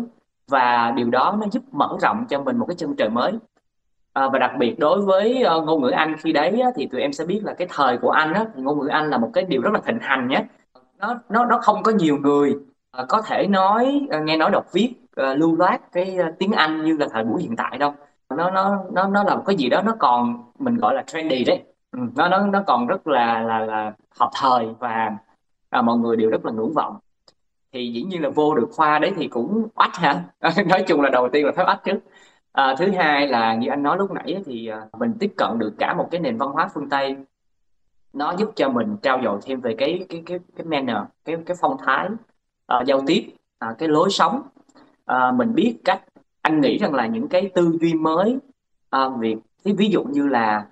và 0.47 0.93
điều 0.95 1.09
đó 1.09 1.38
nó 1.41 1.47
giúp 1.51 1.63
mở 1.71 1.97
rộng 2.01 2.25
cho 2.29 2.41
mình 2.41 2.57
một 2.57 2.65
cái 2.65 2.75
chân 2.75 2.95
trời 2.97 3.09
mới. 3.09 3.33
À, 4.13 4.29
và 4.29 4.39
đặc 4.39 4.51
biệt 4.59 4.79
đối 4.79 5.01
với 5.01 5.43
uh, 5.57 5.65
ngôn 5.65 5.81
ngữ 5.81 5.89
Anh 5.89 6.15
khi 6.17 6.31
đấy 6.31 6.62
á, 6.62 6.69
thì 6.75 6.88
tụi 6.88 7.01
em 7.01 7.13
sẽ 7.13 7.25
biết 7.25 7.41
là 7.43 7.53
cái 7.53 7.67
thời 7.71 7.97
của 7.97 8.09
Anh 8.09 8.33
á, 8.33 8.45
thì 8.55 8.62
ngôn 8.62 8.79
ngữ 8.79 8.88
Anh 8.88 9.09
là 9.09 9.17
một 9.17 9.29
cái 9.33 9.43
điều 9.43 9.62
rất 9.62 9.73
là 9.73 9.79
thịnh 9.85 10.00
hành 10.01 10.27
nhé. 10.27 10.45
Nó 11.00 11.15
nó 11.29 11.45
nó 11.45 11.59
không 11.62 11.83
có 11.83 11.91
nhiều 11.91 12.17
người 12.17 12.51
uh, 13.01 13.07
có 13.09 13.21
thể 13.21 13.47
nói 13.47 14.07
uh, 14.17 14.23
nghe 14.23 14.38
nói 14.38 14.51
đọc 14.51 14.65
viết 14.73 14.93
uh, 15.21 15.38
lưu 15.38 15.55
loát 15.55 15.91
cái 15.91 16.17
uh, 16.19 16.35
tiếng 16.39 16.51
Anh 16.51 16.83
như 16.83 16.97
là 16.97 17.07
thời 17.12 17.23
buổi 17.23 17.41
hiện 17.41 17.55
tại 17.55 17.77
đâu. 17.77 17.93
Nó 18.29 18.51
nó 18.51 18.83
nó 18.91 19.07
nó 19.07 19.23
là 19.23 19.35
một 19.35 19.43
cái 19.45 19.55
gì 19.55 19.69
đó 19.69 19.81
nó 19.81 19.95
còn 20.00 20.43
mình 20.59 20.77
gọi 20.77 20.93
là 20.93 21.03
trendy 21.07 21.43
đấy. 21.43 21.63
Ừ, 21.91 22.00
nó 22.15 22.27
nó 22.29 22.47
nó 22.47 22.63
còn 22.67 22.88
rất 22.88 23.07
là 23.07 23.41
là 23.41 23.59
là 23.59 23.93
hợp 24.19 24.29
thời 24.41 24.67
và 24.79 25.12
à, 25.69 25.81
mọi 25.81 25.97
người 25.97 26.17
đều 26.17 26.29
rất 26.29 26.45
là 26.45 26.51
ngưỡng 26.51 26.73
vọng 26.73 26.97
thì 27.74 27.92
dĩ 27.92 28.03
nhiên 28.03 28.22
là 28.22 28.30
vô 28.30 28.56
được 28.56 28.70
khoa 28.72 29.00
đấy 29.00 29.12
thì 29.15 29.27
cũng 29.27 29.68
oách 29.75 29.96
ha. 29.96 30.24
Nói 30.68 30.84
chung 30.88 31.01
là 31.01 31.10
đầu 31.10 31.30
tiên 31.34 31.46
là 31.46 31.51
phải 31.56 31.65
oách 31.65 31.84
trước 31.84 32.00
à, 32.51 32.75
thứ 32.77 32.92
hai 32.92 33.27
là 33.27 33.56
như 33.56 33.70
anh 33.70 33.84
nói 33.84 33.98
lúc 33.98 34.12
nãy 34.12 34.44
thì 34.46 34.68
à, 34.68 34.82
mình 35.00 35.13
tiếp 35.20 35.34
cận 35.38 35.60
được 35.60 35.74
cả 35.80 35.94
một 35.94 36.08
cái 36.12 36.22
nền 36.22 36.38
văn 36.38 36.50
hóa 36.50 36.70
phương 36.74 36.89
tây. 36.89 37.15
Nó 38.13 38.36
giúp 38.38 38.51
cho 38.56 38.70
mình 38.70 38.98
trao 39.01 39.22
dồi 39.24 39.39
thêm 39.46 39.62
về 39.62 39.75
cái 39.77 40.06
cái 40.10 40.24
cái 40.25 40.39
cái 40.56 40.65
manner 40.65 40.98
cái 41.25 41.38
cái 41.46 41.58
phong 41.62 41.77
thái 41.86 42.10
uh, 42.80 42.86
giao 42.86 43.01
tiếp 43.08 43.30
uh, 43.72 43.77
cái 43.77 43.89
lối 43.89 44.10
sống. 44.10 44.42
Uh, 45.12 45.36
mình 45.36 45.53
biết 45.53 45.77
cách 45.86 46.01
anh 46.42 46.62
nghĩ 46.62 46.77
rằng 46.77 46.94
là 46.94 47.08
những 47.08 47.27
cái 47.27 47.51
tư 47.56 47.77
duy 47.82 47.94
mới 47.94 48.38
uh, 48.96 49.20
việc 49.20 49.38
ví 49.63 49.89
dụ 49.89 50.03
như 50.03 50.27
là 50.27 50.65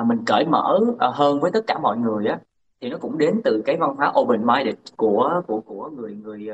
uh, 0.00 0.06
mình 0.06 0.24
cởi 0.26 0.44
mở 0.44 0.80
uh, 0.88 0.98
hơn 1.00 1.40
với 1.40 1.50
tất 1.50 1.64
cả 1.66 1.78
mọi 1.78 1.96
người 1.96 2.26
á 2.26 2.38
thì 2.82 2.90
nó 2.90 2.96
cũng 3.00 3.18
đến 3.18 3.40
từ 3.44 3.62
cái 3.64 3.76
văn 3.76 3.94
hóa 3.96 4.12
open 4.20 4.46
minded 4.46 4.74
của 4.96 5.42
của 5.46 5.60
của 5.60 5.90
người 5.96 6.16
người 6.22 6.48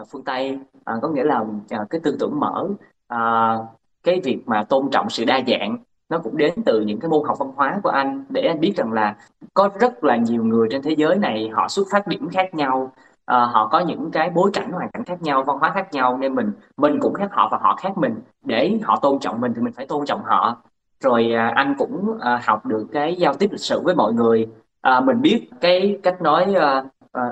uh, 0.00 0.08
phương 0.10 0.24
Tây. 0.24 0.58
Uh, 0.76 1.02
có 1.02 1.08
nghĩa 1.08 1.24
là 1.24 1.40
uh, 1.40 1.90
cái 1.90 2.00
tư 2.04 2.16
tưởng 2.20 2.40
mở 2.40 2.68
uh, 3.14 3.66
cái 4.02 4.20
việc 4.24 4.38
mà 4.46 4.64
tôn 4.64 4.90
trọng 4.90 5.10
sự 5.10 5.24
đa 5.24 5.40
dạng 5.46 5.78
nó 6.08 6.18
cũng 6.18 6.36
đến 6.36 6.52
từ 6.64 6.80
những 6.80 7.00
cái 7.00 7.08
môn 7.08 7.26
học 7.26 7.38
văn 7.38 7.52
hóa 7.56 7.80
của 7.82 7.90
anh. 7.90 8.24
Để 8.28 8.42
anh 8.42 8.60
biết 8.60 8.72
rằng 8.76 8.92
là 8.92 9.16
có 9.54 9.68
rất 9.80 10.04
là 10.04 10.16
nhiều 10.16 10.44
người 10.44 10.68
trên 10.70 10.82
thế 10.82 10.94
giới 10.96 11.16
này 11.16 11.50
họ 11.52 11.68
xuất 11.68 11.86
phát 11.90 12.06
điểm 12.06 12.28
khác 12.28 12.54
nhau 12.54 12.82
uh, 12.84 12.92
họ 13.26 13.68
có 13.72 13.80
những 13.80 14.10
cái 14.10 14.30
bối 14.30 14.50
cảnh 14.52 14.72
hoàn 14.72 14.90
cảnh 14.90 15.04
khác 15.04 15.22
nhau 15.22 15.42
văn 15.42 15.58
hóa 15.58 15.70
khác 15.70 15.88
nhau 15.92 16.18
nên 16.18 16.34
mình 16.34 16.52
mình 16.76 16.98
cũng 17.00 17.14
khác 17.14 17.28
họ 17.32 17.48
và 17.52 17.58
họ 17.60 17.76
khác 17.76 17.98
mình. 17.98 18.14
Để 18.44 18.78
họ 18.82 18.98
tôn 19.02 19.18
trọng 19.18 19.40
mình 19.40 19.52
thì 19.56 19.62
mình 19.62 19.72
phải 19.72 19.86
tôn 19.86 20.06
trọng 20.06 20.22
họ. 20.24 20.62
Rồi 21.00 21.32
uh, 21.34 21.54
anh 21.54 21.74
cũng 21.78 22.10
uh, 22.10 22.44
học 22.44 22.66
được 22.66 22.86
cái 22.92 23.16
giao 23.16 23.34
tiếp 23.34 23.48
lịch 23.50 23.60
sử 23.60 23.80
với 23.84 23.94
mọi 23.94 24.12
người 24.12 24.48
à, 24.80 25.00
mình 25.00 25.20
biết 25.20 25.48
cái 25.60 25.98
cách 26.02 26.22
nói 26.22 26.54
à, 26.54 26.82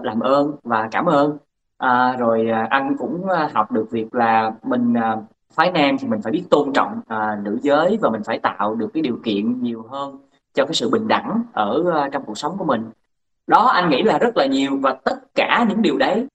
làm 0.02 0.20
ơn 0.20 0.56
và 0.62 0.88
cảm 0.90 1.06
ơn. 1.06 1.38
À, 1.78 2.16
rồi 2.18 2.48
à, 2.50 2.66
anh 2.70 2.96
cũng 2.98 3.26
học 3.52 3.72
được 3.72 3.90
việc 3.90 4.14
là 4.14 4.52
mình 4.62 4.94
à, 4.94 5.16
phái 5.50 5.70
nam 5.72 5.96
thì 5.98 6.08
mình 6.08 6.22
phải 6.22 6.32
biết 6.32 6.44
tôn 6.50 6.72
trọng 6.72 7.00
à, 7.08 7.38
nữ 7.42 7.58
giới 7.62 7.98
và 8.00 8.10
mình 8.10 8.22
phải 8.24 8.38
tạo 8.38 8.74
được 8.74 8.90
cái 8.94 9.02
điều 9.02 9.18
kiện 9.24 9.62
nhiều 9.62 9.86
hơn 9.90 10.18
cho 10.54 10.64
cái 10.64 10.74
sự 10.74 10.90
bình 10.90 11.08
đẳng 11.08 11.42
ở 11.52 11.84
à, 11.94 12.08
trong 12.12 12.24
cuộc 12.24 12.38
sống 12.38 12.58
của 12.58 12.64
mình. 12.64 12.90
Đó 13.46 13.66
anh 13.66 13.90
nghĩ 13.90 14.02
là 14.02 14.18
rất 14.18 14.36
là 14.36 14.46
nhiều 14.46 14.78
và 14.80 14.96
tất 15.04 15.34
cả 15.34 15.66
những 15.68 15.82
điều 15.82 15.96
đấy 15.98 16.26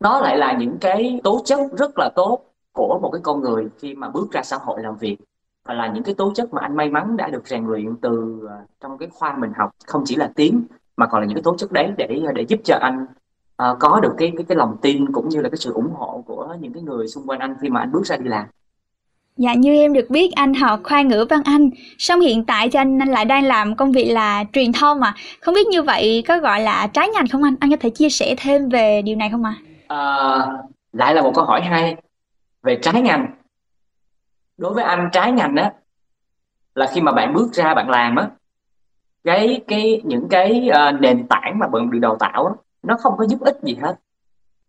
nó 0.00 0.20
lại 0.20 0.38
là 0.38 0.52
những 0.52 0.78
cái 0.80 1.20
tố 1.24 1.40
chất 1.44 1.60
rất 1.78 1.90
là 1.98 2.10
tốt 2.16 2.38
của 2.72 2.98
một 3.02 3.10
cái 3.10 3.20
con 3.24 3.40
người 3.40 3.68
khi 3.78 3.94
mà 3.94 4.08
bước 4.08 4.32
ra 4.32 4.42
xã 4.42 4.56
hội 4.56 4.82
làm 4.82 4.96
việc 4.96 5.16
và 5.64 5.74
là 5.74 5.86
những 5.86 6.02
cái 6.02 6.14
tố 6.14 6.32
chất 6.34 6.54
mà 6.54 6.60
anh 6.62 6.76
may 6.76 6.90
mắn 6.90 7.16
đã 7.16 7.28
được 7.28 7.48
rèn 7.48 7.66
luyện 7.66 7.96
từ 8.02 8.40
uh, 8.44 8.50
trong 8.80 8.98
cái 8.98 9.08
khoa 9.12 9.36
mình 9.36 9.50
học 9.56 9.70
không 9.86 10.02
chỉ 10.06 10.16
là 10.16 10.30
tiếng 10.36 10.62
mà 10.96 11.06
còn 11.06 11.20
là 11.20 11.26
những 11.26 11.36
cái 11.36 11.42
tố 11.42 11.56
chất 11.56 11.72
đấy 11.72 11.92
để 11.96 12.20
để 12.34 12.42
giúp 12.42 12.60
cho 12.64 12.78
anh 12.80 13.06
uh, 13.62 13.78
có 13.80 14.00
được 14.00 14.14
cái 14.18 14.32
cái 14.36 14.44
cái 14.48 14.56
lòng 14.56 14.76
tin 14.82 15.12
cũng 15.12 15.28
như 15.28 15.40
là 15.40 15.48
cái 15.48 15.56
sự 15.56 15.72
ủng 15.72 15.92
hộ 15.94 16.24
của 16.26 16.56
những 16.60 16.72
cái 16.72 16.82
người 16.82 17.08
xung 17.08 17.26
quanh 17.26 17.38
anh 17.38 17.54
khi 17.60 17.68
mà 17.68 17.80
anh 17.80 17.92
bước 17.92 18.06
ra 18.06 18.16
đi 18.16 18.28
làm 18.28 18.46
Dạ 19.36 19.54
như 19.54 19.74
em 19.74 19.92
được 19.92 20.10
biết 20.10 20.32
anh 20.32 20.54
học 20.54 20.80
khoa 20.84 21.02
ngữ 21.02 21.26
văn 21.30 21.40
Anh, 21.44 21.70
song 21.98 22.20
hiện 22.20 22.44
tại 22.44 22.68
thì 22.70 22.78
anh, 22.78 22.98
anh 22.98 23.08
lại 23.08 23.24
đang 23.24 23.44
làm 23.44 23.76
công 23.76 23.92
việc 23.92 24.04
là 24.04 24.44
truyền 24.52 24.72
thông 24.72 25.00
mà. 25.00 25.14
Không 25.40 25.54
biết 25.54 25.66
như 25.66 25.82
vậy 25.82 26.24
có 26.28 26.38
gọi 26.38 26.60
là 26.60 26.86
trái 26.86 27.08
ngành 27.08 27.28
không 27.28 27.42
anh? 27.42 27.54
Anh 27.60 27.70
có 27.70 27.76
thể 27.80 27.90
chia 27.90 28.08
sẻ 28.08 28.34
thêm 28.38 28.68
về 28.68 29.02
điều 29.02 29.16
này 29.16 29.30
không 29.30 29.44
ạ? 29.44 29.54
À? 29.88 29.96
À, 29.96 30.46
lại 30.92 31.14
là 31.14 31.22
một 31.22 31.32
câu 31.34 31.44
hỏi 31.44 31.60
hay 31.60 31.96
về 32.62 32.78
trái 32.82 33.02
ngành 33.02 33.26
đối 34.56 34.74
với 34.74 34.84
anh 34.84 35.08
trái 35.12 35.32
ngành 35.32 35.56
á 35.56 35.72
là 36.74 36.86
khi 36.92 37.00
mà 37.00 37.12
bạn 37.12 37.34
bước 37.34 37.52
ra 37.52 37.74
bạn 37.74 37.90
làm 37.90 38.16
á 38.16 38.30
cái 39.24 39.64
cái 39.68 40.02
những 40.04 40.28
cái 40.30 40.70
uh, 40.70 41.00
nền 41.00 41.26
tảng 41.28 41.58
mà 41.58 41.66
bạn 41.66 41.90
được 41.90 41.98
đào 41.98 42.16
tạo 42.16 42.46
á, 42.46 42.52
nó 42.82 42.96
không 43.00 43.14
có 43.18 43.26
giúp 43.26 43.40
ích 43.40 43.58
gì 43.62 43.74
hết. 43.74 44.00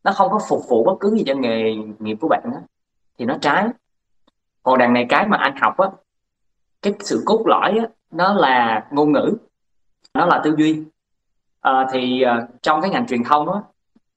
Nó 0.03 0.11
không 0.11 0.31
có 0.31 0.39
phục 0.49 0.61
vụ 0.69 0.83
bất 0.83 0.93
cứ 0.99 1.15
gì 1.17 1.23
cho 1.25 1.35
nghề 1.35 1.75
nghiệp 1.99 2.17
của 2.21 2.27
bạn 2.27 2.43
á 2.43 2.61
thì 3.17 3.25
nó 3.25 3.37
trái. 3.41 3.67
Còn 4.63 4.79
đằng 4.79 4.93
này 4.93 5.05
cái 5.09 5.27
mà 5.27 5.37
anh 5.37 5.55
học 5.61 5.77
á 5.77 5.89
cái 6.81 6.93
sự 6.99 7.23
cốt 7.25 7.47
lõi 7.47 7.77
á 7.77 7.87
nó 8.11 8.33
là 8.33 8.85
ngôn 8.91 9.11
ngữ 9.11 9.37
nó 10.13 10.25
là 10.25 10.41
tư 10.43 10.55
duy. 10.57 10.83
À, 11.61 11.87
thì 11.91 12.23
uh, 12.25 12.49
trong 12.61 12.81
cái 12.81 12.89
ngành 12.89 13.07
truyền 13.07 13.23
thông 13.23 13.53
á 13.53 13.61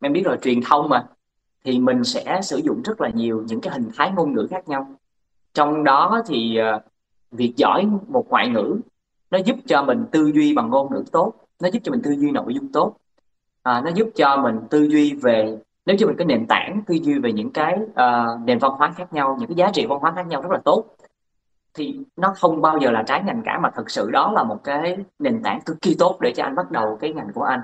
em 0.01 0.13
biết 0.13 0.23
rồi 0.25 0.39
truyền 0.43 0.61
thông 0.69 0.89
mà 0.89 1.07
thì 1.65 1.79
mình 1.79 2.05
sẽ 2.05 2.41
sử 2.43 2.57
dụng 2.57 2.83
rất 2.83 3.01
là 3.01 3.09
nhiều 3.09 3.45
những 3.47 3.61
cái 3.61 3.73
hình 3.73 3.91
thái 3.97 4.11
ngôn 4.11 4.33
ngữ 4.33 4.47
khác 4.51 4.69
nhau 4.69 4.89
trong 5.57 5.85
đó 5.85 6.23
thì 6.27 6.57
ờ, 6.57 6.81
việc 7.31 7.53
giỏi 7.57 7.87
một 8.09 8.27
ngoại 8.29 8.49
ngữ 8.49 8.81
nó 9.31 9.39
giúp 9.39 9.57
cho 9.67 9.83
mình 9.83 10.05
tư 10.11 10.31
duy 10.35 10.55
bằng 10.55 10.71
ngôn 10.71 10.93
ngữ 10.93 11.05
tốt 11.13 11.33
nó 11.63 11.69
giúp 11.73 11.81
cho 11.85 11.93
mình 11.93 12.03
tư 12.03 12.11
duy 12.11 12.31
nội 12.31 12.55
dung 12.55 12.73
tốt 12.73 12.97
à, 13.63 13.81
nó 13.85 13.91
giúp 13.95 14.09
cho 14.15 14.37
mình 14.37 14.61
tư 14.71 14.83
duy 14.83 15.15
về 15.15 15.59
nếu 15.87 15.97
cho 15.99 16.07
mình 16.07 16.17
có 16.19 16.25
nền 16.25 16.47
tảng 16.47 16.83
tư 16.87 16.95
duy 16.95 17.19
về 17.19 17.33
những 17.33 17.51
cái 17.53 17.75
uh, 17.75 18.41
nền 18.45 18.59
văn 18.59 18.73
hóa 18.73 18.93
khác 18.97 19.13
nhau 19.13 19.37
những 19.41 19.49
cái 19.49 19.57
giá 19.57 19.71
trị 19.75 19.87
văn 19.87 19.99
hóa 19.99 20.13
khác 20.17 20.27
nhau 20.27 20.43
rất 20.43 20.53
là 20.53 20.59
tốt. 20.65 20.85
Thì 21.75 22.01
nó 22.17 22.35
không 22.37 22.61
bao 22.63 22.79
giờ 22.79 22.91
là 22.91 23.03
trái 23.03 23.23
ngành 23.23 23.43
cả 23.45 23.59
mà 23.63 23.71
thực 23.71 23.91
sự 23.91 24.11
đó 24.11 24.33
là 24.33 24.43
một 24.45 24.65
cái 24.65 24.97
nền 25.19 25.43
tảng 25.43 25.61
cực 25.67 25.77
kỳ 25.83 25.97
tốt 25.99 26.19
để 26.21 26.33
cho 26.37 26.43
anh 26.43 26.55
bắt 26.55 26.71
đầu 26.71 26.99
cái 27.01 27.13
ngành 27.13 27.29
của 27.35 27.43
anh. 27.43 27.61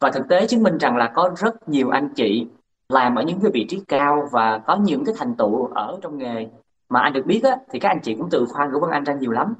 Và 0.00 0.10
thực 0.10 0.28
tế 0.28 0.46
chứng 0.46 0.62
minh 0.62 0.78
rằng 0.78 0.96
là 0.96 1.12
có 1.14 1.30
rất 1.36 1.68
nhiều 1.68 1.90
anh 1.90 2.08
chị 2.14 2.46
làm 2.88 3.14
ở 3.14 3.22
những 3.22 3.40
cái 3.40 3.50
vị 3.54 3.66
trí 3.68 3.82
cao 3.88 4.28
và 4.32 4.58
có 4.58 4.76
những 4.76 5.04
cái 5.04 5.14
thành 5.18 5.34
tựu 5.34 5.66
ở 5.66 5.98
trong 6.02 6.18
nghề 6.18 6.46
mà 6.90 7.00
anh 7.00 7.12
được 7.12 7.26
biết 7.26 7.40
á, 7.42 7.56
thì 7.72 7.78
các 7.78 7.88
anh 7.88 8.00
chị 8.02 8.14
cũng 8.18 8.28
từ 8.30 8.46
khoan 8.48 8.72
ngữ 8.72 8.78
văn 8.82 8.90
anh 8.90 9.04
ra 9.04 9.14
nhiều 9.20 9.30
lắm. 9.30 9.54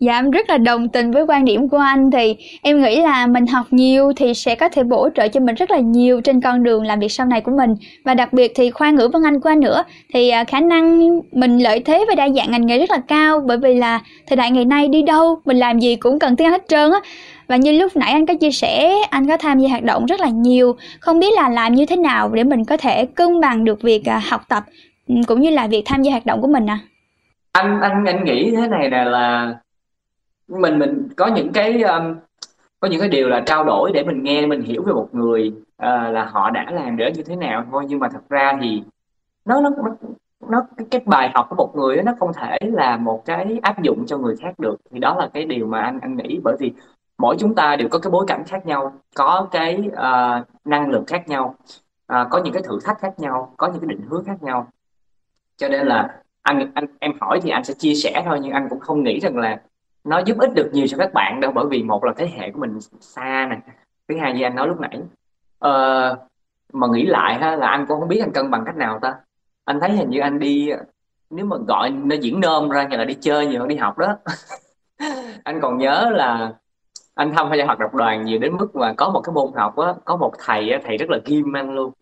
Dạ 0.00 0.18
em 0.18 0.30
rất 0.30 0.50
là 0.50 0.58
đồng 0.58 0.88
tình 0.88 1.10
với 1.10 1.22
quan 1.28 1.44
điểm 1.44 1.68
của 1.68 1.76
anh. 1.76 2.10
Thì 2.10 2.36
em 2.62 2.82
nghĩ 2.82 3.00
là 3.00 3.26
mình 3.26 3.46
học 3.46 3.66
nhiều 3.70 4.12
thì 4.16 4.34
sẽ 4.34 4.54
có 4.54 4.68
thể 4.68 4.82
bổ 4.82 5.08
trợ 5.14 5.28
cho 5.28 5.40
mình 5.40 5.54
rất 5.54 5.70
là 5.70 5.78
nhiều 5.78 6.20
trên 6.20 6.40
con 6.40 6.62
đường 6.62 6.84
làm 6.84 7.00
việc 7.00 7.12
sau 7.12 7.26
này 7.26 7.40
của 7.40 7.52
mình. 7.56 7.74
Và 8.04 8.14
đặc 8.14 8.32
biệt 8.32 8.52
thì 8.54 8.70
khoa 8.70 8.90
ngữ 8.90 9.08
văn 9.12 9.22
anh 9.22 9.40
của 9.40 9.48
anh 9.48 9.60
nữa 9.60 9.84
thì 10.14 10.28
à, 10.28 10.44
khả 10.44 10.60
năng 10.60 11.00
mình 11.32 11.58
lợi 11.58 11.80
thế 11.80 12.04
và 12.08 12.14
đa 12.14 12.28
dạng 12.28 12.50
ngành 12.50 12.66
nghề 12.66 12.78
rất 12.78 12.90
là 12.90 12.98
cao. 13.08 13.40
Bởi 13.46 13.58
vì 13.58 13.74
là 13.74 14.00
thời 14.26 14.36
đại 14.36 14.50
ngày 14.50 14.64
nay 14.64 14.88
đi 14.88 15.02
đâu 15.02 15.40
mình 15.44 15.56
làm 15.56 15.78
gì 15.78 15.96
cũng 15.96 16.18
cần 16.18 16.36
tiếng 16.36 16.46
Anh 16.46 16.52
hết 16.52 16.68
trơn 16.68 16.92
á. 16.92 17.00
Và 17.48 17.56
như 17.56 17.72
lúc 17.72 17.96
nãy 17.96 18.12
anh 18.12 18.26
có 18.26 18.34
chia 18.34 18.50
sẻ 18.50 18.94
anh 19.10 19.28
có 19.28 19.36
tham 19.36 19.58
gia 19.58 19.68
hoạt 19.68 19.82
động 19.82 20.06
rất 20.06 20.20
là 20.20 20.28
nhiều. 20.28 20.76
Không 21.00 21.20
biết 21.20 21.34
là 21.34 21.48
làm 21.48 21.74
như 21.74 21.86
thế 21.86 21.96
nào 21.96 22.28
để 22.28 22.44
mình 22.44 22.64
có 22.64 22.76
thể 22.76 23.06
cân 23.06 23.40
bằng 23.40 23.64
được 23.64 23.82
việc 23.82 24.08
à, 24.08 24.22
học 24.28 24.42
tập 24.48 24.64
Ừ, 25.06 25.14
cũng 25.26 25.40
như 25.40 25.50
là 25.50 25.66
việc 25.66 25.82
tham 25.86 26.02
gia 26.02 26.10
hoạt 26.10 26.26
động 26.26 26.40
của 26.40 26.48
mình 26.48 26.70
à? 26.70 26.78
Anh 27.52 27.80
anh 27.80 28.04
anh 28.04 28.24
nghĩ 28.24 28.50
thế 28.56 28.68
này 28.68 28.90
là 28.90 29.04
là 29.04 29.58
mình 30.48 30.78
mình 30.78 31.08
có 31.16 31.26
những 31.26 31.52
cái 31.52 31.82
um, 31.82 32.14
có 32.80 32.88
những 32.88 33.00
cái 33.00 33.08
điều 33.08 33.28
là 33.28 33.42
trao 33.46 33.64
đổi 33.64 33.90
để 33.94 34.04
mình 34.04 34.22
nghe 34.22 34.46
mình 34.46 34.62
hiểu 34.62 34.82
về 34.82 34.92
một 34.92 35.08
người 35.12 35.52
uh, 35.58 36.12
là 36.12 36.28
họ 36.32 36.50
đã 36.50 36.66
làm 36.70 36.96
để 36.96 37.12
như 37.16 37.22
thế 37.22 37.36
nào 37.36 37.64
thôi. 37.70 37.84
Nhưng 37.88 37.98
mà 37.98 38.08
thật 38.08 38.28
ra 38.28 38.58
thì 38.60 38.82
nó 39.44 39.60
nó 39.60 39.70
nó, 39.70 39.90
nó 40.48 40.66
cái, 40.76 40.86
cái 40.90 41.00
bài 41.04 41.30
học 41.34 41.46
của 41.50 41.56
một 41.56 41.76
người 41.76 41.96
đó, 41.96 42.02
nó 42.02 42.12
không 42.18 42.32
thể 42.34 42.58
là 42.60 42.96
một 42.96 43.24
cái 43.24 43.60
áp 43.62 43.82
dụng 43.82 44.06
cho 44.06 44.18
người 44.18 44.36
khác 44.36 44.58
được. 44.58 44.76
Thì 44.90 44.98
đó 44.98 45.16
là 45.18 45.28
cái 45.34 45.44
điều 45.44 45.66
mà 45.66 45.80
anh 45.80 45.98
anh 46.02 46.16
nghĩ. 46.16 46.40
Bởi 46.44 46.56
vì 46.60 46.72
mỗi 47.18 47.36
chúng 47.38 47.54
ta 47.54 47.76
đều 47.76 47.88
có 47.88 47.98
cái 47.98 48.10
bối 48.10 48.24
cảnh 48.28 48.44
khác 48.46 48.66
nhau 48.66 48.92
có 49.14 49.48
cái 49.50 49.82
uh, 49.88 50.46
năng 50.64 50.90
lực 50.90 51.04
khác 51.06 51.28
nhau 51.28 51.54
uh, 52.12 52.26
có 52.30 52.40
những 52.44 52.52
cái 52.52 52.62
thử 52.62 52.78
thách 52.84 52.98
khác 52.98 53.14
nhau 53.18 53.52
có 53.56 53.66
những 53.66 53.80
cái 53.80 53.88
định 53.88 54.00
hướng 54.08 54.24
khác 54.24 54.42
nhau 54.42 54.68
cho 55.56 55.68
nên 55.68 55.86
là 55.86 56.20
anh 56.42 56.70
anh 56.74 56.86
em 56.98 57.12
hỏi 57.20 57.40
thì 57.42 57.50
anh 57.50 57.64
sẽ 57.64 57.74
chia 57.74 57.94
sẻ 57.94 58.22
thôi 58.24 58.38
nhưng 58.42 58.52
anh 58.52 58.66
cũng 58.70 58.80
không 58.80 59.02
nghĩ 59.02 59.20
rằng 59.20 59.36
là 59.36 59.60
nó 60.04 60.18
giúp 60.18 60.38
ích 60.38 60.54
được 60.54 60.70
nhiều 60.72 60.86
cho 60.86 60.98
các 60.98 61.12
bạn 61.12 61.40
đâu 61.40 61.52
bởi 61.54 61.66
vì 61.70 61.82
một 61.82 62.04
là 62.04 62.12
thế 62.16 62.28
hệ 62.36 62.50
của 62.50 62.60
mình 62.60 62.78
xa 63.00 63.46
nè 63.50 63.60
thứ 64.08 64.16
hai 64.20 64.32
như 64.32 64.42
anh 64.42 64.54
nói 64.54 64.68
lúc 64.68 64.80
nãy. 64.80 65.00
Ờ, 65.58 66.16
mà 66.72 66.86
nghĩ 66.92 67.06
lại 67.06 67.34
ha 67.34 67.56
là 67.56 67.68
anh 67.68 67.86
cũng 67.86 68.00
không 68.00 68.08
biết 68.08 68.20
anh 68.20 68.32
cân 68.32 68.50
bằng 68.50 68.62
cách 68.66 68.76
nào 68.76 68.98
ta. 69.02 69.14
Anh 69.64 69.80
thấy 69.80 69.90
hình 69.90 70.10
như 70.10 70.20
anh 70.20 70.38
đi 70.38 70.70
nếu 71.30 71.46
mà 71.46 71.56
gọi 71.68 71.90
nó 71.90 72.16
diễn 72.16 72.40
nôm 72.40 72.68
ra 72.68 72.88
như 72.88 72.96
là 72.96 73.04
đi 73.04 73.14
chơi 73.20 73.46
nhiều 73.46 73.60
hơn 73.60 73.68
đi 73.68 73.76
học 73.76 73.98
đó. 73.98 74.16
Anh 75.44 75.60
còn 75.62 75.78
nhớ 75.78 76.10
là 76.14 76.52
anh 77.14 77.32
tham 77.36 77.50
gia 77.58 77.64
hoạt 77.64 77.78
động 77.78 77.96
đoàn 77.96 78.24
nhiều 78.24 78.38
đến 78.38 78.56
mức 78.56 78.76
mà 78.76 78.94
có 78.96 79.10
một 79.10 79.20
cái 79.20 79.32
môn 79.32 79.52
học 79.54 79.76
á 79.76 79.94
có 80.04 80.16
một 80.16 80.32
thầy 80.38 80.70
á, 80.70 80.80
thầy 80.84 80.96
rất 80.96 81.10
là 81.10 81.18
kim 81.24 81.56
anh 81.56 81.74
luôn 81.74 81.92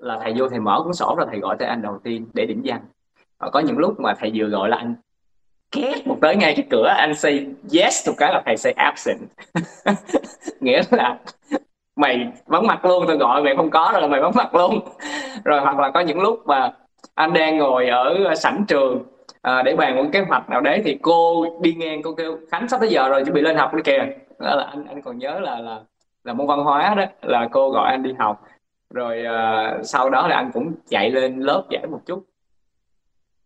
là 0.00 0.18
thầy 0.22 0.34
vô 0.36 0.48
thầy 0.48 0.60
mở 0.60 0.82
cuốn 0.84 0.92
sổ 0.92 1.14
rồi 1.18 1.26
thầy 1.30 1.40
gọi 1.40 1.56
tới 1.58 1.68
anh 1.68 1.82
đầu 1.82 1.98
tiên 2.04 2.26
để 2.32 2.46
điểm 2.46 2.62
danh. 2.62 2.80
Và 3.38 3.50
có 3.50 3.60
những 3.60 3.78
lúc 3.78 4.00
mà 4.00 4.14
thầy 4.14 4.32
vừa 4.34 4.46
gọi 4.46 4.68
là 4.68 4.76
anh 4.76 4.94
két 5.70 6.06
một 6.06 6.18
tới 6.20 6.36
ngay 6.36 6.54
cái 6.56 6.66
cửa 6.70 6.86
anh 6.98 7.14
say 7.14 7.46
yes 7.74 8.08
một 8.08 8.14
cái 8.18 8.32
là 8.32 8.42
thầy 8.46 8.56
say 8.56 8.72
absent. 8.72 9.18
Nghĩa 10.60 10.82
là 10.90 11.18
mày 11.96 12.32
vắng 12.46 12.66
mặt 12.66 12.84
luôn 12.84 13.04
tôi 13.06 13.16
gọi 13.16 13.42
mày 13.42 13.56
không 13.56 13.70
có 13.70 13.90
rồi 13.92 14.02
là 14.02 14.08
mày 14.08 14.20
vắng 14.20 14.32
mặt 14.34 14.54
luôn. 14.54 14.80
Rồi 15.44 15.60
hoặc 15.60 15.78
là 15.78 15.90
có 15.90 16.00
những 16.00 16.20
lúc 16.20 16.46
mà 16.46 16.72
anh 17.14 17.32
đang 17.32 17.58
ngồi 17.58 17.88
ở 17.88 18.34
sảnh 18.34 18.64
trường 18.68 19.02
à, 19.42 19.62
để 19.62 19.76
bàn 19.76 19.96
một 19.96 20.04
kế 20.12 20.20
hoạch 20.20 20.50
nào 20.50 20.60
đấy 20.60 20.82
thì 20.84 20.98
cô 21.02 21.44
đi 21.60 21.74
ngang 21.74 22.02
cô 22.02 22.14
kêu 22.14 22.38
khánh 22.50 22.68
sắp 22.68 22.80
tới 22.80 22.88
giờ 22.88 23.08
rồi 23.08 23.24
chuẩn 23.24 23.34
bị 23.34 23.40
lên 23.40 23.56
học. 23.56 23.74
Đi 23.74 23.82
kìa. 23.82 24.06
Đó 24.38 24.54
là 24.54 24.64
anh 24.64 24.84
anh 24.86 25.02
còn 25.02 25.18
nhớ 25.18 25.40
là 25.40 25.58
là 25.60 25.80
là 26.24 26.32
môn 26.32 26.46
văn 26.46 26.60
hóa 26.60 26.94
đó 26.94 27.04
là 27.22 27.48
cô 27.52 27.70
gọi 27.70 27.90
anh 27.90 28.02
đi 28.02 28.12
học 28.18 28.42
rồi 28.94 29.24
uh, 29.26 29.86
sau 29.86 30.10
đó 30.10 30.28
là 30.28 30.36
anh 30.36 30.50
cũng 30.52 30.72
chạy 30.88 31.10
lên 31.10 31.40
lớp 31.40 31.64
giải 31.70 31.86
một 31.86 32.00
chút. 32.06 32.26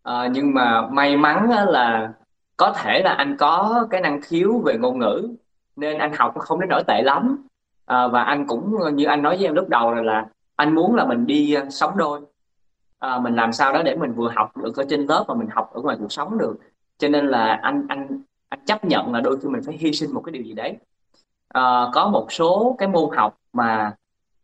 Uh, 0.09 0.30
nhưng 0.30 0.54
mà 0.54 0.88
may 0.90 1.16
mắn 1.16 1.50
là 1.68 2.12
có 2.57 2.72
thể 2.76 3.02
là 3.02 3.12
anh 3.12 3.37
có 3.37 3.87
cái 3.90 4.00
năng 4.00 4.20
khiếu 4.22 4.59
về 4.59 4.78
ngôn 4.78 4.98
ngữ 4.98 5.28
nên 5.76 5.98
anh 5.98 6.12
học 6.12 6.35
không 6.38 6.61
đến 6.61 6.68
nổi 6.68 6.83
tệ 6.87 7.02
lắm. 7.02 7.46
Uh, 7.92 8.12
và 8.12 8.22
anh 8.22 8.46
cũng 8.46 8.76
như 8.96 9.04
anh 9.04 9.22
nói 9.22 9.37
với 9.37 9.44
em 9.44 9.54
lúc 9.54 9.68
đầu 9.68 9.94
là, 9.94 10.02
là 10.02 10.26
anh 10.57 10.74
muốn 10.74 10.94
là 10.94 11.04
mình 11.04 11.26
đi 11.26 11.57
uh, 11.62 11.72
sống 11.72 11.96
đôi. 11.96 12.20
Uh, 13.07 13.22
mình 13.22 13.35
làm 13.35 13.52
sao 13.52 13.72
đó 13.72 13.83
để 13.83 13.96
mình 13.96 14.12
vừa 14.12 14.30
học 14.37 14.57
được 14.57 14.76
ở 14.76 14.85
trên 14.90 15.07
lớp 15.07 15.24
và 15.28 15.35
mình 15.35 15.48
học 15.48 15.70
ở 15.74 15.80
ngoài 15.80 15.96
cuộc 16.00 16.12
sống 16.12 16.38
được. 16.38 16.57
Cho 16.98 17.09
nên 17.09 17.28
là 17.28 17.59
anh 17.62 17.87
anh 17.88 18.22
anh 18.48 18.61
chấp 18.66 18.85
nhận 18.85 19.12
là 19.12 19.20
đôi 19.20 19.38
khi 19.40 19.48
mình 19.48 19.62
phải 19.66 19.76
hy 19.76 19.92
sinh 19.92 20.14
một 20.14 20.22
cái 20.24 20.33
điều 20.33 20.42
gì 20.42 20.52
đấy. 20.52 20.76
Uh, 21.59 21.94
có 21.94 22.09
một 22.12 22.33
số 22.33 22.76
cái 22.78 22.88
môn 22.88 23.16
học 23.16 23.37
mà 23.52 23.92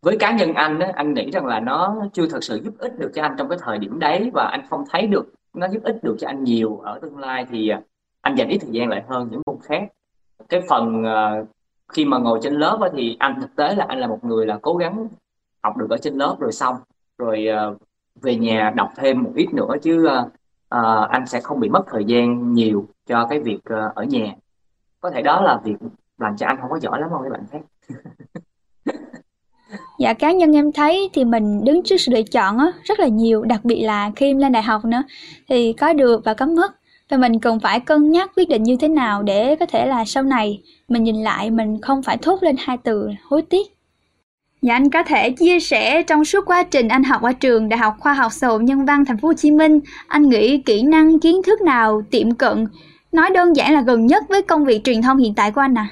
với 0.03 0.17
cá 0.19 0.33
nhân 0.33 0.55
anh 0.55 0.79
đó, 0.79 0.87
anh 0.95 1.15
nghĩ 1.15 1.31
rằng 1.31 1.47
là 1.47 1.61
nó 1.61 1.97
chưa 2.13 2.29
thật 2.29 2.45
sự 2.45 2.61
giúp 2.65 2.75
ích 2.79 2.99
được 2.99 3.11
cho 3.15 3.23
anh 3.23 3.35
trong 3.39 3.49
cái 3.49 3.59
thời 3.63 3.79
điểm 3.79 3.99
đấy 3.99 4.31
và 4.35 4.49
anh 4.53 4.67
không 4.71 4.85
thấy 4.91 5.07
được 5.07 5.33
nó 5.55 5.67
giúp 5.69 5.83
ích 5.85 6.03
được 6.03 6.17
cho 6.19 6.29
anh 6.29 6.45
nhiều 6.45 6.79
ở 6.79 6.99
tương 7.03 7.19
lai 7.19 7.47
thì 7.51 7.69
à, 7.69 7.83
anh 8.21 8.35
dành 8.35 8.49
ít 8.49 8.59
thời 8.59 8.71
gian 8.73 8.89
lại 8.89 9.05
hơn 9.09 9.29
những 9.31 9.43
môn 9.47 9.57
khác. 9.63 9.83
Cái 10.49 10.61
phần 10.69 11.05
à, 11.05 11.43
khi 11.89 12.05
mà 12.05 12.19
ngồi 12.19 12.39
trên 12.43 12.55
lớp 12.55 12.91
thì 12.93 13.17
anh 13.19 13.41
thực 13.41 13.57
tế 13.57 13.75
là 13.75 13.87
anh 13.89 13.99
là 13.99 14.07
một 14.07 14.25
người 14.25 14.47
là 14.47 14.59
cố 14.63 14.75
gắng 14.75 15.09
học 15.63 15.77
được 15.77 15.91
ở 15.91 15.97
trên 15.97 16.15
lớp 16.15 16.37
rồi 16.41 16.53
xong 16.53 16.77
rồi 17.19 17.47
à, 17.47 17.65
về 18.23 18.37
nhà 18.37 18.73
đọc 18.77 18.91
thêm 18.97 19.23
một 19.23 19.33
ít 19.35 19.55
nữa 19.55 19.75
chứ 19.83 20.09
anh 21.09 21.27
sẽ 21.27 21.41
không 21.41 21.61
bị 21.61 21.69
mất 21.69 21.83
thời 21.91 22.05
gian 22.05 22.53
nhiều 22.53 22.87
cho 23.07 23.27
cái 23.31 23.41
việc 23.41 23.61
ở 23.95 24.03
nhà. 24.03 24.35
Có 25.01 25.11
thể 25.11 25.23
đó 25.23 25.41
là 25.41 25.61
việc 25.65 25.77
làm 26.19 26.37
cho 26.37 26.47
anh 26.47 26.57
không 26.61 26.71
có 26.71 26.79
giỏi 26.79 27.01
lắm 27.01 27.11
không 27.11 27.23
các 27.23 27.33
bạn 27.33 27.45
khác. 27.51 27.61
Dạ 30.01 30.13
cá 30.13 30.33
nhân 30.33 30.57
em 30.57 30.73
thấy 30.73 31.11
thì 31.13 31.25
mình 31.25 31.65
đứng 31.65 31.83
trước 31.83 31.97
sự 31.97 32.13
lựa 32.13 32.23
chọn 32.23 32.59
á, 32.59 32.67
rất 32.85 33.01
là 33.01 33.07
nhiều, 33.07 33.43
đặc 33.43 33.65
biệt 33.65 33.83
là 33.83 34.11
khi 34.17 34.27
em 34.27 34.39
lên 34.39 34.53
đại 34.53 34.63
học 34.63 34.85
nữa 34.85 35.03
thì 35.49 35.73
có 35.73 35.93
được 35.93 36.25
và 36.25 36.35
có 36.35 36.47
mất 36.47 36.73
và 37.11 37.17
mình 37.17 37.41
cần 37.41 37.61
phải 37.61 37.81
cân 37.81 38.11
nhắc 38.11 38.31
quyết 38.37 38.49
định 38.49 38.63
như 38.63 38.77
thế 38.77 38.89
nào 38.89 39.23
để 39.23 39.57
có 39.57 39.67
thể 39.67 39.87
là 39.87 40.05
sau 40.05 40.23
này 40.23 40.61
mình 40.89 41.05
nhìn 41.05 41.17
lại 41.17 41.51
mình 41.51 41.81
không 41.81 42.03
phải 42.03 42.17
thốt 42.17 42.43
lên 42.43 42.57
hai 42.59 42.77
từ 42.77 43.09
hối 43.25 43.43
tiếc. 43.43 43.67
Dạ 44.63 44.75
anh 44.75 44.91
có 44.91 45.03
thể 45.03 45.31
chia 45.31 45.61
sẻ 45.61 46.03
trong 46.03 46.25
suốt 46.25 46.45
quá 46.47 46.63
trình 46.63 46.89
anh 46.89 47.05
học 47.05 47.23
ở 47.23 47.33
trường 47.33 47.69
Đại 47.69 47.79
học 47.79 47.95
Khoa 48.01 48.13
học 48.13 48.33
Xã 48.33 48.47
hội 48.47 48.63
Nhân 48.63 48.85
văn 48.85 49.05
Thành 49.05 49.19
phố 49.19 49.29
Hồ 49.29 49.35
Chí 49.35 49.51
Minh, 49.51 49.81
anh 50.07 50.29
nghĩ 50.29 50.59
kỹ 50.59 50.83
năng 50.83 51.21
kiến 51.21 51.43
thức 51.43 51.61
nào 51.61 52.03
tiệm 52.11 52.35
cận, 52.35 52.67
nói 53.13 53.31
đơn 53.35 53.57
giản 53.57 53.75
là 53.75 53.81
gần 53.81 54.07
nhất 54.07 54.25
với 54.29 54.43
công 54.43 54.65
việc 54.65 54.85
truyền 54.85 55.03
thông 55.03 55.19
hiện 55.19 55.35
tại 55.35 55.51
của 55.51 55.61
anh 55.61 55.79
à? 55.79 55.89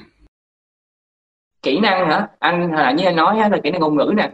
Kỹ 1.61 1.79
năng 1.79 2.09
hả? 2.09 2.27
Anh 2.39 2.73
là 2.73 2.91
như 2.91 3.05
anh 3.05 3.15
nói 3.15 3.49
là 3.49 3.57
kỹ 3.63 3.71
năng 3.71 3.81
ngôn 3.81 3.95
ngữ 3.95 4.13
nè. 4.17 4.31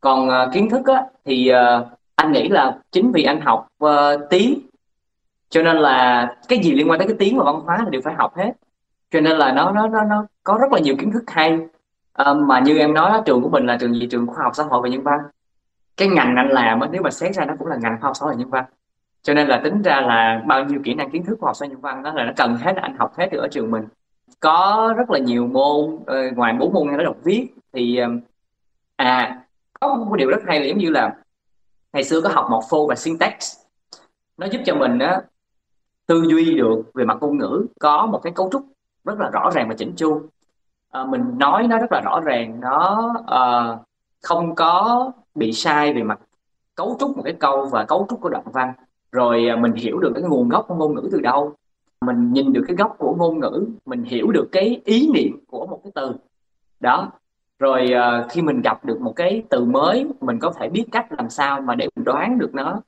Còn 0.00 0.28
uh, 0.28 0.52
kiến 0.52 0.70
thức 0.70 0.86
á, 0.86 1.02
thì 1.24 1.52
uh, 1.52 1.86
anh 2.14 2.32
nghĩ 2.32 2.48
là 2.48 2.78
chính 2.92 3.12
vì 3.12 3.22
anh 3.22 3.40
học 3.40 3.68
uh, 3.84 3.90
tiếng 4.30 4.60
cho 5.48 5.62
nên 5.62 5.76
là 5.76 6.28
cái 6.48 6.58
gì 6.58 6.72
liên 6.72 6.90
quan 6.90 6.98
tới 6.98 7.08
cái 7.08 7.16
tiếng 7.18 7.38
và 7.38 7.44
văn 7.44 7.60
hóa 7.60 7.78
thì 7.84 7.90
đều 7.90 8.00
phải 8.04 8.14
học 8.14 8.36
hết. 8.36 8.52
Cho 9.10 9.20
nên 9.20 9.36
là 9.36 9.52
nó 9.52 9.70
nó 9.70 9.88
nó 9.88 10.04
nó 10.04 10.26
có 10.44 10.58
rất 10.60 10.72
là 10.72 10.78
nhiều 10.78 10.96
kiến 10.98 11.12
thức 11.12 11.24
hay. 11.26 11.58
Uh, 12.30 12.36
mà 12.36 12.60
như 12.60 12.78
em 12.78 12.94
nói 12.94 13.22
trường 13.26 13.42
của 13.42 13.48
mình 13.48 13.66
là 13.66 13.76
trường 13.80 13.94
gì? 13.94 14.06
Trường 14.10 14.26
khoa 14.26 14.42
học 14.44 14.52
xã 14.54 14.62
hội 14.62 14.82
và 14.82 14.88
nhân 14.88 15.02
văn. 15.02 15.18
Cái 15.96 16.08
ngành 16.08 16.36
anh 16.36 16.48
làm 16.48 16.80
nếu 16.90 17.02
mà 17.02 17.10
xét 17.10 17.34
ra 17.34 17.44
nó 17.44 17.54
cũng 17.58 17.68
là 17.68 17.76
ngành 17.76 17.96
khoa 18.00 18.08
học 18.08 18.16
xã 18.16 18.24
hội 18.24 18.34
và 18.34 18.38
nhân 18.38 18.50
văn. 18.50 18.64
Cho 19.22 19.34
nên 19.34 19.48
là 19.48 19.60
tính 19.64 19.82
ra 19.82 20.00
là 20.00 20.42
bao 20.46 20.64
nhiêu 20.64 20.80
kỹ 20.84 20.94
năng 20.94 21.10
kiến 21.10 21.24
thức 21.24 21.38
khoa 21.40 21.48
học 21.48 21.56
xã 21.56 21.66
hội 21.66 21.70
nhân 21.70 21.80
văn 21.80 22.02
đó 22.02 22.12
là 22.12 22.24
nó 22.24 22.32
cần 22.36 22.56
hết 22.56 22.76
anh 22.76 22.96
học 22.96 23.12
hết 23.18 23.28
được 23.32 23.38
ở 23.38 23.48
trường 23.48 23.70
mình 23.70 23.84
có 24.40 24.94
rất 24.96 25.10
là 25.10 25.18
nhiều 25.18 25.46
môn 25.46 25.98
ờ, 26.06 26.16
ngoài 26.36 26.54
bốn 26.58 26.72
môn 26.72 26.88
nghe 26.88 26.96
nói 26.96 27.04
đọc 27.04 27.16
viết 27.24 27.48
thì 27.72 28.00
à 28.96 29.46
có 29.80 29.94
một 29.94 30.16
điều 30.16 30.30
rất 30.30 30.42
hay 30.46 30.60
là 30.60 30.66
giống 30.66 30.78
như 30.78 30.90
là 30.90 31.16
ngày 31.92 32.04
xưa 32.04 32.20
có 32.20 32.28
học 32.28 32.46
một 32.50 32.62
phô 32.70 32.86
và 32.86 32.94
syntax. 32.94 33.56
Nó 34.36 34.46
giúp 34.46 34.60
cho 34.66 34.74
mình 34.74 34.98
á, 34.98 35.22
tư 36.06 36.22
duy 36.28 36.56
được 36.56 36.82
về 36.94 37.04
mặt 37.04 37.18
ngôn 37.20 37.38
ngữ 37.38 37.66
có 37.80 38.06
một 38.06 38.20
cái 38.22 38.32
cấu 38.36 38.48
trúc 38.52 38.66
rất 39.04 39.18
là 39.18 39.30
rõ 39.30 39.50
ràng 39.54 39.68
và 39.68 39.74
chỉnh 39.78 39.92
chu. 39.96 40.22
Uh, 41.00 41.08
mình 41.08 41.38
nói 41.38 41.66
nó 41.68 41.78
rất 41.78 41.92
là 41.92 42.00
rõ 42.00 42.20
ràng 42.20 42.60
nó 42.60 43.12
uh, 43.20 43.86
không 44.22 44.54
có 44.54 45.12
bị 45.34 45.52
sai 45.52 45.94
về 45.94 46.02
mặt 46.02 46.20
cấu 46.74 46.96
trúc 47.00 47.16
một 47.16 47.22
cái 47.22 47.34
câu 47.40 47.66
và 47.66 47.84
cấu 47.84 48.06
trúc 48.10 48.20
của 48.20 48.28
đoạn 48.28 48.44
văn. 48.52 48.72
Rồi 49.12 49.48
uh, 49.54 49.58
mình 49.58 49.72
hiểu 49.72 49.98
được 49.98 50.12
cái 50.14 50.22
nguồn 50.22 50.48
gốc 50.48 50.64
của 50.68 50.74
ngôn 50.74 50.94
ngữ 50.94 51.08
từ 51.12 51.20
đâu 51.20 51.54
mình 52.00 52.32
nhìn 52.32 52.52
được 52.52 52.64
cái 52.68 52.76
gốc 52.76 52.96
của 52.98 53.14
ngôn 53.14 53.40
ngữ 53.40 53.66
mình 53.86 54.04
hiểu 54.04 54.30
được 54.30 54.48
cái 54.52 54.80
ý 54.84 55.10
niệm 55.14 55.40
của 55.46 55.66
một 55.66 55.80
cái 55.84 55.92
từ. 55.94 56.12
Đó. 56.80 57.12
Rồi 57.58 57.90
uh, 57.92 58.30
khi 58.30 58.42
mình 58.42 58.60
gặp 58.60 58.84
được 58.84 59.00
một 59.00 59.12
cái 59.16 59.42
từ 59.50 59.64
mới 59.64 60.06
mình 60.20 60.38
có 60.38 60.52
thể 60.56 60.68
biết 60.68 60.84
cách 60.92 61.06
làm 61.18 61.30
sao 61.30 61.60
mà 61.60 61.74
để 61.74 61.88
mình 61.96 62.04
đoán 62.04 62.38
được 62.38 62.54
nó. 62.54 62.80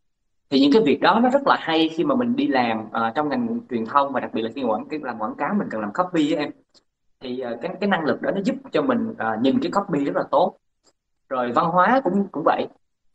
Thì 0.50 0.60
những 0.60 0.72
cái 0.72 0.82
việc 0.82 1.00
đó 1.00 1.20
nó 1.22 1.28
rất 1.28 1.46
là 1.46 1.56
hay 1.60 1.88
khi 1.88 2.04
mà 2.04 2.14
mình 2.14 2.36
đi 2.36 2.46
làm 2.46 2.80
uh, 2.80 3.14
trong 3.14 3.28
ngành 3.28 3.60
truyền 3.70 3.86
thông 3.86 4.12
và 4.12 4.20
đặc 4.20 4.30
biệt 4.34 4.42
là 4.42 4.50
khi 4.54 4.62
quảng 4.62 4.84
cái 4.88 5.00
làm 5.02 5.18
quảng 5.18 5.34
cáo 5.34 5.54
mình 5.58 5.68
cần 5.70 5.80
làm 5.80 5.92
copy 5.92 6.34
với 6.34 6.44
em. 6.44 6.50
Thì 7.20 7.42
uh, 7.52 7.60
cái 7.62 7.74
cái 7.80 7.88
năng 7.88 8.04
lực 8.04 8.22
đó 8.22 8.30
nó 8.30 8.40
giúp 8.44 8.56
cho 8.72 8.82
mình 8.82 9.10
uh, 9.10 9.42
nhìn 9.42 9.60
cái 9.60 9.72
copy 9.72 10.04
rất 10.04 10.16
là 10.16 10.22
tốt. 10.30 10.56
Rồi 11.28 11.52
văn 11.52 11.66
hóa 11.66 12.00
cũng 12.04 12.28
cũng 12.32 12.42
vậy. 12.44 12.66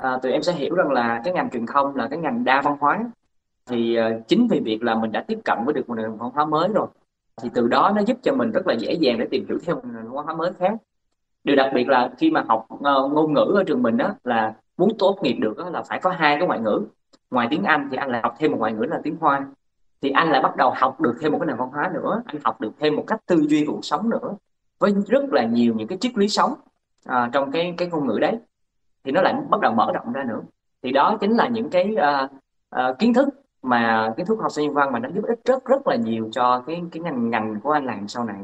Uh, 0.03 0.21
tụi 0.21 0.31
em 0.31 0.41
sẽ 0.41 0.53
hiểu 0.53 0.75
rằng 0.75 0.91
là 0.91 1.21
cái 1.23 1.33
ngành 1.33 1.49
truyền 1.49 1.65
thông 1.65 1.95
là 1.95 2.07
cái 2.07 2.19
ngành 2.19 2.43
đa 2.43 2.61
văn 2.61 2.77
hóa 2.79 2.99
thì 3.65 3.97
uh, 3.99 4.27
chính 4.27 4.47
vì 4.47 4.59
việc 4.59 4.83
là 4.83 4.95
mình 4.95 5.11
đã 5.11 5.23
tiếp 5.27 5.39
cận 5.45 5.57
với 5.65 5.73
được 5.73 5.89
một 5.89 5.95
nền 5.95 6.17
văn 6.17 6.29
hóa 6.33 6.45
mới 6.45 6.69
rồi 6.73 6.87
thì 7.41 7.49
từ 7.53 7.67
đó 7.67 7.91
nó 7.95 8.01
giúp 8.01 8.17
cho 8.23 8.33
mình 8.33 8.51
rất 8.51 8.67
là 8.67 8.73
dễ 8.73 8.93
dàng 8.93 9.19
để 9.19 9.27
tìm 9.31 9.45
hiểu 9.47 9.57
thêm 9.65 9.75
một 9.75 9.81
nền 9.85 10.03
văn 10.03 10.25
hóa 10.25 10.35
mới 10.35 10.51
khác. 10.59 10.73
Điều 11.43 11.55
đặc 11.55 11.71
biệt 11.73 11.87
là 11.87 12.11
khi 12.17 12.31
mà 12.31 12.43
học 12.47 12.67
uh, 12.73 13.11
ngôn 13.11 13.33
ngữ 13.33 13.53
ở 13.55 13.63
trường 13.63 13.83
mình 13.83 13.97
đó 13.97 14.09
là 14.23 14.53
muốn 14.77 14.89
tốt 14.99 15.19
nghiệp 15.21 15.33
được 15.33 15.57
đó, 15.57 15.69
là 15.69 15.83
phải 15.83 15.99
có 15.99 16.09
hai 16.09 16.37
cái 16.37 16.47
ngoại 16.47 16.59
ngữ. 16.59 16.85
Ngoài 17.31 17.47
tiếng 17.49 17.63
Anh 17.63 17.87
thì 17.91 17.97
anh 17.97 18.09
lại 18.09 18.21
học 18.23 18.35
thêm 18.39 18.51
một 18.51 18.57
ngoại 18.57 18.73
ngữ 18.73 18.83
là 18.83 18.99
tiếng 19.03 19.17
Hoa. 19.19 19.47
Thì 20.01 20.09
anh 20.09 20.31
lại 20.31 20.41
bắt 20.41 20.55
đầu 20.55 20.73
học 20.75 21.01
được 21.01 21.17
thêm 21.21 21.31
một 21.31 21.37
cái 21.39 21.47
nền 21.47 21.57
văn 21.57 21.69
hóa 21.69 21.91
nữa 21.93 22.21
anh 22.25 22.35
học 22.43 22.61
được 22.61 22.71
thêm 22.79 22.95
một 22.95 23.03
cách 23.07 23.19
tư 23.25 23.45
duy 23.47 23.65
cuộc 23.65 23.85
sống 23.85 24.09
nữa 24.09 24.35
với 24.79 24.93
rất 25.07 25.23
là 25.31 25.43
nhiều 25.43 25.73
những 25.73 25.87
cái 25.87 25.97
triết 25.97 26.17
lý 26.17 26.27
sống 26.27 26.53
à, 27.05 27.29
trong 27.33 27.51
cái 27.51 27.73
cái 27.77 27.87
ngôn 27.87 28.07
ngữ 28.07 28.19
đấy. 28.19 28.37
Thì 29.03 29.11
nó 29.11 29.21
lại 29.21 29.33
bắt 29.49 29.61
đầu 29.61 29.73
mở 29.73 29.91
rộng 29.93 30.13
ra 30.13 30.23
nữa. 30.23 30.41
Thì 30.83 30.91
đó 30.91 31.17
chính 31.21 31.31
là 31.31 31.47
những 31.47 31.69
cái 31.69 31.95
uh, 31.95 32.31
uh, 32.75 32.99
kiến 32.99 33.13
thức 33.13 33.29
mà 33.63 34.13
kiến 34.17 34.25
thức 34.25 34.37
học 34.41 34.51
sinh 34.51 34.73
văn 34.73 34.91
mà 34.91 34.99
nó 34.99 35.09
giúp 35.15 35.23
ích 35.27 35.39
rất 35.45 35.65
rất 35.65 35.87
là 35.87 35.95
nhiều 35.95 36.29
cho 36.31 36.63
cái 36.67 36.81
cái 36.91 37.01
ngành 37.03 37.29
ngành 37.29 37.59
của 37.63 37.71
anh 37.71 37.85
làm 37.85 38.07
sau 38.07 38.25
này. 38.25 38.37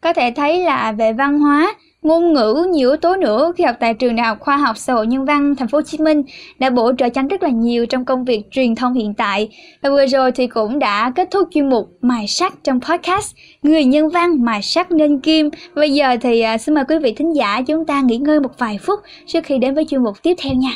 Có 0.00 0.12
thể 0.12 0.32
thấy 0.36 0.64
là 0.64 0.92
về 0.92 1.12
văn 1.12 1.38
hóa, 1.38 1.74
ngôn 2.02 2.32
ngữ 2.32 2.66
nhiều 2.70 2.88
yếu 2.88 2.96
tố 2.96 3.16
nữa 3.16 3.52
khi 3.56 3.64
học 3.64 3.76
tại 3.80 3.94
trường 3.94 4.16
đại 4.16 4.26
học 4.26 4.40
khoa 4.40 4.56
học 4.56 4.76
xã 4.76 4.92
hội 4.92 5.06
nhân 5.06 5.24
văn 5.24 5.54
thành 5.56 5.68
phố 5.68 5.78
Hồ 5.78 5.82
Chí 5.82 5.98
Minh 5.98 6.22
đã 6.58 6.70
bổ 6.70 6.92
trợ 6.98 7.08
chánh 7.08 7.28
rất 7.28 7.42
là 7.42 7.48
nhiều 7.48 7.86
trong 7.86 8.04
công 8.04 8.24
việc 8.24 8.50
truyền 8.50 8.74
thông 8.74 8.94
hiện 8.94 9.14
tại. 9.14 9.48
Và 9.82 9.90
vừa 9.90 10.06
rồi 10.06 10.32
thì 10.32 10.46
cũng 10.46 10.78
đã 10.78 11.10
kết 11.10 11.28
thúc 11.30 11.48
chuyên 11.50 11.68
mục 11.70 11.98
mài 12.00 12.26
sắc 12.26 12.52
trong 12.64 12.80
podcast 12.80 13.34
người 13.62 13.84
nhân 13.84 14.08
văn, 14.08 14.44
mài 14.44 14.62
sắc 14.62 14.92
nên 14.92 15.20
kim. 15.20 15.50
Bây 15.74 15.94
giờ 15.94 16.16
thì 16.20 16.40
à, 16.40 16.58
xin 16.58 16.74
mời 16.74 16.84
quý 16.88 16.98
vị 16.98 17.12
thính 17.12 17.36
giả 17.36 17.62
chúng 17.66 17.84
ta 17.84 18.00
nghỉ 18.00 18.16
ngơi 18.16 18.40
một 18.40 18.58
vài 18.58 18.78
phút 18.82 19.00
trước 19.26 19.44
khi 19.44 19.58
đến 19.58 19.74
với 19.74 19.84
chuyên 19.84 20.04
mục 20.04 20.22
tiếp 20.22 20.34
theo 20.42 20.52
nha. 20.54 20.72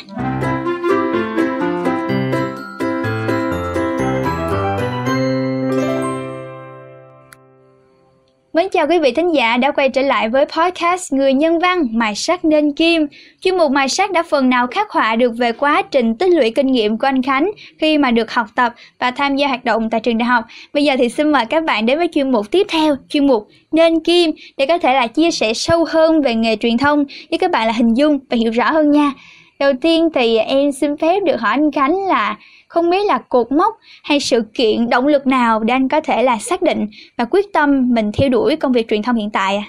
Mến 8.57 8.69
chào 8.69 8.87
quý 8.87 8.99
vị 8.99 9.11
thính 9.11 9.35
giả 9.35 9.57
đã 9.57 9.71
quay 9.71 9.89
trở 9.89 10.01
lại 10.01 10.29
với 10.29 10.45
podcast 10.45 11.13
Người 11.13 11.33
Nhân 11.33 11.59
Văn 11.59 11.87
Mài 11.91 12.15
Sắc 12.15 12.45
Nên 12.45 12.73
Kim. 12.73 13.07
Chuyên 13.41 13.57
mục 13.57 13.71
Mài 13.71 13.89
Sắc 13.89 14.11
đã 14.11 14.23
phần 14.23 14.49
nào 14.49 14.67
khắc 14.67 14.89
họa 14.89 15.15
được 15.15 15.31
về 15.37 15.51
quá 15.51 15.81
trình 15.81 16.15
tích 16.15 16.29
lũy 16.29 16.51
kinh 16.51 16.71
nghiệm 16.71 16.97
của 16.97 17.07
anh 17.07 17.23
Khánh 17.23 17.51
khi 17.79 17.97
mà 17.97 18.11
được 18.11 18.31
học 18.31 18.47
tập 18.55 18.73
và 18.99 19.11
tham 19.11 19.35
gia 19.35 19.47
hoạt 19.47 19.65
động 19.65 19.89
tại 19.89 19.99
trường 19.99 20.17
đại 20.17 20.25
học. 20.25 20.45
Bây 20.73 20.83
giờ 20.83 20.95
thì 20.97 21.09
xin 21.09 21.31
mời 21.31 21.45
các 21.45 21.63
bạn 21.63 21.85
đến 21.85 21.97
với 21.97 22.07
chuyên 22.13 22.31
mục 22.31 22.51
tiếp 22.51 22.67
theo, 22.69 22.95
chuyên 23.09 23.27
mục 23.27 23.47
Nên 23.71 23.99
Kim 23.99 24.31
để 24.57 24.65
có 24.65 24.77
thể 24.77 24.93
là 24.93 25.07
chia 25.07 25.31
sẻ 25.31 25.53
sâu 25.53 25.85
hơn 25.89 26.21
về 26.21 26.35
nghề 26.35 26.55
truyền 26.55 26.77
thông 26.77 27.05
với 27.29 27.39
các 27.39 27.51
bạn 27.51 27.67
là 27.67 27.73
hình 27.73 27.93
dung 27.93 28.19
và 28.29 28.37
hiểu 28.37 28.51
rõ 28.51 28.71
hơn 28.71 28.91
nha. 28.91 29.11
Đầu 29.59 29.73
tiên 29.81 30.09
thì 30.15 30.37
em 30.37 30.71
xin 30.71 30.97
phép 30.97 31.19
được 31.25 31.39
hỏi 31.39 31.51
anh 31.51 31.71
Khánh 31.71 31.95
là 32.07 32.37
không 32.67 32.89
biết 32.89 33.05
là 33.05 33.17
cột 33.29 33.51
mốc 33.51 33.77
hay 34.03 34.19
sự 34.19 34.43
kiện 34.53 34.89
động 34.89 35.07
lực 35.07 35.27
nào 35.27 35.63
để 35.63 35.73
anh 35.73 35.89
có 35.89 36.01
thể 36.01 36.23
là 36.23 36.37
xác 36.37 36.61
định 36.61 36.87
và 37.17 37.25
quyết 37.25 37.53
tâm 37.53 37.93
mình 37.93 38.11
theo 38.17 38.29
đuổi 38.29 38.55
công 38.55 38.71
việc 38.71 38.87
truyền 38.87 39.03
thông 39.03 39.15
hiện 39.15 39.29
tại 39.29 39.55
à? 39.57 39.63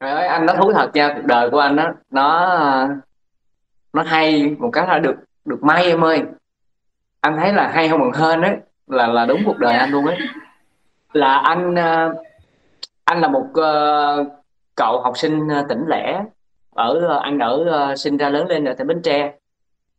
Trời 0.00 0.10
ơi, 0.10 0.26
anh 0.26 0.46
nói 0.46 0.56
thú 0.56 0.72
thật 0.72 0.90
nha, 0.94 1.12
cuộc 1.14 1.24
đời 1.24 1.50
của 1.50 1.58
anh 1.58 1.76
đó, 1.76 1.92
nó 2.10 2.88
nó 3.92 4.02
hay 4.02 4.54
một 4.58 4.70
cái 4.72 4.86
là 4.86 4.98
được 4.98 5.16
được 5.44 5.62
may 5.62 5.84
em 5.84 6.04
ơi. 6.04 6.22
Anh 7.20 7.36
thấy 7.36 7.52
là 7.52 7.68
hay 7.68 7.88
không 7.88 8.00
bằng 8.00 8.12
hên 8.12 8.40
đấy, 8.40 8.56
là 8.86 9.06
là 9.06 9.26
đúng 9.26 9.42
cuộc 9.44 9.58
đời 9.58 9.74
anh 9.74 9.90
luôn 9.90 10.06
ấy. 10.06 10.18
Là 11.12 11.34
anh 11.34 11.74
ờ, 11.74 12.14
anh 13.04 13.20
là 13.20 13.28
một 13.28 13.46
uh, 13.50 14.26
cậu 14.74 15.00
học 15.00 15.18
sinh 15.18 15.48
ờ, 15.48 15.66
tỉnh 15.68 15.84
lẻ 15.88 16.24
ở 16.74 17.18
anh 17.22 17.38
ở 17.38 17.94
sinh 17.96 18.16
ra 18.16 18.28
lớn 18.28 18.46
lên 18.48 18.64
ở 18.64 18.74
tỉnh 18.74 18.86
Bến 18.86 19.02
Tre 19.02 19.32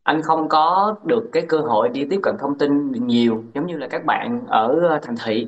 anh 0.10 0.22
không 0.22 0.50
có 0.50 0.96
được 1.04 1.30
cái 1.32 1.46
cơ 1.50 1.58
hội 1.58 1.90
đi 1.90 2.06
tiếp 2.10 2.20
cận 2.24 2.36
thông 2.40 2.58
tin 2.58 2.92
nhiều, 2.92 3.44
giống 3.54 3.68
như 3.68 3.78
là 3.78 3.88
các 3.88 4.06
bạn 4.06 4.42
ở 4.48 4.80
ờ, 4.90 5.00
thành 5.02 5.16
thị. 5.26 5.48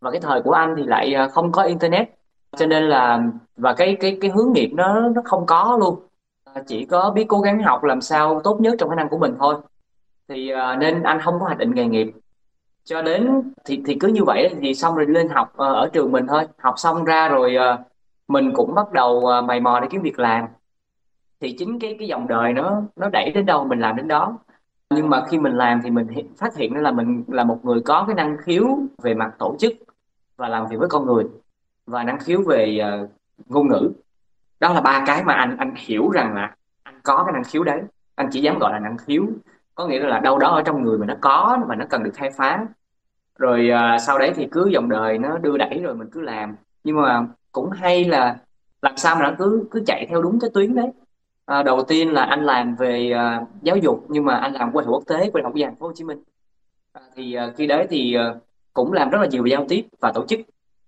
Và 0.00 0.10
cái 0.10 0.20
thời 0.20 0.42
của 0.42 0.52
anh 0.52 0.74
thì 0.76 0.82
lại 0.82 1.14
ờ, 1.14 1.28
không 1.28 1.52
có 1.52 1.62
internet. 1.62 2.08
Cho 2.56 2.66
nên 2.66 2.82
là, 2.84 3.22
và 3.56 3.72
cái 3.74 3.96
cái 4.00 4.18
cái 4.20 4.30
hướng 4.30 4.52
nghiệp 4.52 4.70
nó 4.74 5.00
nó 5.00 5.22
không 5.24 5.46
có 5.46 5.76
luôn. 5.80 6.00
Ờ, 6.44 6.62
chỉ 6.66 6.84
có 6.84 7.10
biết 7.10 7.24
cố 7.28 7.40
gắng 7.40 7.62
học 7.62 7.84
làm 7.84 8.00
sao 8.00 8.40
tốt 8.44 8.60
nhất 8.60 8.74
trong 8.78 8.88
khả 8.88 8.94
năng 8.94 9.08
của 9.08 9.18
mình 9.18 9.34
thôi. 9.38 9.54
Thì 10.28 10.52
nên 10.78 11.02
anh 11.02 11.20
không 11.20 11.40
có 11.40 11.46
hoạch 11.46 11.58
định 11.58 11.74
nghề 11.74 11.86
nghiệp. 11.86 12.12
Cho 12.84 13.02
đến 13.02 13.52
thì 13.64 13.82
thì 13.86 13.96
cứ 14.00 14.08
như 14.08 14.24
vậy 14.24 14.54
thì 14.60 14.74
xong 14.74 14.94
rồi 14.94 15.06
lên 15.06 15.28
học 15.28 15.52
ở 15.56 15.90
trường 15.92 16.12
mình 16.12 16.26
thôi. 16.26 16.48
Học 16.58 16.74
xong 16.76 17.04
ra 17.04 17.28
rồi 17.28 17.56
mình 18.28 18.52
cũng 18.54 18.74
bắt 18.74 18.92
đầu 18.92 19.42
mày 19.44 19.60
mò 19.60 19.80
để 19.80 19.88
kiếm 19.90 20.02
việc 20.02 20.18
làm 20.18 20.46
thì 21.40 21.52
chính 21.58 21.78
cái 21.78 21.96
cái 21.98 22.08
dòng 22.08 22.28
đời 22.28 22.52
nó 22.52 22.82
nó 22.96 23.08
đẩy 23.08 23.30
đến 23.30 23.46
đâu 23.46 23.64
mình 23.64 23.80
làm 23.80 23.96
đến 23.96 24.08
đó. 24.08 24.38
Nhưng 24.90 25.10
mà 25.10 25.24
khi 25.28 25.38
mình 25.38 25.52
làm 25.52 25.80
thì 25.84 25.90
mình 25.90 26.06
phát 26.36 26.56
hiện 26.56 26.76
là 26.76 26.90
mình 26.90 27.24
là 27.28 27.44
một 27.44 27.64
người 27.64 27.80
có 27.80 28.04
cái 28.06 28.14
năng 28.14 28.36
khiếu 28.44 28.78
về 29.02 29.14
mặt 29.14 29.34
tổ 29.38 29.56
chức 29.58 29.72
và 30.36 30.48
làm 30.48 30.66
việc 30.68 30.76
với 30.76 30.88
con 30.88 31.06
người 31.06 31.24
và 31.86 32.04
năng 32.04 32.18
khiếu 32.18 32.42
về 32.46 32.80
uh, 33.02 33.10
ngôn 33.48 33.68
ngữ. 33.68 33.90
Đó 34.60 34.72
là 34.72 34.80
ba 34.80 35.04
cái 35.06 35.24
mà 35.24 35.34
anh 35.34 35.56
anh 35.56 35.74
hiểu 35.76 36.10
rằng 36.10 36.34
là 36.34 36.54
anh 36.82 36.94
có 37.02 37.24
cái 37.24 37.32
năng 37.32 37.44
khiếu 37.44 37.64
đấy. 37.64 37.82
Anh 38.14 38.28
chỉ 38.32 38.40
dám 38.40 38.58
gọi 38.58 38.72
là 38.72 38.78
năng 38.78 38.98
khiếu. 38.98 39.26
Có 39.74 39.86
nghĩa 39.86 39.98
là 39.98 40.20
đâu 40.20 40.38
đó 40.38 40.48
ở 40.48 40.62
trong 40.62 40.82
người 40.82 40.98
mà 40.98 41.06
nó 41.06 41.14
có 41.20 41.58
mà 41.68 41.76
nó 41.76 41.84
cần 41.90 42.02
được 42.02 42.14
khai 42.14 42.30
phá. 42.30 42.66
Rồi 43.38 43.70
uh, 43.72 44.00
sau 44.00 44.18
đấy 44.18 44.32
thì 44.36 44.48
cứ 44.52 44.68
dòng 44.68 44.88
đời 44.88 45.18
nó 45.18 45.38
đưa 45.38 45.56
đẩy 45.56 45.80
rồi 45.82 45.94
mình 45.94 46.08
cứ 46.12 46.20
làm. 46.20 46.56
Nhưng 46.84 46.96
mà 46.96 47.26
cũng 47.52 47.70
hay 47.70 48.04
là 48.04 48.36
làm 48.82 48.96
sao 48.96 49.16
mà 49.16 49.30
nó 49.30 49.36
cứ 49.38 49.68
cứ 49.70 49.82
chạy 49.86 50.06
theo 50.10 50.22
đúng 50.22 50.40
cái 50.40 50.50
tuyến 50.54 50.74
đấy 50.74 50.92
à, 51.50 51.62
đầu 51.62 51.82
tiên 51.82 52.12
là 52.12 52.24
anh 52.24 52.44
làm 52.44 52.74
về 52.74 53.10
à, 53.10 53.42
giáo 53.62 53.76
dục 53.76 54.06
nhưng 54.08 54.24
mà 54.24 54.34
anh 54.36 54.52
làm 54.52 54.70
quan 54.72 54.86
hệ 54.86 54.90
quốc 54.90 55.02
tế 55.06 55.30
của 55.30 55.38
đại 55.38 55.42
học 55.42 55.52
quốc 55.52 55.58
gia 55.58 55.66
thành 55.66 55.76
phố 55.76 55.86
Hồ 55.86 55.92
Chí 55.94 56.04
Minh. 56.04 56.22
À, 56.92 57.02
thì 57.14 57.34
à, 57.34 57.52
khi 57.56 57.66
đấy 57.66 57.86
thì 57.90 58.14
à, 58.14 58.34
cũng 58.74 58.92
làm 58.92 59.10
rất 59.10 59.18
là 59.20 59.26
nhiều 59.26 59.46
giao 59.46 59.64
tiếp 59.68 59.86
và 60.00 60.12
tổ 60.12 60.26
chức. 60.26 60.40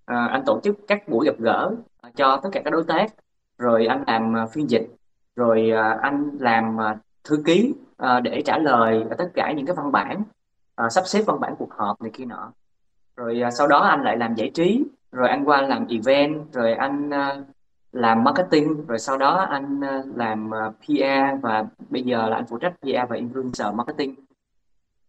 À, 0.05 0.27
anh 0.31 0.43
tổ 0.45 0.59
chức 0.63 0.75
các 0.87 1.07
buổi 1.07 1.25
gặp 1.25 1.35
gỡ 1.39 1.71
à, 2.01 2.09
cho 2.15 2.39
tất 2.43 2.49
cả 2.51 2.61
các 2.65 2.73
đối 2.73 2.83
tác. 2.83 3.13
Rồi 3.57 3.85
anh 3.85 4.03
làm 4.07 4.37
à, 4.37 4.45
phiên 4.45 4.69
dịch. 4.69 4.87
Rồi 5.35 5.71
à, 5.71 5.97
anh 6.01 6.29
làm 6.39 6.81
à, 6.81 6.97
thư 7.23 7.43
ký 7.45 7.73
à, 7.97 8.19
để 8.19 8.41
trả 8.45 8.57
lời 8.57 9.03
tất 9.17 9.27
cả 9.33 9.51
những 9.51 9.65
cái 9.65 9.75
văn 9.75 9.91
bản 9.91 10.23
à, 10.75 10.89
sắp 10.89 11.03
xếp 11.07 11.21
văn 11.25 11.39
bản 11.39 11.55
cuộc 11.57 11.73
họp 11.73 12.01
này 12.01 12.11
kia 12.13 12.25
nọ. 12.25 12.51
Rồi 13.15 13.41
à, 13.41 13.51
sau 13.51 13.67
đó 13.67 13.79
anh 13.79 14.03
lại 14.03 14.17
làm 14.17 14.35
giải 14.35 14.51
trí. 14.53 14.83
Rồi 15.11 15.29
anh 15.29 15.45
qua 15.45 15.61
làm 15.61 15.87
event. 15.87 16.53
Rồi 16.53 16.73
anh 16.73 17.09
à, 17.09 17.35
làm 17.93 18.23
marketing 18.23 18.85
rồi 18.87 18.99
sau 18.99 19.17
đó 19.17 19.47
anh 19.49 19.81
ờ, 19.81 20.03
làm 20.15 20.51
ờ, 20.51 20.73
PR 20.79 21.41
và 21.41 21.65
bây 21.89 22.01
giờ 22.01 22.29
là 22.29 22.35
anh 22.35 22.45
phụ 22.49 22.57
trách 22.57 22.73
PR 22.81 23.09
và 23.09 23.15
influencer 23.15 23.75
marketing. 23.75 24.15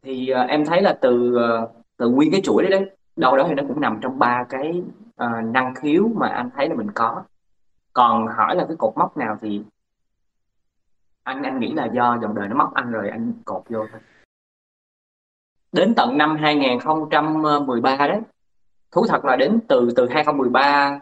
Thì 0.03 0.33
uh, 0.33 0.49
em 0.49 0.65
thấy 0.67 0.83
là 0.83 0.99
từ 1.01 1.37
uh, 1.37 1.71
từ 1.97 2.09
nguyên 2.09 2.31
cái 2.33 2.41
chuỗi 2.45 2.63
đấy 2.63 2.71
đấy 2.71 2.97
đâu 3.17 3.37
đó 3.37 3.45
thì 3.49 3.55
nó 3.55 3.63
cũng 3.69 3.81
nằm 3.81 3.99
trong 4.03 4.19
ba 4.19 4.45
cái 4.49 4.83
uh, 5.25 5.45
năng 5.45 5.75
khiếu 5.75 6.09
mà 6.15 6.29
anh 6.29 6.51
thấy 6.57 6.69
là 6.69 6.75
mình 6.75 6.91
có. 6.91 7.25
Còn 7.93 8.27
hỏi 8.27 8.57
là 8.57 8.65
cái 8.69 8.77
cột 8.77 8.93
mốc 8.97 9.17
nào 9.17 9.39
thì 9.41 9.63
anh 11.23 11.43
anh 11.43 11.61
nghĩ 11.61 11.73
là 11.73 11.89
do 11.95 12.19
dòng 12.23 12.35
đời 12.35 12.49
nó 12.49 12.57
móc 12.57 12.75
anh 12.75 12.91
rồi 12.91 13.09
anh 13.11 13.33
cột 13.45 13.63
vô 13.69 13.87
thôi. 13.93 14.01
Đến 15.73 15.95
tận 15.95 16.19
năm 16.19 16.37
2013 16.37 17.97
đấy. 17.97 18.21
Thú 18.93 19.07
thật 19.09 19.25
là 19.25 19.37
đến 19.37 19.61
từ 19.69 19.91
từ 19.97 20.09
2013 20.09 21.01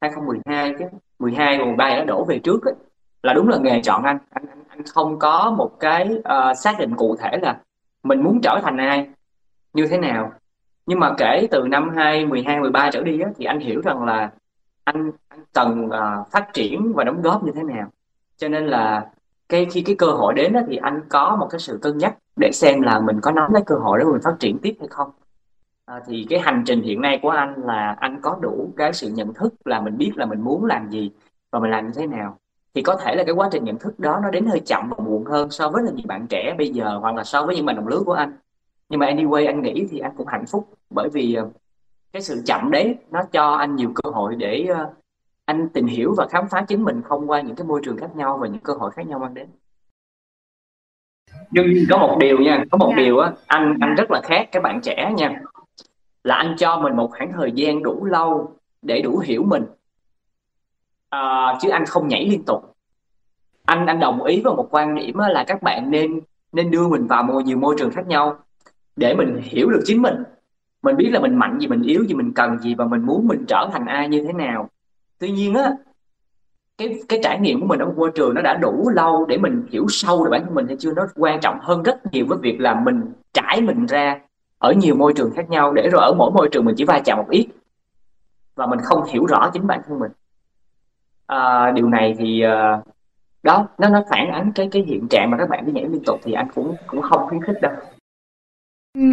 2012 0.00 0.74
chứ 0.78 0.84
12 1.18 1.58
và 1.58 1.64
13 1.64 1.96
nó 1.96 2.04
đổ 2.04 2.24
về 2.24 2.38
trước 2.38 2.64
ấy, 2.64 2.74
là 3.22 3.32
đúng 3.32 3.48
là 3.48 3.58
nghề 3.58 3.80
chọn 3.82 4.02
anh. 4.02 4.18
Anh 4.30 4.44
anh 4.76 4.82
không 4.94 5.18
có 5.18 5.54
một 5.58 5.80
cái 5.80 6.10
uh, 6.18 6.56
xác 6.56 6.78
định 6.78 6.96
cụ 6.96 7.16
thể 7.16 7.38
là 7.42 7.60
mình 8.02 8.22
muốn 8.22 8.40
trở 8.40 8.60
thành 8.62 8.76
ai 8.76 9.08
như 9.72 9.86
thế 9.86 9.98
nào. 9.98 10.32
Nhưng 10.86 11.00
mà 11.00 11.14
kể 11.18 11.48
từ 11.50 11.62
năm 11.68 11.90
2 11.96 12.26
12 12.26 12.60
13 12.60 12.90
trở 12.90 13.02
đi 13.02 13.20
á, 13.20 13.30
thì 13.36 13.44
anh 13.44 13.58
hiểu 13.58 13.80
rằng 13.80 14.04
là 14.04 14.30
anh, 14.84 15.10
anh 15.28 15.40
cần 15.52 15.86
uh, 15.86 16.30
phát 16.30 16.52
triển 16.52 16.92
và 16.94 17.04
đóng 17.04 17.22
góp 17.22 17.44
như 17.44 17.52
thế 17.54 17.62
nào. 17.62 17.88
Cho 18.36 18.48
nên 18.48 18.66
là 18.66 19.06
cái 19.48 19.66
khi 19.70 19.82
cái 19.82 19.94
cơ 19.98 20.06
hội 20.06 20.34
đến 20.34 20.52
đó, 20.52 20.60
thì 20.68 20.76
anh 20.76 21.00
có 21.08 21.36
một 21.40 21.46
cái 21.50 21.60
sự 21.60 21.78
cân 21.82 21.98
nhắc 21.98 22.14
để 22.36 22.50
xem 22.52 22.82
là 22.82 23.00
mình 23.00 23.20
có 23.20 23.30
nắm 23.30 23.52
lấy 23.52 23.62
cơ 23.66 23.74
hội 23.74 23.98
để 23.98 24.04
mình 24.04 24.20
phát 24.24 24.36
triển 24.38 24.58
tiếp 24.58 24.76
hay 24.80 24.88
không 24.90 25.10
à, 25.86 26.00
thì 26.06 26.26
cái 26.30 26.40
hành 26.40 26.62
trình 26.66 26.82
hiện 26.82 27.00
nay 27.00 27.18
của 27.22 27.30
anh 27.30 27.54
là 27.64 27.96
anh 28.00 28.20
có 28.22 28.38
đủ 28.42 28.72
cái 28.76 28.92
sự 28.92 29.08
nhận 29.08 29.34
thức 29.34 29.54
là 29.64 29.80
mình 29.80 29.96
biết 29.98 30.12
là 30.16 30.26
mình 30.26 30.40
muốn 30.40 30.64
làm 30.64 30.90
gì 30.90 31.10
và 31.52 31.60
mình 31.60 31.70
làm 31.70 31.86
như 31.86 31.92
thế 31.96 32.06
nào 32.06 32.38
thì 32.74 32.82
có 32.82 32.96
thể 32.96 33.14
là 33.14 33.24
cái 33.24 33.34
quá 33.34 33.48
trình 33.52 33.64
nhận 33.64 33.78
thức 33.78 33.98
đó 33.98 34.20
nó 34.22 34.30
đến 34.30 34.46
hơi 34.46 34.60
chậm 34.66 34.90
và 34.90 35.04
muộn 35.04 35.24
hơn 35.24 35.50
so 35.50 35.68
với 35.68 35.82
là 35.82 35.90
nhiều 35.90 36.06
bạn 36.08 36.26
trẻ 36.26 36.54
bây 36.58 36.68
giờ 36.68 36.98
hoặc 37.00 37.14
là 37.14 37.24
so 37.24 37.46
với 37.46 37.56
những 37.56 37.66
bạn 37.66 37.76
đồng 37.76 37.88
lứa 37.88 38.00
của 38.06 38.12
anh 38.12 38.32
nhưng 38.88 39.00
mà 39.00 39.06
anyway 39.06 39.46
anh 39.46 39.62
nghĩ 39.62 39.86
thì 39.90 39.98
anh 39.98 40.12
cũng 40.16 40.26
hạnh 40.26 40.44
phúc 40.46 40.68
bởi 40.90 41.08
vì 41.12 41.34
ờ, 41.34 41.48
cái 42.12 42.22
sự 42.22 42.42
chậm 42.46 42.70
đấy 42.70 42.96
nó 43.10 43.22
cho 43.32 43.52
anh 43.52 43.76
nhiều 43.76 43.92
cơ 43.94 44.10
hội 44.10 44.36
để 44.36 44.66
ờ, 44.74 44.92
anh 45.44 45.68
tìm 45.68 45.86
hiểu 45.86 46.14
và 46.16 46.26
khám 46.30 46.48
phá 46.48 46.64
chính 46.68 46.84
mình 46.84 47.02
thông 47.08 47.30
qua 47.30 47.40
những 47.40 47.56
cái 47.56 47.66
môi 47.66 47.80
trường 47.84 47.96
khác 47.96 48.16
nhau 48.16 48.38
và 48.40 48.48
những 48.48 48.60
cơ 48.60 48.72
hội 48.72 48.90
khác 48.90 49.06
nhau 49.06 49.18
mang 49.18 49.34
đến 49.34 49.48
nhưng 51.50 51.66
có 51.90 51.98
một 51.98 52.16
điều 52.20 52.38
nha 52.38 52.64
có 52.70 52.78
một 52.78 52.86
yeah. 52.86 52.98
Dạ. 52.98 53.04
điều 53.04 53.18
á 53.18 53.32
anh 53.46 53.76
anh 53.80 53.94
rất 53.94 54.10
là 54.10 54.20
khác 54.24 54.48
các 54.52 54.62
bạn 54.62 54.80
trẻ 54.80 55.12
nha 55.16 55.40
là 56.24 56.34
anh 56.34 56.54
cho 56.58 56.80
mình 56.80 56.96
một 56.96 57.10
khoảng 57.10 57.32
thời 57.32 57.52
gian 57.52 57.82
đủ 57.82 58.04
lâu 58.04 58.56
để 58.82 59.02
đủ 59.02 59.18
hiểu 59.18 59.42
mình. 59.42 59.64
À, 61.10 61.54
chứ 61.60 61.68
anh 61.68 61.86
không 61.86 62.08
nhảy 62.08 62.28
liên 62.28 62.44
tục. 62.44 62.76
Anh 63.64 63.86
anh 63.86 64.00
đồng 64.00 64.22
ý 64.22 64.40
với 64.40 64.54
một 64.54 64.68
quan 64.70 64.94
điểm 64.94 65.18
là 65.18 65.44
các 65.46 65.62
bạn 65.62 65.90
nên 65.90 66.20
nên 66.52 66.70
đưa 66.70 66.88
mình 66.88 67.06
vào 67.06 67.22
một 67.22 67.40
nhiều 67.40 67.58
môi 67.58 67.74
trường 67.78 67.90
khác 67.90 68.06
nhau 68.06 68.38
để 68.96 69.14
mình 69.14 69.40
hiểu 69.42 69.70
được 69.70 69.82
chính 69.84 70.02
mình. 70.02 70.14
Mình 70.82 70.96
biết 70.96 71.10
là 71.12 71.20
mình 71.20 71.34
mạnh 71.34 71.58
gì 71.60 71.66
mình 71.66 71.82
yếu 71.82 72.04
gì 72.04 72.14
mình 72.14 72.32
cần 72.34 72.58
gì 72.58 72.74
và 72.74 72.86
mình 72.86 73.02
muốn 73.02 73.26
mình 73.26 73.44
trở 73.48 73.68
thành 73.72 73.86
ai 73.86 74.08
như 74.08 74.24
thế 74.26 74.32
nào. 74.32 74.70
Tuy 75.18 75.30
nhiên 75.30 75.54
á 75.54 75.72
cái 76.78 77.00
cái 77.08 77.20
trải 77.22 77.40
nghiệm 77.40 77.60
của 77.60 77.66
mình 77.66 77.80
ở 77.80 77.92
môi 77.96 78.10
trường 78.14 78.34
nó 78.34 78.42
đã 78.42 78.54
đủ 78.54 78.90
lâu 78.94 79.26
để 79.26 79.38
mình 79.38 79.66
hiểu 79.70 79.86
sâu 79.88 80.24
được 80.24 80.30
bản 80.30 80.44
thân 80.44 80.54
mình 80.54 80.66
hay 80.66 80.76
chưa 80.80 80.92
nó 80.92 81.06
quan 81.14 81.40
trọng 81.40 81.58
hơn 81.60 81.82
rất 81.82 82.12
nhiều 82.12 82.26
với 82.28 82.38
việc 82.38 82.60
là 82.60 82.80
mình 82.80 83.00
trải 83.32 83.60
mình 83.60 83.86
ra 83.86 84.20
ở 84.64 84.72
nhiều 84.72 84.96
môi 84.96 85.12
trường 85.16 85.30
khác 85.36 85.50
nhau 85.50 85.72
để 85.72 85.88
rồi 85.88 86.02
ở 86.02 86.14
mỗi 86.14 86.30
môi 86.30 86.48
trường 86.52 86.64
mình 86.64 86.74
chỉ 86.78 86.84
va 86.84 87.00
chạm 87.04 87.18
một 87.18 87.30
ít 87.30 87.46
và 88.54 88.66
mình 88.66 88.78
không 88.82 89.04
hiểu 89.04 89.26
rõ 89.26 89.50
chính 89.52 89.66
bản 89.66 89.80
thân 89.88 89.98
mình 89.98 90.12
à, 91.26 91.70
điều 91.70 91.88
này 91.88 92.14
thì 92.18 92.40
à, 92.40 92.80
đó 93.42 93.68
nó 93.78 93.88
nó 93.88 94.04
phản 94.10 94.30
ánh 94.32 94.52
cái 94.54 94.68
cái 94.72 94.82
hiện 94.82 95.08
trạng 95.10 95.30
mà 95.30 95.36
các 95.38 95.48
bạn 95.48 95.62
cứ 95.66 95.72
nhảy 95.72 95.84
liên 95.84 96.04
tục 96.04 96.20
thì 96.24 96.32
anh 96.32 96.48
cũng 96.54 96.76
cũng 96.86 97.02
không 97.02 97.28
khuyến 97.28 97.42
khích 97.42 97.60
đâu 97.62 97.72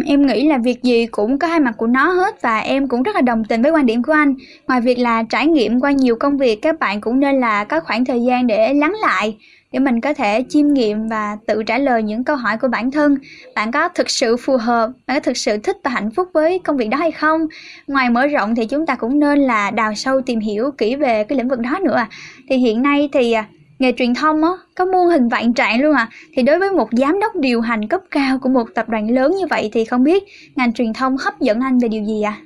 em 0.06 0.26
nghĩ 0.26 0.48
là 0.48 0.58
việc 0.58 0.82
gì 0.82 1.06
cũng 1.06 1.38
có 1.38 1.46
hai 1.46 1.60
mặt 1.60 1.74
của 1.76 1.86
nó 1.86 2.12
hết 2.12 2.42
và 2.42 2.58
em 2.58 2.88
cũng 2.88 3.02
rất 3.02 3.14
là 3.14 3.20
đồng 3.20 3.44
tình 3.44 3.62
với 3.62 3.72
quan 3.72 3.86
điểm 3.86 4.02
của 4.02 4.12
anh. 4.12 4.34
Ngoài 4.68 4.80
việc 4.80 4.98
là 4.98 5.22
trải 5.22 5.46
nghiệm 5.46 5.80
qua 5.80 5.90
nhiều 5.90 6.16
công 6.20 6.38
việc, 6.38 6.62
các 6.62 6.78
bạn 6.78 7.00
cũng 7.00 7.20
nên 7.20 7.40
là 7.40 7.64
có 7.64 7.80
khoảng 7.80 8.04
thời 8.04 8.22
gian 8.22 8.46
để 8.46 8.74
lắng 8.74 8.94
lại 9.02 9.38
để 9.72 9.78
mình 9.78 10.00
có 10.00 10.14
thể 10.14 10.44
chiêm 10.48 10.66
nghiệm 10.66 11.08
và 11.08 11.36
tự 11.46 11.62
trả 11.62 11.78
lời 11.78 12.02
những 12.02 12.24
câu 12.24 12.36
hỏi 12.36 12.56
của 12.56 12.68
bản 12.68 12.90
thân. 12.90 13.16
Bạn 13.54 13.72
có 13.72 13.88
thực 13.88 14.10
sự 14.10 14.36
phù 14.36 14.56
hợp, 14.56 14.90
bạn 15.06 15.16
có 15.16 15.20
thực 15.20 15.36
sự 15.36 15.58
thích 15.58 15.76
và 15.84 15.90
hạnh 15.90 16.10
phúc 16.10 16.28
với 16.32 16.58
công 16.58 16.76
việc 16.76 16.88
đó 16.88 16.98
hay 16.98 17.12
không? 17.12 17.40
Ngoài 17.86 18.10
mở 18.10 18.26
rộng 18.26 18.54
thì 18.54 18.66
chúng 18.66 18.86
ta 18.86 18.94
cũng 18.94 19.18
nên 19.18 19.38
là 19.38 19.70
đào 19.70 19.94
sâu 19.94 20.20
tìm 20.20 20.40
hiểu 20.40 20.70
kỹ 20.78 20.96
về 20.96 21.24
cái 21.24 21.38
lĩnh 21.38 21.48
vực 21.48 21.60
đó 21.60 21.78
nữa. 21.84 22.06
Thì 22.48 22.56
hiện 22.56 22.82
nay 22.82 23.08
thì 23.12 23.32
à, 23.32 23.48
nghề 23.82 23.92
truyền 23.92 24.14
thông 24.14 24.44
á 24.44 24.50
có 24.76 24.84
muôn 24.84 25.08
hình 25.08 25.28
vạn 25.28 25.54
trạng 25.54 25.80
luôn 25.80 25.94
à 25.96 26.08
thì 26.32 26.42
đối 26.42 26.58
với 26.58 26.70
một 26.70 26.88
giám 26.92 27.20
đốc 27.20 27.36
điều 27.36 27.60
hành 27.60 27.88
cấp 27.88 28.00
cao 28.10 28.38
của 28.38 28.48
một 28.48 28.68
tập 28.74 28.88
đoàn 28.88 29.10
lớn 29.10 29.32
như 29.38 29.46
vậy 29.50 29.70
thì 29.72 29.84
không 29.84 30.04
biết 30.04 30.24
ngành 30.56 30.72
truyền 30.72 30.92
thông 30.92 31.16
hấp 31.16 31.40
dẫn 31.40 31.60
anh 31.60 31.78
về 31.78 31.88
điều 31.88 32.04
gì 32.04 32.22
à 32.22 32.36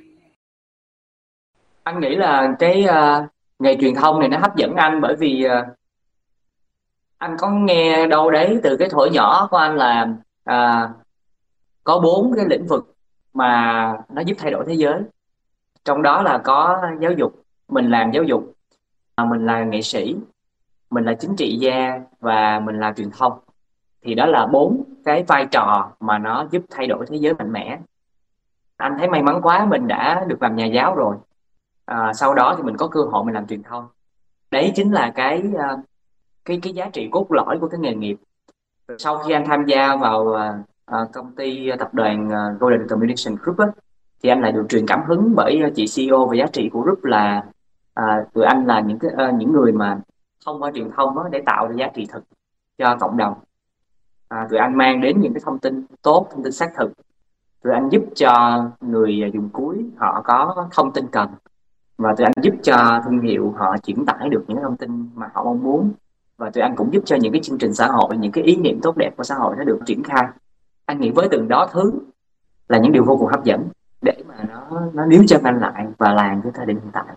anh 1.83 1.99
nghĩ 1.99 2.15
là 2.15 2.55
cái 2.59 2.85
uh, 2.85 3.29
nghề 3.59 3.75
truyền 3.81 3.95
thông 3.95 4.19
này 4.19 4.29
nó 4.29 4.37
hấp 4.37 4.55
dẫn 4.55 4.75
anh 4.75 5.01
bởi 5.01 5.15
vì 5.19 5.45
uh, 5.45 5.77
anh 7.17 7.37
có 7.39 7.49
nghe 7.49 8.07
đâu 8.07 8.31
đấy 8.31 8.59
từ 8.63 8.77
cái 8.77 8.89
thuở 8.89 9.05
nhỏ 9.05 9.47
của 9.51 9.57
anh 9.57 9.75
là 9.75 10.07
à, 10.43 10.89
có 11.83 11.99
bốn 11.99 12.33
cái 12.35 12.45
lĩnh 12.49 12.67
vực 12.67 12.95
mà 13.33 13.93
nó 14.09 14.21
giúp 14.21 14.37
thay 14.39 14.51
đổi 14.51 14.65
thế 14.67 14.73
giới. 14.73 15.01
Trong 15.85 16.01
đó 16.01 16.21
là 16.21 16.37
có 16.37 16.81
giáo 16.99 17.11
dục 17.11 17.43
mình 17.67 17.89
làm 17.89 18.11
giáo 18.11 18.23
dục 18.23 18.53
à, 19.15 19.25
mình 19.25 19.45
là 19.45 19.63
nghệ 19.63 19.81
sĩ 19.81 20.15
mình 20.89 21.05
là 21.05 21.13
chính 21.13 21.35
trị 21.35 21.57
gia 21.57 22.01
và 22.19 22.59
mình 22.59 22.79
là 22.79 22.93
truyền 22.97 23.11
thông. 23.11 23.39
Thì 24.01 24.15
đó 24.15 24.25
là 24.25 24.45
bốn 24.45 24.83
cái 25.05 25.23
vai 25.23 25.45
trò 25.51 25.91
mà 25.99 26.17
nó 26.17 26.47
giúp 26.51 26.63
thay 26.69 26.87
đổi 26.87 27.05
thế 27.09 27.17
giới 27.17 27.33
mạnh 27.33 27.51
mẽ. 27.51 27.79
Anh 28.77 28.95
thấy 28.99 29.07
may 29.07 29.23
mắn 29.23 29.39
quá 29.41 29.65
mình 29.65 29.87
đã 29.87 30.25
được 30.27 30.41
làm 30.41 30.55
nhà 30.55 30.65
giáo 30.65 30.95
rồi. 30.95 31.15
À, 31.85 32.13
sau 32.13 32.33
đó 32.33 32.53
thì 32.57 32.63
mình 32.63 32.77
có 32.77 32.87
cơ 32.87 33.01
hội 33.01 33.23
mình 33.25 33.33
làm 33.33 33.47
truyền 33.47 33.63
thông. 33.63 33.87
Đấy 34.51 34.71
chính 34.75 34.91
là 34.91 35.11
cái 35.15 35.43
à, 35.57 35.77
cái 36.47 36.59
cái 36.61 36.73
giá 36.73 36.89
trị 36.93 37.09
cốt 37.11 37.31
lõi 37.31 37.57
của 37.59 37.67
cái 37.67 37.79
nghề 37.79 37.95
nghiệp. 37.95 38.17
Sau 38.97 39.17
khi 39.17 39.33
anh 39.33 39.45
tham 39.45 39.65
gia 39.65 39.95
vào 39.95 40.21
uh, 40.21 41.11
công 41.13 41.35
ty 41.35 41.69
tập 41.79 41.93
đoàn 41.93 42.27
uh, 42.27 42.61
Golden 42.61 42.87
Communication 42.87 43.37
Group 43.43 43.57
ấy, 43.57 43.67
thì 44.23 44.29
anh 44.29 44.41
lại 44.41 44.51
được 44.51 44.65
truyền 44.69 44.87
cảm 44.87 45.03
hứng 45.07 45.33
bởi 45.35 45.61
chị 45.75 45.85
CEO 45.95 46.25
và 46.25 46.35
giá 46.35 46.45
trị 46.53 46.69
của 46.73 46.81
group 46.81 47.03
là 47.03 47.43
uh, 47.99 48.33
tụi 48.33 48.45
anh 48.45 48.65
là 48.65 48.79
những 48.79 48.99
cái 48.99 49.11
uh, 49.29 49.35
những 49.35 49.51
người 49.51 49.71
mà 49.71 49.99
thông 50.45 50.63
qua 50.63 50.71
truyền 50.75 50.89
thông 50.97 51.15
đó 51.15 51.29
để 51.31 51.41
tạo 51.45 51.67
ra 51.67 51.73
giá 51.75 51.87
trị 51.93 52.07
thực 52.11 52.23
cho 52.77 52.97
cộng 52.99 53.17
đồng. 53.17 53.33
À, 54.27 54.47
tụi 54.49 54.59
anh 54.59 54.77
mang 54.77 55.01
đến 55.01 55.21
những 55.21 55.33
cái 55.33 55.41
thông 55.45 55.59
tin 55.59 55.85
tốt 56.01 56.27
thông 56.31 56.43
tin 56.43 56.51
xác 56.51 56.71
thực. 56.75 56.91
Tụi 57.63 57.73
anh 57.73 57.89
giúp 57.89 58.03
cho 58.15 58.63
người 58.81 59.31
dùng 59.33 59.49
cuối 59.49 59.85
họ 59.97 60.21
có 60.25 60.67
thông 60.71 60.93
tin 60.93 61.07
cần. 61.11 61.29
Và 61.97 62.15
tụi 62.17 62.25
anh 62.25 62.33
giúp 62.41 62.53
cho 62.63 63.01
thương 63.05 63.21
hiệu 63.21 63.53
họ 63.57 63.77
chuyển 63.77 64.05
tải 64.05 64.29
được 64.29 64.43
những 64.47 64.57
thông 64.61 64.77
tin 64.77 65.09
mà 65.15 65.29
họ 65.33 65.43
mong 65.43 65.63
muốn 65.63 65.91
và 66.37 66.49
tụi 66.49 66.61
anh 66.61 66.75
cũng 66.75 66.93
giúp 66.93 67.03
cho 67.05 67.15
những 67.15 67.31
cái 67.33 67.41
chương 67.43 67.57
trình 67.57 67.73
xã 67.73 67.87
hội 67.87 68.17
những 68.17 68.31
cái 68.31 68.43
ý 68.43 68.55
niệm 68.55 68.79
tốt 68.81 68.97
đẹp 68.97 69.11
của 69.17 69.23
xã 69.23 69.35
hội 69.35 69.55
nó 69.57 69.63
được 69.63 69.79
triển 69.85 70.03
khai. 70.03 70.23
Anh 70.85 70.99
nghĩ 70.99 71.09
với 71.09 71.27
từng 71.31 71.47
đó 71.47 71.69
thứ 71.73 71.91
là 72.69 72.77
những 72.77 72.91
điều 72.91 73.03
vô 73.05 73.17
cùng 73.17 73.27
hấp 73.27 73.43
dẫn 73.43 73.67
để 74.01 74.13
mà 74.27 74.35
nó 74.49 74.81
nó 74.93 75.05
níu 75.05 75.23
chân 75.27 75.43
anh 75.43 75.59
lại 75.59 75.85
và 75.97 76.13
làm 76.13 76.41
cho 76.43 76.49
thời 76.53 76.65
điểm 76.65 76.79
hiện 76.83 76.91
tại. 76.93 77.15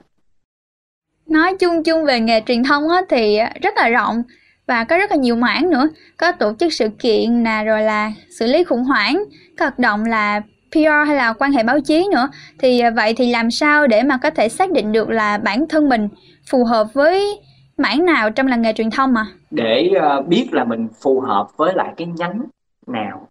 Nói 1.26 1.56
chung 1.60 1.82
chung 1.82 2.04
về 2.04 2.20
nghề 2.20 2.40
truyền 2.46 2.64
thông 2.64 2.88
á, 2.88 3.02
thì 3.08 3.38
rất 3.62 3.74
là 3.76 3.88
rộng 3.88 4.22
và 4.66 4.84
có 4.84 4.98
rất 4.98 5.10
là 5.10 5.16
nhiều 5.16 5.36
mảng 5.36 5.70
nữa. 5.70 5.88
Có 6.16 6.32
tổ 6.32 6.52
chức 6.60 6.72
sự 6.72 6.88
kiện 6.98 7.42
nè 7.42 7.64
rồi 7.66 7.82
là 7.82 8.12
xử 8.38 8.46
lý 8.46 8.64
khủng 8.64 8.84
hoảng 8.84 9.24
có 9.58 9.64
hoạt 9.64 9.78
động 9.78 10.04
là 10.04 10.40
PR 10.72 11.06
hay 11.06 11.16
là 11.16 11.32
quan 11.32 11.52
hệ 11.52 11.62
báo 11.62 11.80
chí 11.80 12.08
nữa. 12.12 12.28
Thì 12.58 12.80
à, 12.80 12.90
vậy 12.90 13.14
thì 13.14 13.32
làm 13.32 13.50
sao 13.50 13.86
để 13.86 14.02
mà 14.02 14.18
có 14.22 14.30
thể 14.30 14.48
xác 14.48 14.72
định 14.72 14.92
được 14.92 15.10
là 15.10 15.38
bản 15.38 15.68
thân 15.68 15.88
mình 15.88 16.08
phù 16.50 16.64
hợp 16.64 16.86
với 16.94 17.40
mảng 17.80 18.04
nào 18.04 18.30
trong 18.30 18.46
làng 18.46 18.62
nghề 18.62 18.72
truyền 18.72 18.90
thông 18.90 19.12
mà 19.12 19.26
để 19.50 19.92
uh, 19.96 20.26
biết 20.26 20.48
là 20.52 20.64
mình 20.64 20.88
phù 21.02 21.20
hợp 21.20 21.56
với 21.56 21.74
lại 21.74 21.94
cái 21.96 22.06
nhánh 22.06 22.42
nào 22.86 23.28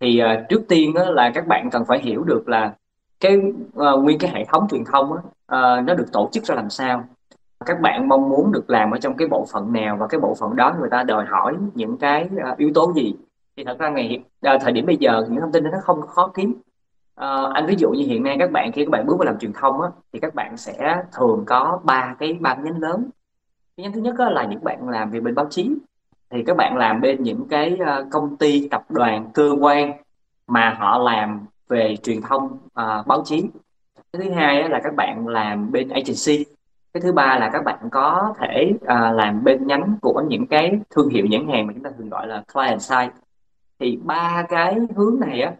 thì 0.00 0.22
uh, 0.22 0.48
trước 0.48 0.62
tiên 0.68 0.90
uh, 0.90 1.14
là 1.14 1.30
các 1.34 1.46
bạn 1.46 1.70
cần 1.70 1.84
phải 1.84 1.98
hiểu 1.98 2.24
được 2.24 2.48
là 2.48 2.74
cái 3.20 3.36
uh, 3.36 4.02
nguyên 4.02 4.18
cái 4.18 4.30
hệ 4.30 4.44
thống 4.44 4.66
truyền 4.70 4.84
thông 4.84 5.10
uh, 5.12 5.20
nó 5.84 5.94
được 5.94 6.12
tổ 6.12 6.28
chức 6.32 6.44
ra 6.44 6.54
làm 6.54 6.70
sao. 6.70 7.04
Các 7.66 7.80
bạn 7.80 8.08
mong 8.08 8.28
muốn 8.28 8.52
được 8.52 8.70
làm 8.70 8.90
ở 8.90 8.98
trong 8.98 9.16
cái 9.16 9.28
bộ 9.28 9.46
phận 9.52 9.72
nào 9.72 9.96
và 9.96 10.06
cái 10.06 10.20
bộ 10.20 10.34
phận 10.40 10.56
đó 10.56 10.74
người 10.80 10.90
ta 10.90 11.02
đòi 11.02 11.24
hỏi 11.24 11.54
những 11.74 11.96
cái 11.98 12.28
uh, 12.52 12.58
yếu 12.58 12.70
tố 12.74 12.92
gì? 12.92 13.14
Thì 13.56 13.64
thật 13.64 13.78
ra 13.78 13.88
ngày 13.88 14.24
uh, 14.54 14.60
thời 14.60 14.72
điểm 14.72 14.86
bây 14.86 14.96
giờ 14.96 15.24
những 15.28 15.40
thông 15.40 15.52
tin 15.52 15.64
đó 15.64 15.70
nó 15.72 15.78
không 15.82 16.00
khó 16.06 16.30
kiếm. 16.34 16.54
Uh, 17.20 17.54
anh 17.54 17.66
ví 17.66 17.74
dụ 17.78 17.90
như 17.90 18.06
hiện 18.06 18.22
nay 18.22 18.36
các 18.38 18.50
bạn 18.50 18.72
khi 18.72 18.84
các 18.84 18.90
bạn 18.90 19.06
bước 19.06 19.18
vào 19.18 19.26
làm 19.26 19.38
truyền 19.38 19.52
thông 19.52 19.80
á, 19.80 19.88
thì 20.12 20.20
các 20.20 20.34
bạn 20.34 20.56
sẽ 20.56 21.02
thường 21.18 21.44
có 21.46 21.80
ba 21.84 22.14
cái 22.18 22.32
ba 22.40 22.54
nhánh 22.54 22.78
lớn 22.78 23.10
cái 23.76 23.90
thứ 23.94 24.00
nhất 24.00 24.14
là 24.18 24.44
những 24.44 24.64
bạn 24.64 24.88
làm 24.88 25.10
về 25.10 25.20
bên 25.20 25.34
báo 25.34 25.46
chí. 25.50 25.70
Thì 26.30 26.42
các 26.46 26.56
bạn 26.56 26.76
làm 26.76 27.00
bên 27.00 27.22
những 27.22 27.46
cái 27.50 27.76
ờ, 27.86 28.06
công 28.10 28.36
ty 28.36 28.68
tập 28.68 28.84
đoàn 28.88 29.30
cơ 29.34 29.50
quan 29.60 29.92
mà 30.46 30.76
họ 30.78 30.98
làm 30.98 31.46
về 31.68 31.96
truyền 32.02 32.20
thông 32.22 32.44
uh, 32.44 33.06
báo 33.06 33.22
chí. 33.24 33.44
Cái 33.94 34.22
thứ 34.22 34.30
hai 34.30 34.68
là 34.68 34.80
các 34.84 34.94
bạn 34.96 35.28
làm 35.28 35.72
bên 35.72 35.88
agency. 35.88 36.44
Cái 36.94 37.00
thứ 37.00 37.12
ba 37.12 37.38
là 37.38 37.50
các 37.52 37.64
bạn 37.64 37.78
có 37.90 38.34
thể 38.40 38.72
uh, 38.74 39.14
làm 39.14 39.44
bên 39.44 39.66
nhánh 39.66 39.96
của 40.02 40.22
những 40.28 40.46
cái 40.46 40.80
thương 40.90 41.08
hiệu 41.08 41.26
nhãn 41.26 41.48
hàng 41.48 41.66
mà 41.66 41.72
chúng 41.72 41.82
ta 41.82 41.90
thường 41.98 42.08
gọi 42.08 42.26
là 42.26 42.42
client 42.52 42.82
side. 42.82 43.10
Thì 43.78 43.98
ba 44.04 44.46
cái 44.48 44.76
hướng 44.96 45.20
này 45.20 45.42
á 45.42 45.52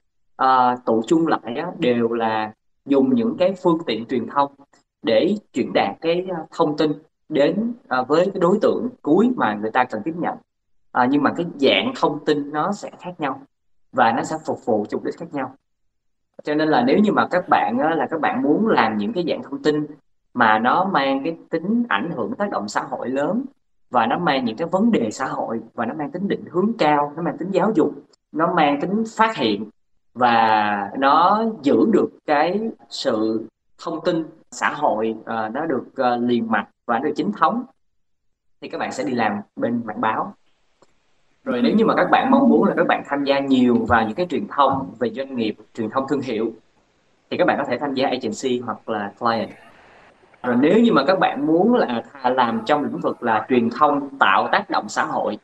uh, 0.72 0.84
tụ 0.84 1.02
chung 1.06 1.26
lại 1.26 1.56
á, 1.56 1.66
đều 1.78 2.12
là 2.12 2.52
dùng 2.86 3.14
những 3.14 3.36
cái 3.38 3.54
phương 3.62 3.78
tiện 3.86 4.06
truyền 4.06 4.26
thông 4.26 4.52
để 5.02 5.34
chuyển 5.52 5.72
đạt 5.72 5.96
cái 6.00 6.26
thông 6.56 6.76
tin 6.76 6.92
đến 7.28 7.72
à, 7.88 8.02
với 8.02 8.24
cái 8.24 8.40
đối 8.40 8.58
tượng 8.62 8.88
cuối 9.02 9.30
mà 9.36 9.54
người 9.54 9.70
ta 9.70 9.84
cần 9.84 10.02
tiếp 10.04 10.14
nhận. 10.16 10.36
À, 10.92 11.08
nhưng 11.10 11.22
mà 11.22 11.32
cái 11.36 11.46
dạng 11.60 11.92
thông 11.96 12.24
tin 12.24 12.52
nó 12.52 12.72
sẽ 12.72 12.90
khác 13.00 13.20
nhau 13.20 13.40
và 13.92 14.12
nó 14.12 14.22
sẽ 14.22 14.36
phục 14.46 14.64
vụ 14.64 14.86
mục 14.92 15.04
đích 15.04 15.18
khác 15.18 15.26
nhau. 15.32 15.54
Cho 16.44 16.54
nên 16.54 16.68
là 16.68 16.82
nếu 16.86 16.98
như 16.98 17.12
mà 17.12 17.28
các 17.30 17.44
bạn 17.48 17.78
á, 17.78 17.94
là 17.94 18.06
các 18.10 18.20
bạn 18.20 18.42
muốn 18.42 18.68
làm 18.68 18.98
những 18.98 19.12
cái 19.12 19.24
dạng 19.28 19.42
thông 19.42 19.62
tin 19.62 19.86
mà 20.34 20.58
nó 20.58 20.84
mang 20.84 21.20
cái 21.24 21.36
tính 21.50 21.84
ảnh 21.88 22.10
hưởng 22.10 22.34
tác 22.34 22.50
động 22.50 22.68
xã 22.68 22.82
hội 22.82 23.08
lớn 23.08 23.44
và 23.90 24.06
nó 24.06 24.18
mang 24.18 24.44
những 24.44 24.56
cái 24.56 24.68
vấn 24.68 24.92
đề 24.92 25.10
xã 25.10 25.26
hội 25.26 25.60
và 25.74 25.86
nó 25.86 25.94
mang 25.94 26.10
tính 26.10 26.28
định 26.28 26.44
hướng 26.50 26.72
cao 26.78 27.12
nó 27.16 27.22
mang 27.22 27.38
tính 27.38 27.50
giáo 27.50 27.72
dục 27.74 27.92
nó 28.32 28.54
mang 28.54 28.80
tính 28.80 29.04
phát 29.16 29.36
hiện 29.36 29.70
và 30.14 30.90
nó 30.98 31.44
giữ 31.62 31.86
được 31.92 32.08
cái 32.26 32.70
sự 32.88 33.46
thông 33.84 34.04
tin 34.04 34.24
xã 34.50 34.68
hội 34.68 35.14
uh, 35.20 35.26
nó 35.26 35.66
được 35.66 35.84
à, 35.96 36.14
uh, 36.14 36.22
liền 36.22 36.50
mạch 36.50 36.68
và 36.92 36.98
nó 36.98 37.04
được 37.04 37.12
chính 37.16 37.32
thống 37.32 37.64
thì 38.60 38.68
các 38.68 38.78
bạn 38.78 38.92
sẽ 38.92 39.04
đi 39.04 39.12
làm 39.12 39.40
bên 39.56 39.82
mạng 39.84 40.00
báo. 40.00 40.34
Rồi 41.44 41.62
nếu 41.62 41.74
như 41.76 41.84
mà 41.84 41.94
các 41.96 42.10
bạn 42.10 42.30
mong 42.30 42.48
muốn 42.48 42.64
là 42.64 42.74
các 42.76 42.86
bạn 42.86 43.02
tham 43.06 43.24
gia 43.24 43.38
nhiều 43.38 43.84
vào 43.88 44.06
những 44.06 44.14
cái 44.14 44.26
truyền 44.30 44.46
thông 44.48 44.94
về 44.98 45.10
doanh 45.10 45.36
nghiệp 45.36 45.54
truyền 45.74 45.90
thông 45.90 46.08
thương 46.08 46.20
hiệu 46.20 46.52
thì 47.30 47.36
các 47.36 47.46
bạn 47.46 47.58
có 47.58 47.64
thể 47.68 47.78
tham 47.78 47.94
gia 47.94 48.08
agency 48.08 48.58
hoặc 48.58 48.88
là 48.88 49.12
client. 49.18 49.50
Rồi 50.42 50.56
nếu 50.60 50.78
như 50.78 50.92
mà 50.92 51.04
các 51.06 51.18
bạn 51.18 51.46
muốn 51.46 51.74
là 51.74 52.02
làm 52.24 52.62
trong 52.66 52.82
lĩnh 52.82 53.00
vực 53.00 53.22
là 53.22 53.46
truyền 53.48 53.70
thông 53.70 54.18
tạo 54.18 54.48
tác 54.52 54.70
động 54.70 54.88
xã 54.88 55.04
hội 55.04 55.38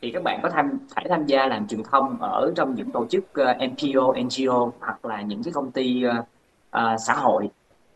thì 0.00 0.10
các 0.10 0.22
bạn 0.22 0.40
có 0.42 0.50
tham 0.50 0.78
phải 0.94 1.06
tham 1.08 1.26
gia 1.26 1.46
làm 1.46 1.66
truyền 1.66 1.82
thông 1.82 2.16
ở 2.20 2.52
trong 2.56 2.74
những 2.74 2.90
tổ 2.90 3.06
chức 3.06 3.24
ờ, 3.32 3.50
uh, 3.50 3.56
NPO, 3.56 4.12
NGO 4.22 4.70
hoặc 4.80 5.04
là 5.04 5.22
những 5.22 5.42
cái 5.42 5.52
công 5.52 5.70
ty 5.70 6.04
uh, 6.06 6.24
uh, 6.76 7.00
xã 7.06 7.14
hội 7.14 7.48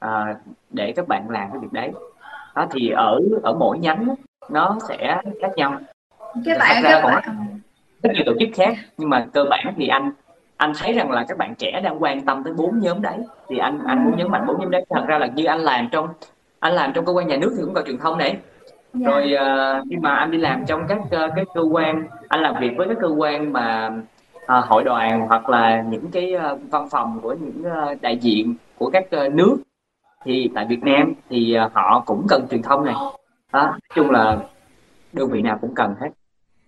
uh, 0.04 0.36
để 0.70 0.92
các 0.96 1.08
bạn 1.08 1.30
làm 1.30 1.50
cái 1.50 1.58
việc 1.58 1.72
đấy 1.72 1.92
đó 2.54 2.66
thì 2.70 2.90
ở 2.90 3.20
ở 3.42 3.52
mỗi 3.52 3.78
nhánh 3.78 4.14
nó 4.50 4.78
sẽ 4.88 5.20
khác 5.42 5.50
nhau. 5.56 5.80
Các 6.44 6.58
bạn 6.58 6.82
các 6.82 7.02
bạn 7.04 7.22
rất 8.02 8.10
nhiều 8.14 8.22
tổ 8.26 8.32
chức 8.40 8.48
khác 8.54 8.74
nhưng 8.98 9.10
mà 9.10 9.26
cơ 9.32 9.44
bản 9.50 9.74
thì 9.76 9.88
anh 9.88 10.12
anh 10.56 10.72
thấy 10.78 10.92
rằng 10.92 11.10
là 11.10 11.24
các 11.28 11.38
bạn 11.38 11.54
trẻ 11.54 11.80
đang 11.84 12.02
quan 12.02 12.20
tâm 12.20 12.44
tới 12.44 12.52
bốn 12.52 12.78
nhóm 12.78 13.02
đấy. 13.02 13.18
Thì 13.48 13.58
anh 13.58 13.78
anh 13.86 14.04
muốn 14.04 14.16
nhấn 14.16 14.30
mạnh 14.30 14.44
bốn 14.46 14.60
nhóm 14.60 14.70
đấy. 14.70 14.84
Thật 14.90 15.04
ra 15.06 15.18
là 15.18 15.26
như 15.26 15.44
anh 15.44 15.60
làm 15.60 15.88
trong 15.92 16.08
anh 16.60 16.74
làm 16.74 16.92
trong 16.92 17.04
cơ 17.04 17.12
quan 17.12 17.26
nhà 17.26 17.36
nước 17.36 17.54
thì 17.56 17.62
cũng 17.64 17.74
có 17.74 17.82
truyền 17.86 17.98
thông 17.98 18.18
này. 18.18 18.36
Dạ. 18.94 19.10
rồi 19.10 19.34
uh, 19.34 19.86
khi 19.90 19.96
mà 19.96 20.14
anh 20.14 20.30
đi 20.30 20.38
làm 20.38 20.64
trong 20.66 20.86
các 20.88 20.98
uh, 20.98 21.32
cái 21.36 21.44
cơ 21.54 21.60
quan 21.60 22.06
anh 22.28 22.40
làm 22.40 22.54
việc 22.60 22.70
với 22.76 22.88
các 22.88 22.96
cơ 23.00 23.08
quan 23.08 23.52
mà 23.52 23.90
uh, 24.36 24.64
hội 24.64 24.84
đoàn 24.84 25.26
hoặc 25.28 25.48
là 25.48 25.82
những 25.88 26.10
cái 26.12 26.34
uh, 26.34 26.60
văn 26.70 26.88
phòng 26.90 27.18
của 27.22 27.34
những 27.40 27.62
uh, 27.66 28.02
đại 28.02 28.16
diện 28.16 28.54
của 28.78 28.90
các 28.90 29.04
uh, 29.26 29.32
nước 29.32 29.56
thì 30.24 30.50
tại 30.54 30.66
Việt 30.68 30.82
Nam 30.82 31.14
thì 31.30 31.56
uh, 31.66 31.72
họ 31.74 32.02
cũng 32.06 32.26
cần 32.28 32.46
truyền 32.50 32.62
thông 32.62 32.84
này 32.84 32.94
đó, 33.52 33.62
nói 33.62 33.80
chung 33.94 34.10
là 34.10 34.38
đơn 35.12 35.30
vị 35.30 35.42
nào 35.42 35.58
cũng 35.60 35.74
cần 35.74 35.94
hết 36.00 36.08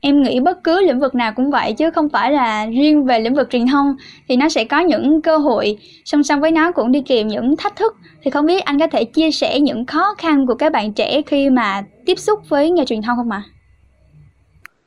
em 0.06 0.22
nghĩ 0.22 0.40
bất 0.40 0.64
cứ 0.64 0.80
lĩnh 0.80 1.00
vực 1.00 1.14
nào 1.14 1.32
cũng 1.36 1.50
vậy 1.50 1.72
chứ 1.72 1.90
không 1.90 2.08
phải 2.08 2.32
là 2.32 2.66
riêng 2.66 3.04
về 3.04 3.18
lĩnh 3.18 3.34
vực 3.34 3.50
truyền 3.50 3.66
thông 3.66 3.96
thì 4.28 4.36
nó 4.36 4.48
sẽ 4.48 4.64
có 4.64 4.80
những 4.80 5.22
cơ 5.22 5.36
hội 5.36 5.78
song 6.04 6.22
song 6.22 6.40
với 6.40 6.50
nó 6.50 6.72
cũng 6.72 6.92
đi 6.92 7.02
kèm 7.06 7.28
những 7.28 7.56
thách 7.56 7.76
thức 7.76 7.96
thì 8.22 8.30
không 8.30 8.46
biết 8.46 8.64
anh 8.64 8.78
có 8.78 8.86
thể 8.86 9.04
chia 9.04 9.30
sẻ 9.30 9.60
những 9.60 9.86
khó 9.86 10.14
khăn 10.18 10.46
của 10.46 10.54
các 10.54 10.72
bạn 10.72 10.92
trẻ 10.92 11.22
khi 11.26 11.50
mà 11.50 11.82
tiếp 12.06 12.18
xúc 12.18 12.40
với 12.48 12.70
nghề 12.70 12.84
truyền 12.84 13.02
thông 13.02 13.16
không 13.16 13.30
ạ? 13.30 13.42
À? 13.46 13.50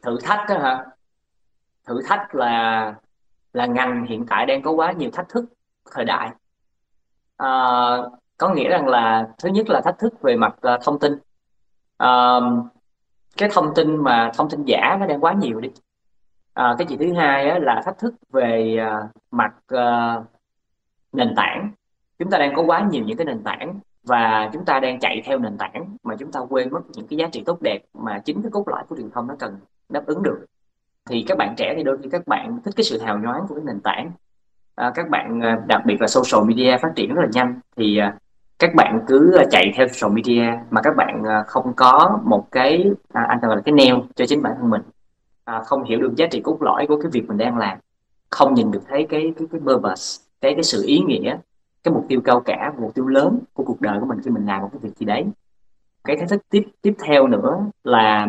Thử 0.03 0.17
thách 0.23 0.49
đó 0.49 0.57
hả? 0.57 0.85
Thử 1.87 2.01
thách 2.07 2.35
là 2.35 2.93
là 3.53 3.65
ngành 3.65 4.05
hiện 4.09 4.25
tại 4.29 4.45
đang 4.45 4.61
có 4.61 4.71
quá 4.71 4.91
nhiều 4.91 5.09
thách 5.13 5.29
thức 5.29 5.45
thời 5.91 6.05
đại. 6.05 6.29
À, 7.37 7.49
có 8.37 8.49
nghĩa 8.49 8.69
rằng 8.69 8.87
là 8.87 9.27
thứ 9.43 9.49
nhất 9.49 9.69
là 9.69 9.81
thách 9.81 9.99
thức 9.99 10.21
về 10.21 10.35
mặt 10.35 10.55
uh, 10.73 10.81
thông 10.83 10.99
tin. 10.99 11.13
Uh, 12.03 12.65
cái 13.37 13.49
thông 13.53 13.73
tin 13.75 13.95
mà 13.95 14.31
thông 14.37 14.49
tin 14.49 14.63
giả 14.65 14.97
nó 14.99 15.05
đang 15.05 15.23
quá 15.23 15.33
nhiều 15.33 15.59
đi. 15.59 15.69
À, 16.53 16.75
cái 16.77 16.87
gì 16.87 16.97
thứ 16.97 17.13
hai 17.13 17.49
á, 17.49 17.59
là 17.59 17.81
thách 17.85 17.97
thức 17.97 18.13
về 18.31 18.77
à, 18.79 19.01
mặt 19.31 19.53
à, 19.67 20.21
nền 21.13 21.33
tảng. 21.35 21.71
Chúng 22.19 22.29
ta 22.29 22.37
đang 22.37 22.55
có 22.55 22.61
quá 22.61 22.87
nhiều 22.91 23.03
những 23.03 23.17
cái 23.17 23.25
nền 23.25 23.43
tảng 23.43 23.79
và 24.03 24.49
chúng 24.53 24.65
ta 24.65 24.79
đang 24.79 24.99
chạy 24.99 25.21
theo 25.25 25.39
nền 25.39 25.57
tảng 25.57 25.97
mà 26.03 26.15
chúng 26.15 26.31
ta 26.31 26.39
quên 26.49 26.73
mất 26.73 26.79
những 26.93 27.07
cái 27.07 27.17
giá 27.17 27.27
trị 27.31 27.43
tốt 27.45 27.61
đẹp 27.61 27.79
mà 27.93 28.19
chính 28.19 28.41
cái 28.41 28.51
cốt 28.51 28.67
lõi 28.67 28.83
của 28.89 28.95
truyền 28.97 29.11
thông 29.11 29.27
nó 29.27 29.35
cần 29.39 29.59
đáp 29.89 30.05
ứng 30.05 30.23
được. 30.23 30.45
Thì 31.09 31.25
các 31.27 31.37
bạn 31.37 31.53
trẻ 31.57 31.73
thì 31.77 31.83
đôi 31.83 31.97
khi 32.03 32.09
các 32.09 32.27
bạn 32.27 32.59
thích 32.65 32.73
cái 32.77 32.83
sự 32.83 32.99
hào 32.99 33.17
nhoáng 33.17 33.45
của 33.49 33.55
cái 33.55 33.63
nền 33.67 33.79
tảng. 33.81 34.11
À, 34.75 34.91
các 34.95 35.09
bạn 35.09 35.41
à, 35.43 35.61
đặc 35.67 35.81
biệt 35.85 36.01
là 36.01 36.07
social 36.07 36.47
media 36.47 36.77
phát 36.77 36.91
triển 36.95 37.13
rất 37.13 37.21
là 37.21 37.29
nhanh 37.33 37.59
thì 37.75 37.97
à, 37.97 38.17
các 38.59 38.75
bạn 38.75 39.01
cứ 39.07 39.33
ờ, 39.33 39.43
chạy 39.51 39.71
theo 39.75 39.87
social 39.87 40.15
media 40.15 40.59
mà 40.69 40.81
các 40.81 40.95
bạn 40.95 41.23
ờ, 41.23 41.43
không 41.47 41.73
có 41.75 42.19
một 42.25 42.51
cái 42.51 42.91
à, 43.13 43.25
anh 43.29 43.39
gọi 43.41 43.55
là 43.55 43.61
cái 43.65 43.73
neo 43.73 44.01
cho 44.15 44.25
chính 44.25 44.41
bản 44.41 44.53
thân 44.59 44.69
mình. 44.69 44.81
À, 45.43 45.61
không 45.65 45.83
hiểu 45.83 46.01
được 46.01 46.15
giá 46.15 46.27
trị 46.31 46.41
cốt 46.41 46.61
lõi 46.61 46.87
của 46.87 47.01
cái 47.01 47.11
việc 47.11 47.27
mình 47.27 47.37
đang 47.37 47.57
làm. 47.57 47.77
Không 48.29 48.53
nhìn 48.53 48.71
được 48.71 48.81
thấy 48.87 49.05
cái 49.09 49.33
cái 49.37 49.47
cái 49.51 49.61
purpose 49.61 50.23
cái 50.41 50.53
cái 50.53 50.63
sự 50.63 50.83
ý 50.87 50.99
nghĩa 50.99 51.37
cái 51.83 51.93
mục 51.93 52.05
tiêu 52.09 52.21
cao 52.21 52.39
cả 52.39 52.73
mục 52.79 52.95
tiêu 52.95 53.07
lớn 53.07 53.39
của 53.53 53.63
cuộc 53.63 53.81
đời 53.81 53.99
của 53.99 54.05
mình 54.05 54.21
khi 54.25 54.31
mình 54.31 54.45
làm 54.45 54.61
một 54.61 54.69
cái 54.71 54.79
việc 54.81 54.97
gì 54.97 55.05
đấy. 55.05 55.25
Cái 56.03 56.17
thách 56.17 56.29
thức 56.29 56.41
tiếp 56.49 56.63
tiếp 56.81 56.93
theo 57.05 57.27
nữa 57.27 57.59
là 57.83 58.27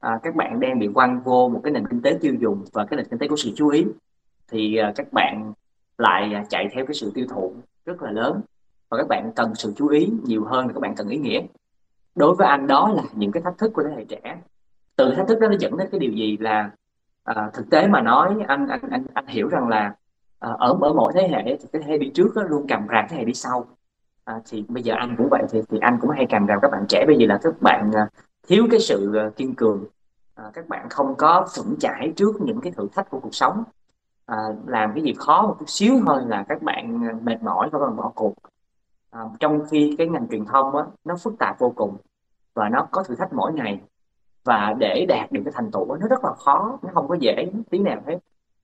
à, 0.00 0.18
các 0.22 0.34
bạn 0.34 0.60
đang 0.60 0.78
bị 0.78 0.88
quăng 0.94 1.20
vô 1.20 1.48
một 1.48 1.60
cái 1.64 1.72
nền 1.72 1.88
kinh 1.88 2.02
tế 2.02 2.18
tiêu 2.20 2.34
dùng 2.34 2.64
và 2.72 2.84
cái 2.84 2.96
nền 2.96 3.06
kinh 3.10 3.18
tế 3.18 3.28
của 3.28 3.36
sự 3.36 3.50
chú 3.56 3.68
ý 3.68 3.86
thì 4.50 4.76
à, 4.76 4.92
các 4.96 5.12
bạn 5.12 5.52
lại 5.98 6.34
à, 6.34 6.44
chạy 6.48 6.68
theo 6.72 6.86
cái 6.86 6.94
sự 6.94 7.12
tiêu 7.14 7.26
thụ 7.30 7.52
rất 7.86 8.02
là 8.02 8.10
lớn 8.10 8.40
và 8.90 8.98
các 8.98 9.08
bạn 9.08 9.32
cần 9.36 9.54
sự 9.54 9.72
chú 9.76 9.88
ý 9.88 10.12
nhiều 10.24 10.44
hơn 10.44 10.66
là 10.66 10.72
các 10.72 10.80
bạn 10.80 10.94
cần 10.94 11.08
ý 11.08 11.18
nghĩa. 11.18 11.40
Đối 12.14 12.34
với 12.34 12.48
anh 12.48 12.66
đó 12.66 12.92
là 12.96 13.02
những 13.12 13.32
cái 13.32 13.42
thách 13.42 13.58
thức 13.58 13.72
của 13.74 13.82
thế 13.82 13.90
hệ 13.96 14.04
trẻ. 14.04 14.38
Từ 14.96 15.14
thách 15.14 15.28
thức 15.28 15.40
đó 15.40 15.48
nó 15.48 15.56
dẫn 15.58 15.76
đến 15.76 15.88
cái 15.92 15.98
điều 15.98 16.12
gì 16.12 16.36
là 16.36 16.70
à, 17.24 17.50
thực 17.54 17.70
tế 17.70 17.86
mà 17.86 18.00
nói 18.00 18.36
anh 18.46 18.66
anh 18.68 18.82
anh 18.90 19.04
anh 19.14 19.26
hiểu 19.26 19.48
rằng 19.48 19.68
là 19.68 19.94
à, 20.38 20.50
ở 20.58 20.76
ở 20.80 20.92
mỗi 20.92 21.12
thế 21.14 21.28
hệ 21.28 21.42
thì 21.44 21.68
cái 21.72 21.82
thế 21.82 21.92
hệ 21.92 21.98
đi 21.98 22.10
trước 22.14 22.34
đó 22.34 22.42
luôn 22.42 22.66
cầm 22.68 22.86
rạp 22.88 23.04
thế 23.08 23.16
hệ 23.16 23.24
đi 23.24 23.34
sau. 23.34 23.64
À, 24.24 24.40
thì 24.50 24.64
bây 24.68 24.82
giờ 24.82 24.94
anh 24.98 25.14
cũng 25.18 25.28
vậy 25.30 25.42
thì 25.50 25.62
thì 25.68 25.78
anh 25.78 25.98
cũng 26.00 26.10
hay 26.10 26.26
cầm 26.30 26.46
rạp 26.46 26.58
các 26.62 26.70
bạn 26.70 26.84
trẻ. 26.88 27.04
Bây 27.06 27.16
giờ 27.16 27.26
là 27.26 27.38
các 27.42 27.62
bạn 27.62 27.92
à, 27.94 28.08
thiếu 28.48 28.66
cái 28.70 28.80
sự 28.80 29.14
à, 29.16 29.30
kiên 29.36 29.54
cường. 29.54 29.84
À, 30.34 30.44
các 30.52 30.68
bạn 30.68 30.88
không 30.88 31.14
có 31.18 31.48
vững 31.56 31.76
chãi 31.80 32.12
trước 32.16 32.40
những 32.40 32.60
cái 32.60 32.72
thử 32.72 32.88
thách 32.92 33.10
của 33.10 33.20
cuộc 33.20 33.34
sống. 33.34 33.64
À, 34.26 34.36
làm 34.66 34.92
cái 34.94 35.02
gì 35.02 35.14
khó 35.18 35.42
một 35.42 35.56
chút 35.58 35.68
xíu 35.68 35.94
thôi 36.06 36.22
là 36.26 36.44
các 36.48 36.62
bạn 36.62 37.04
à, 37.08 37.14
mệt 37.22 37.42
mỏi 37.42 37.68
và 37.72 37.78
các 37.78 37.86
bạn 37.86 37.96
bỏ 37.96 38.12
cuộc 38.14 38.34
à, 39.10 39.20
trong 39.40 39.64
khi 39.70 39.94
cái 39.98 40.08
ngành 40.08 40.28
truyền 40.30 40.44
thông 40.44 40.76
á, 40.76 40.84
nó 41.04 41.16
phức 41.16 41.34
tạp 41.38 41.58
vô 41.58 41.72
cùng 41.76 41.96
và 42.54 42.68
nó 42.68 42.88
có 42.90 43.02
thử 43.02 43.14
thách 43.14 43.32
mỗi 43.32 43.52
ngày 43.52 43.80
và 44.44 44.74
để 44.78 45.06
đạt 45.08 45.32
được 45.32 45.40
cái 45.44 45.52
thành 45.56 45.70
tựu 45.70 45.96
nó 45.96 46.08
rất 46.08 46.24
là 46.24 46.32
khó 46.34 46.78
nó 46.82 46.90
không 46.94 47.08
có 47.08 47.14
dễ 47.14 47.50
tí 47.70 47.78
nào 47.78 48.02
hết. 48.06 48.18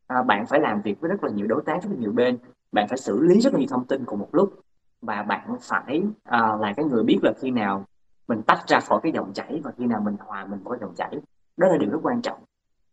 À, 0.06 0.22
bạn 0.22 0.46
phải 0.46 0.60
làm 0.60 0.82
việc 0.82 1.00
với 1.00 1.10
rất 1.10 1.24
là 1.24 1.30
nhiều 1.30 1.46
đối 1.46 1.62
tác 1.62 1.82
rất 1.82 1.88
là 1.90 1.96
nhiều 1.98 2.12
bên 2.12 2.38
bạn 2.72 2.88
phải 2.88 2.98
xử 2.98 3.20
lý 3.20 3.40
rất 3.40 3.52
là 3.52 3.58
nhiều 3.58 3.68
thông 3.70 3.84
tin 3.84 4.04
cùng 4.04 4.18
một 4.18 4.28
lúc 4.32 4.54
và 5.02 5.22
bạn 5.22 5.56
phải 5.60 6.02
à, 6.24 6.56
là 6.60 6.72
cái 6.76 6.84
người 6.84 7.04
biết 7.04 7.18
là 7.22 7.32
khi 7.40 7.50
nào 7.50 7.84
mình 8.28 8.42
tách 8.42 8.68
ra 8.68 8.80
khỏi 8.80 9.00
cái 9.02 9.12
dòng 9.12 9.32
chảy 9.32 9.60
và 9.64 9.72
khi 9.78 9.86
nào 9.86 10.00
mình 10.00 10.16
hòa 10.26 10.46
mình 10.46 10.60
với 10.64 10.78
dòng 10.80 10.94
chảy. 10.94 11.18
Đó 11.56 11.68
là 11.68 11.76
điều 11.76 11.90
rất 11.90 11.98
quan 12.02 12.22
trọng 12.22 12.38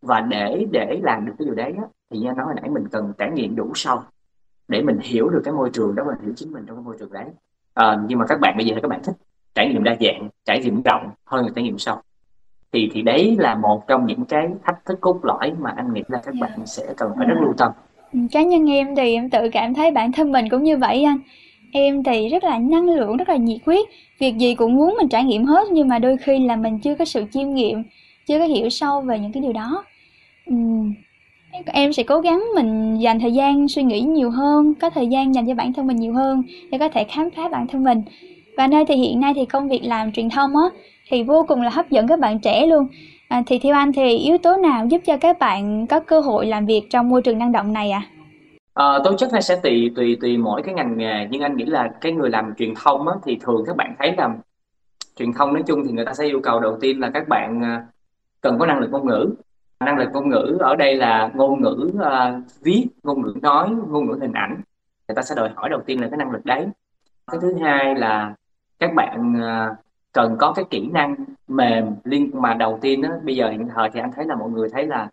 và 0.02 0.20
để 0.20 0.66
để 0.72 1.00
làm 1.02 1.26
được 1.26 1.32
cái 1.38 1.46
điều 1.46 1.54
đấy 1.54 1.74
á, 1.78 1.84
thì 2.10 2.18
như 2.18 2.32
nói 2.32 2.46
hồi 2.46 2.54
nãy 2.54 2.70
mình 2.70 2.88
cần 2.88 3.12
trải 3.18 3.30
nghiệm 3.30 3.56
đủ 3.56 3.72
sâu 3.74 4.02
để 4.72 4.82
mình 4.82 4.98
hiểu 5.02 5.28
được 5.28 5.42
cái 5.44 5.54
môi 5.54 5.70
trường 5.72 5.94
đó 5.94 6.02
và 6.06 6.14
hiểu 6.22 6.32
chính 6.36 6.52
mình 6.52 6.64
trong 6.66 6.76
cái 6.76 6.84
môi 6.84 6.96
trường 6.98 7.12
đấy. 7.12 7.24
À, 7.74 7.96
nhưng 8.08 8.18
mà 8.18 8.26
các 8.28 8.40
bạn 8.40 8.56
bây 8.56 8.66
giờ 8.66 8.76
các 8.82 8.88
bạn 8.88 9.00
thích 9.04 9.14
trải 9.54 9.68
nghiệm 9.68 9.84
đa 9.84 9.96
dạng 10.00 10.28
trải 10.44 10.60
nghiệm 10.60 10.82
rộng 10.82 11.10
hơn 11.24 11.44
là 11.44 11.50
trải 11.54 11.64
nghiệm 11.64 11.78
sâu. 11.78 11.96
Thì 12.72 12.90
thì 12.92 13.02
đấy 13.02 13.36
là 13.38 13.54
một 13.54 13.88
trong 13.88 14.06
những 14.06 14.24
cái 14.24 14.48
thách 14.64 14.84
thức 14.84 14.98
cốt 15.00 15.24
lõi 15.24 15.52
mà 15.58 15.74
anh 15.76 15.92
nghĩ 15.92 16.02
là 16.08 16.20
các 16.24 16.34
yeah. 16.34 16.40
bạn 16.40 16.66
sẽ 16.66 16.82
cần 16.96 17.12
phải 17.16 17.26
rất 17.26 17.34
lưu 17.42 17.52
tâm. 17.58 17.72
Ừ, 18.12 18.18
cá 18.32 18.42
nhân 18.42 18.70
em 18.70 18.96
thì 18.96 19.14
em 19.14 19.30
tự 19.30 19.48
cảm 19.52 19.74
thấy 19.74 19.90
bản 19.90 20.12
thân 20.12 20.32
mình 20.32 20.48
cũng 20.50 20.62
như 20.62 20.76
vậy 20.76 21.04
anh. 21.04 21.18
Em 21.72 22.02
thì 22.02 22.28
rất 22.28 22.44
là 22.44 22.58
năng 22.58 22.88
lượng 22.88 23.16
rất 23.16 23.28
là 23.28 23.36
nhiệt 23.36 23.60
huyết. 23.66 23.86
Việc 24.18 24.38
gì 24.38 24.54
cũng 24.54 24.74
muốn 24.74 24.94
mình 24.98 25.08
trải 25.08 25.24
nghiệm 25.24 25.44
hết 25.44 25.68
nhưng 25.70 25.88
mà 25.88 25.98
đôi 25.98 26.16
khi 26.16 26.46
là 26.46 26.56
mình 26.56 26.78
chưa 26.78 26.94
có 26.94 27.04
sự 27.04 27.24
chiêm 27.32 27.54
nghiệm 27.54 27.82
chưa 28.26 28.38
có 28.38 28.44
hiểu 28.44 28.68
sâu 28.68 29.00
về 29.00 29.18
những 29.18 29.32
cái 29.32 29.42
điều 29.42 29.52
đó. 29.52 29.84
Uhm, 30.50 30.94
em 31.66 31.92
sẽ 31.92 32.02
cố 32.02 32.20
gắng 32.20 32.44
mình 32.54 32.98
dành 32.98 33.20
thời 33.20 33.32
gian 33.32 33.68
suy 33.68 33.82
nghĩ 33.82 34.00
nhiều 34.00 34.30
hơn 34.30 34.74
có 34.74 34.90
thời 34.90 35.06
gian 35.06 35.34
dành 35.34 35.46
cho 35.46 35.54
bản 35.54 35.72
thân 35.72 35.86
mình 35.86 35.96
nhiều 35.96 36.14
hơn 36.14 36.42
để 36.70 36.78
có 36.78 36.88
thể 36.88 37.04
khám 37.04 37.30
phá 37.36 37.48
bản 37.48 37.66
thân 37.66 37.84
mình. 37.84 38.02
Và 38.56 38.66
nơi 38.66 38.84
thì 38.88 38.94
hiện 38.94 39.20
nay 39.20 39.32
thì 39.36 39.44
công 39.44 39.68
việc 39.68 39.80
làm 39.84 40.12
truyền 40.12 40.30
thông 40.30 40.56
á 40.56 40.64
thì 41.08 41.22
vô 41.22 41.44
cùng 41.48 41.62
là 41.62 41.70
hấp 41.70 41.90
dẫn 41.90 42.06
các 42.06 42.20
bạn 42.20 42.40
trẻ 42.40 42.66
luôn. 42.66 42.88
À, 43.28 43.42
thì 43.46 43.58
theo 43.58 43.74
anh 43.74 43.92
thì 43.92 44.18
yếu 44.18 44.38
tố 44.38 44.56
nào 44.56 44.86
giúp 44.86 45.00
cho 45.04 45.16
các 45.16 45.38
bạn 45.38 45.86
có 45.86 46.00
cơ 46.00 46.20
hội 46.20 46.46
làm 46.46 46.66
việc 46.66 46.82
trong 46.90 47.08
môi 47.08 47.22
trường 47.22 47.38
năng 47.38 47.52
động 47.52 47.72
này 47.72 47.90
ạ? 47.90 48.02
Ờ, 48.74 48.92
à? 48.92 48.96
à, 48.96 49.00
tố 49.04 49.16
chất 49.16 49.32
này 49.32 49.42
sẽ 49.42 49.56
tùy 49.62 49.90
tùy 49.96 50.16
tùy 50.20 50.36
mỗi 50.36 50.62
cái 50.62 50.74
ngành 50.74 50.98
nghề 50.98 51.26
nhưng 51.30 51.42
anh 51.42 51.56
nghĩ 51.56 51.64
là 51.64 51.88
cái 52.00 52.12
người 52.12 52.30
làm 52.30 52.54
truyền 52.58 52.74
thông 52.84 53.08
á, 53.08 53.14
thì 53.26 53.38
thường 53.40 53.64
các 53.66 53.76
bạn 53.76 53.94
thấy 53.98 54.14
là 54.16 54.28
truyền 55.18 55.32
thông 55.32 55.54
nói 55.54 55.62
chung 55.66 55.84
thì 55.86 55.92
người 55.92 56.04
ta 56.04 56.14
sẽ 56.14 56.24
yêu 56.24 56.40
cầu 56.42 56.60
đầu 56.60 56.78
tiên 56.80 57.00
là 57.00 57.10
các 57.14 57.28
bạn 57.28 57.64
à, 57.64 57.86
cần 58.40 58.58
có 58.58 58.66
năng 58.66 58.78
lực 58.78 58.90
ngôn 58.90 59.06
ngữ 59.06 59.34
năng 59.84 59.98
lực 59.98 60.08
ngôn 60.12 60.28
ngữ 60.28 60.56
ở 60.60 60.76
đây 60.76 60.96
là 60.96 61.30
ngôn 61.34 61.62
ngữ 61.62 61.90
uh, 61.94 62.62
viết 62.62 62.88
ngôn 63.02 63.22
ngữ 63.22 63.34
nói 63.42 63.70
ngôn 63.88 64.06
ngữ 64.06 64.18
hình 64.20 64.32
ảnh. 64.32 64.60
Người 65.08 65.14
ta 65.14 65.22
sẽ 65.22 65.34
đòi 65.34 65.50
hỏi 65.54 65.68
đầu 65.68 65.80
tiên 65.86 66.00
là 66.00 66.08
cái 66.08 66.16
năng 66.16 66.30
lực 66.30 66.44
đấy. 66.44 66.66
Cái 67.26 67.40
thứ 67.42 67.54
hai 67.60 67.94
là 67.94 68.34
các 68.78 68.94
bạn 68.94 69.40
uh, 69.40 69.76
cần 70.12 70.36
có 70.38 70.52
cái 70.52 70.64
kỹ 70.70 70.88
năng 70.92 71.16
mềm 71.48 71.86
liên 72.04 72.30
mà 72.34 72.54
đầu 72.54 72.78
tiên 72.80 73.02
đó 73.02 73.08
bây 73.22 73.36
giờ 73.36 73.48
hiện 73.48 73.68
thời 73.74 73.90
thì 73.90 74.00
anh 74.00 74.10
thấy 74.16 74.24
là 74.24 74.34
mọi 74.34 74.50
người 74.50 74.68
thấy 74.68 74.86
là 74.86 75.08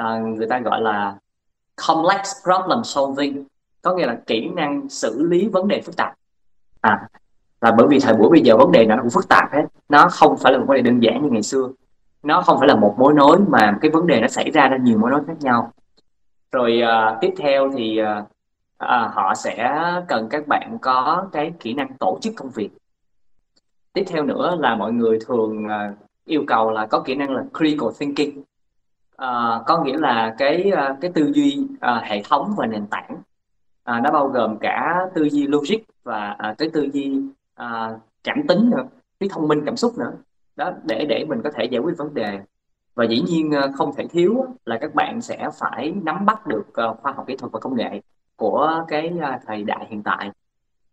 uh, 0.00 0.22
người 0.36 0.46
ta 0.46 0.58
gọi 0.58 0.80
là 0.80 1.16
complex 1.86 2.20
problem 2.44 2.84
solving 2.84 3.44
có 3.82 3.94
nghĩa 3.94 4.06
là 4.06 4.18
kỹ 4.26 4.48
năng 4.48 4.88
xử 4.88 5.26
lý 5.28 5.48
vấn 5.48 5.68
đề 5.68 5.80
phức 5.80 5.96
tạp. 5.96 6.14
À 6.80 7.08
là 7.62 7.72
bởi 7.72 7.86
vì 7.86 7.98
thời 8.00 8.14
buổi 8.14 8.30
bây 8.30 8.40
giờ 8.40 8.56
vấn 8.56 8.72
đề 8.72 8.86
nó 8.86 8.96
cũng 9.00 9.10
phức 9.10 9.28
tạp 9.28 9.52
hết. 9.52 9.62
Nó 9.88 10.08
không 10.10 10.36
phải 10.36 10.52
là 10.52 10.58
một 10.58 10.64
vấn 10.68 10.76
đề 10.76 10.82
đơn 10.82 11.00
giản 11.02 11.22
như 11.22 11.30
ngày 11.30 11.42
xưa 11.42 11.68
nó 12.22 12.42
không 12.42 12.58
phải 12.58 12.68
là 12.68 12.76
một 12.76 12.94
mối 12.98 13.14
nối 13.14 13.38
mà 13.48 13.78
cái 13.80 13.90
vấn 13.90 14.06
đề 14.06 14.20
nó 14.20 14.28
xảy 14.28 14.50
ra 14.50 14.68
ra 14.68 14.76
nhiều 14.76 14.98
mối 14.98 15.10
nối 15.10 15.20
khác 15.26 15.36
nhau. 15.40 15.72
Rồi 16.52 16.82
uh, 16.82 17.18
tiếp 17.20 17.34
theo 17.36 17.70
thì 17.76 18.00
uh, 18.02 18.24
uh, 18.84 19.14
họ 19.14 19.34
sẽ 19.34 19.74
cần 20.08 20.28
các 20.28 20.46
bạn 20.46 20.78
có 20.82 21.26
cái 21.32 21.52
kỹ 21.60 21.74
năng 21.74 21.96
tổ 21.98 22.18
chức 22.20 22.34
công 22.36 22.50
việc. 22.50 22.70
Tiếp 23.92 24.04
theo 24.06 24.24
nữa 24.24 24.56
là 24.60 24.74
mọi 24.74 24.92
người 24.92 25.18
thường 25.26 25.66
uh, 25.66 25.98
yêu 26.24 26.44
cầu 26.46 26.70
là 26.70 26.86
có 26.86 27.00
kỹ 27.00 27.14
năng 27.14 27.30
là 27.30 27.44
critical 27.58 27.88
thinking. 27.98 28.40
Uh, 29.22 29.66
có 29.66 29.82
nghĩa 29.84 29.98
là 29.98 30.34
cái 30.38 30.72
uh, 30.72 31.00
cái 31.00 31.12
tư 31.14 31.32
duy 31.34 31.66
uh, 31.74 32.02
hệ 32.02 32.22
thống 32.30 32.54
và 32.56 32.66
nền 32.66 32.86
tảng. 32.86 33.12
Uh, 33.90 34.02
nó 34.02 34.10
bao 34.12 34.28
gồm 34.28 34.58
cả 34.58 34.98
tư 35.14 35.28
duy 35.28 35.46
logic 35.46 35.78
và 36.02 36.36
uh, 36.50 36.58
cái 36.58 36.70
tư 36.72 36.88
duy 36.92 37.20
uh, 37.62 38.00
cảm 38.24 38.46
tính 38.48 38.70
nữa 38.70 38.84
cái 39.20 39.28
thông 39.32 39.48
minh 39.48 39.62
cảm 39.66 39.76
xúc 39.76 39.98
nữa 39.98 40.12
đó 40.56 40.72
để 40.84 41.04
để 41.08 41.24
mình 41.28 41.40
có 41.44 41.50
thể 41.54 41.64
giải 41.64 41.80
quyết 41.80 41.94
vấn 41.98 42.14
đề. 42.14 42.38
Và 42.94 43.04
dĩ 43.04 43.22
nhiên 43.28 43.50
ờ, 43.50 43.72
không 43.74 43.94
thể 43.96 44.06
thiếu 44.06 44.46
là 44.64 44.78
các 44.80 44.94
bạn 44.94 45.20
sẽ 45.20 45.48
phải 45.60 45.92
nắm 46.02 46.26
bắt 46.26 46.46
được 46.46 46.64
ờ, 46.72 46.94
khoa 46.94 47.12
học 47.12 47.24
kỹ 47.26 47.36
thuật 47.36 47.52
và 47.52 47.60
công 47.60 47.76
nghệ 47.76 48.00
của 48.36 48.84
cái 48.88 49.12
ờ, 49.22 49.38
thời 49.46 49.64
đại 49.64 49.86
hiện 49.90 50.02
tại. 50.02 50.30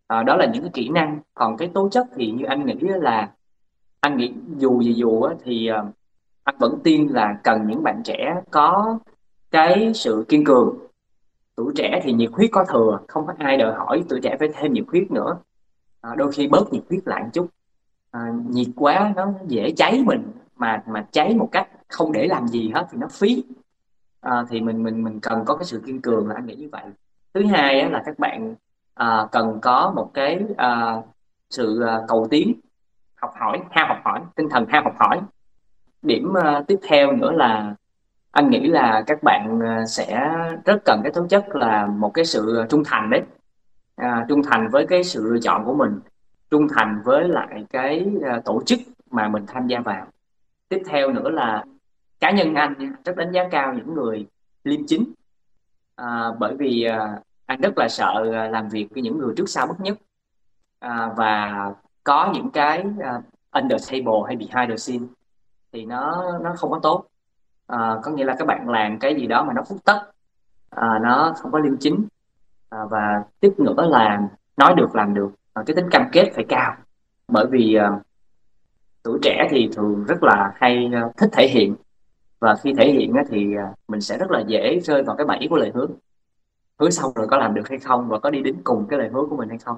À, 0.06 0.22
đó 0.22 0.36
là 0.36 0.46
những 0.46 0.62
cái 0.62 0.70
kỹ 0.74 0.88
năng. 0.88 1.20
Còn 1.34 1.56
cái 1.56 1.70
tố 1.74 1.88
chất 1.88 2.06
thì 2.14 2.30
như 2.30 2.44
anh 2.44 2.66
nghĩ 2.66 2.74
là 2.80 3.30
anh 4.00 4.16
nghĩ 4.16 4.32
dù 4.56 4.82
gì 4.82 4.92
dù 4.92 5.28
thì 5.44 5.70
anh 6.44 6.56
vẫn 6.58 6.78
tin 6.84 7.08
là 7.08 7.38
cần 7.44 7.66
những 7.66 7.82
bạn 7.82 8.02
trẻ 8.04 8.34
có 8.50 8.98
cái 9.50 9.92
sự 9.94 10.24
kiên 10.28 10.44
cường. 10.44 10.78
Tuổi 11.56 11.72
trẻ 11.76 12.00
thì 12.02 12.12
nhiệt 12.12 12.30
huyết 12.32 12.50
có 12.52 12.64
thừa 12.64 12.98
không 13.08 13.26
có 13.26 13.34
ai 13.38 13.56
đòi 13.56 13.72
hỏi 13.74 14.04
tuổi 14.08 14.20
trẻ 14.22 14.36
phải 14.38 14.48
thêm 14.54 14.72
nhiệt 14.72 14.84
huyết 14.88 15.10
nữa. 15.10 15.38
À, 16.00 16.14
đôi 16.14 16.32
khi 16.32 16.48
bớt 16.48 16.72
nhiệt 16.72 16.82
huyết 16.88 17.02
lại 17.06 17.22
một 17.22 17.30
chút 17.32 17.46
à, 18.10 18.20
nhiệt 18.48 18.68
quá 18.76 19.12
nó 19.16 19.32
dễ 19.46 19.72
cháy 19.76 20.02
mình. 20.06 20.22
Mà 20.56 20.82
mà 20.86 21.06
cháy 21.12 21.34
một 21.34 21.48
cách 21.52 21.68
không 21.88 22.12
để 22.12 22.26
làm 22.26 22.48
gì 22.48 22.70
hết 22.74 22.86
thì 22.90 22.98
nó 22.98 23.08
phí. 23.08 23.44
À, 24.20 24.44
thì 24.48 24.60
mình 24.60 24.82
mình 24.82 25.04
mình 25.04 25.20
cần 25.20 25.44
có 25.44 25.56
cái 25.56 25.64
sự 25.64 25.82
kiên 25.86 26.00
cường 26.00 26.28
là 26.28 26.34
anh 26.34 26.46
nghĩ 26.46 26.54
như 26.54 26.68
vậy. 26.72 26.82
Thứ 27.34 27.46
hai 27.46 27.80
á, 27.80 27.88
là 27.88 28.02
các 28.06 28.18
bạn 28.18 28.54
à, 28.94 29.26
cần 29.32 29.58
có 29.62 29.92
một 29.96 30.10
cái 30.14 30.40
à, 30.56 30.96
sự 31.50 31.82
à, 31.82 32.00
cầu 32.08 32.26
tiến 32.30 32.60
học 33.14 33.32
hỏi 33.38 33.60
ham 33.70 33.88
học 33.88 33.98
hỏi 34.04 34.20
tinh 34.34 34.48
thần 34.50 34.66
ham 34.68 34.84
học 34.84 34.94
hỏi. 34.98 35.20
Điểm 36.02 36.36
à, 36.36 36.62
tiếp 36.66 36.78
theo 36.82 37.12
nữa 37.12 37.32
là 37.32 37.74
anh 38.30 38.50
nghĩ 38.50 38.66
là 38.66 39.04
các 39.06 39.22
bạn 39.22 39.60
à, 39.60 39.86
sẽ 39.86 40.30
rất 40.64 40.82
cần 40.84 41.00
cái 41.02 41.12
tố 41.12 41.26
chất 41.26 41.56
là 41.56 41.86
một 41.86 42.10
cái 42.14 42.24
sự 42.24 42.64
trung 42.68 42.82
thành 42.86 43.10
đấy. 43.10 43.22
À, 43.96 44.26
trung 44.28 44.42
thành 44.42 44.68
với 44.68 44.86
cái 44.86 45.04
sự 45.04 45.30
lựa 45.32 45.40
chọn 45.40 45.64
của 45.64 45.74
mình 45.74 46.00
trung 46.50 46.66
thành 46.76 47.02
với 47.04 47.28
lại 47.28 47.66
cái 47.70 48.06
ờ, 48.22 48.40
tổ 48.44 48.62
chức 48.66 48.80
mà 49.10 49.28
mình 49.28 49.44
tham 49.46 49.66
gia 49.66 49.80
vào. 49.80 50.06
Tiếp 50.68 50.82
theo 50.86 51.12
nữa 51.12 51.30
là 51.30 51.64
cá 52.20 52.30
nhân 52.30 52.54
anh 52.54 52.74
rất 53.04 53.16
đánh 53.16 53.32
giá 53.32 53.48
cao 53.50 53.74
những 53.74 53.94
người 53.94 54.26
liêm 54.64 54.86
chính. 54.86 55.12
À, 55.96 56.28
bởi 56.38 56.54
vì 56.56 56.82
à, 56.82 57.20
anh 57.46 57.60
rất 57.60 57.78
là 57.78 57.88
sợ 57.88 58.12
ờ, 58.32 58.48
làm 58.48 58.68
việc 58.68 58.88
với 58.90 59.02
những 59.02 59.18
người 59.18 59.34
trước 59.36 59.48
sau 59.48 59.66
bất 59.66 59.80
nhất. 59.80 59.98
À, 60.78 61.10
và 61.16 61.64
có 62.04 62.32
những 62.34 62.50
cái 62.50 62.84
uh, 62.86 63.24
under 63.50 63.90
table 63.90 64.20
hay 64.26 64.36
behind 64.36 64.70
the 64.70 64.76
scene 64.76 65.06
thì 65.72 65.84
nó 65.84 66.32
nó 66.42 66.54
không 66.56 66.70
có 66.70 66.80
tốt. 66.82 67.06
À, 67.66 67.96
có 68.02 68.10
nghĩa 68.10 68.24
là 68.24 68.36
các 68.38 68.44
bạn 68.44 68.68
làm 68.68 68.98
cái 68.98 69.14
gì 69.14 69.26
đó 69.26 69.44
mà 69.44 69.52
nó 69.52 69.62
phúc 69.68 69.78
tất 69.84 70.10
à, 70.70 70.98
nó 71.02 71.34
không 71.36 71.52
có 71.52 71.58
liêm 71.58 71.76
chính. 71.76 72.06
À, 72.68 72.78
và 72.90 73.24
tiếp 73.40 73.52
nữa 73.58 73.86
là 73.88 74.28
nói 74.56 74.74
được 74.76 74.94
làm 74.94 75.14
được. 75.14 75.30
Ờ, 75.60 75.64
cái 75.66 75.74
tính 75.76 75.90
cam 75.90 76.08
kết 76.12 76.30
phải 76.34 76.44
cao. 76.48 76.76
Bởi 77.28 77.46
vì 77.50 77.74
ờ, 77.74 78.00
tuổi 79.02 79.18
trẻ 79.22 79.48
thì 79.50 79.68
thường 79.76 80.04
rất 80.08 80.22
là 80.22 80.52
hay 80.56 80.90
ờ, 80.94 81.12
thích 81.16 81.30
thể 81.32 81.48
hiện. 81.48 81.74
Và 82.40 82.56
khi 82.62 82.74
thể 82.78 82.92
hiện 82.92 83.12
thì 83.30 83.46
mình 83.88 84.00
sẽ 84.00 84.18
rất 84.18 84.30
là 84.30 84.42
dễ 84.46 84.80
rơi 84.80 85.02
vào 85.02 85.16
cái 85.16 85.26
bẫy 85.26 85.46
của 85.50 85.56
lời 85.56 85.70
hứa. 85.74 85.86
Hứa 86.80 86.90
xong 86.90 87.12
rồi 87.14 87.26
có 87.30 87.36
làm 87.36 87.54
được 87.54 87.68
hay 87.68 87.78
không 87.78 88.08
và 88.08 88.18
có 88.18 88.30
đi 88.30 88.40
đến 88.40 88.56
cùng 88.64 88.86
cái 88.90 88.98
lời 88.98 89.08
hứa 89.12 89.26
của 89.30 89.36
mình 89.36 89.48
hay 89.48 89.58
không. 89.58 89.76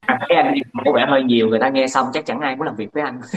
À, 0.00 0.18
thấy 0.28 0.36
anh 0.36 0.54
có 0.84 0.92
vẻ 0.92 1.06
hơi 1.08 1.22
nhiều 1.22 1.48
người 1.48 1.58
ta 1.58 1.68
nghe 1.68 1.86
xong 1.86 2.06
chắc 2.12 2.26
chẳng 2.26 2.40
ai 2.40 2.56
muốn 2.56 2.66
làm 2.66 2.76
việc 2.76 2.92
với 2.92 3.02
anh. 3.02 3.20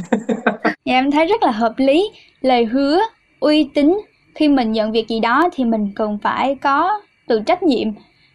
Dạ 0.86 0.94
em 0.94 1.12
thấy 1.12 1.26
rất 1.26 1.44
là 1.44 1.52
hợp 1.52 1.74
lý. 1.78 2.12
Lời 2.42 2.66
hứa 2.66 3.00
uy 3.40 3.70
tín 3.74 3.98
khi 4.36 4.48
mình 4.48 4.72
nhận 4.72 4.92
việc 4.92 5.08
gì 5.08 5.20
đó 5.20 5.50
thì 5.54 5.66
mình 5.66 5.92
cần 5.96 6.18
phải 6.24 6.56
có 6.56 7.02
tự 7.28 7.42
trách 7.46 7.64
nhiệm. 7.64 7.88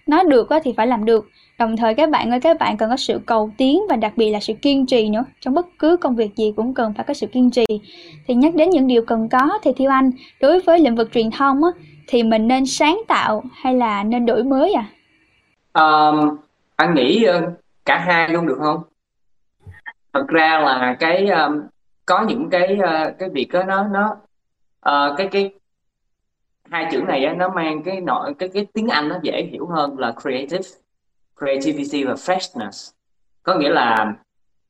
Nói 0.07 0.24
được 0.28 0.49
thì 0.64 0.74
phải 0.76 0.86
làm 0.86 1.05
được 1.05 1.28
đồng 1.59 1.76
thời 1.76 1.94
các 1.94 2.11
bạn 2.11 2.30
ơi 2.30 2.40
các 2.40 2.59
bạn 2.59 2.76
cần 2.76 2.90
có 2.90 2.96
sự 2.96 3.20
cầu 3.26 3.50
tiến 3.57 3.80
và 3.88 3.96
đặc 3.96 4.12
biệt 4.16 4.30
là 4.30 4.40
sự 4.40 4.52
kiên 4.62 4.86
trì 4.86 5.09
nữa. 5.09 5.24
Trong 5.40 5.54
bất 5.54 5.66
cứ 5.78 5.96
công 5.96 6.16
việc 6.16 6.36
gì 6.36 6.52
cũng 6.57 6.74
cần 6.74 6.94
phải 6.96 7.04
có 7.04 7.14
sự 7.14 7.26
kiên 7.26 7.50
trì. 7.50 7.64
Thì 8.26 8.34
nhắc 8.34 8.54
đến 8.54 8.70
những 8.70 8.86
điều 8.86 9.04
cần 9.04 9.28
có 9.28 9.59
thì 9.62 9.70
theo 9.76 9.90
anh 9.90 10.11
đối 10.40 10.61
với 10.61 10.78
lĩnh 10.78 10.96
vực 10.96 11.12
truyền 11.12 11.30
thông 11.30 11.64
á, 11.64 11.70
thì 12.07 12.22
mình 12.22 12.48
nên 12.48 12.66
sáng 12.66 13.00
tạo 13.09 13.42
hay 13.52 13.74
là 13.74 14.02
nên 14.04 14.26
đổi 14.26 14.44
mới 14.44 14.72
à? 14.72 14.86
Um, 15.72 16.36
anh 16.76 16.94
nghĩ 16.94 17.24
ờ, 17.24 17.52
cả 17.84 17.98
hai 17.98 18.28
luôn 18.28 18.46
được 18.46 18.59
không? 18.61 18.82
Thật 20.12 20.28
ra 20.28 20.61
là 20.61 20.96
cái 21.00 21.28
um, 21.28 21.61
có 22.07 22.24
những 22.28 22.50
cái 22.50 22.78
uh, 22.78 23.18
cái 23.18 23.28
việc 23.28 23.48
đó 23.52 23.62
nó 23.62 23.88
nó 23.88 24.16
uh, 24.88 25.18
cái 25.18 25.28
cái 25.32 25.50
hai 26.70 26.86
chữ 26.90 27.02
này 27.09 27.24
á, 27.24 27.34
nó 27.34 27.48
mang 27.48 27.82
cái 27.82 28.00
nội 28.00 28.34
cái 28.38 28.48
cái 28.48 28.66
tiếng 28.72 28.88
Anh 28.88 29.09
nó 29.09 29.18
dễ 29.22 29.48
hiểu 29.52 29.66
hơn 29.66 29.98
là 29.98 30.12
creative 30.22 30.68
creativity 31.39 32.05
và 32.05 32.14
freshness. 32.14 32.93
Có 33.43 33.55
nghĩa 33.55 33.70
là 33.70 34.14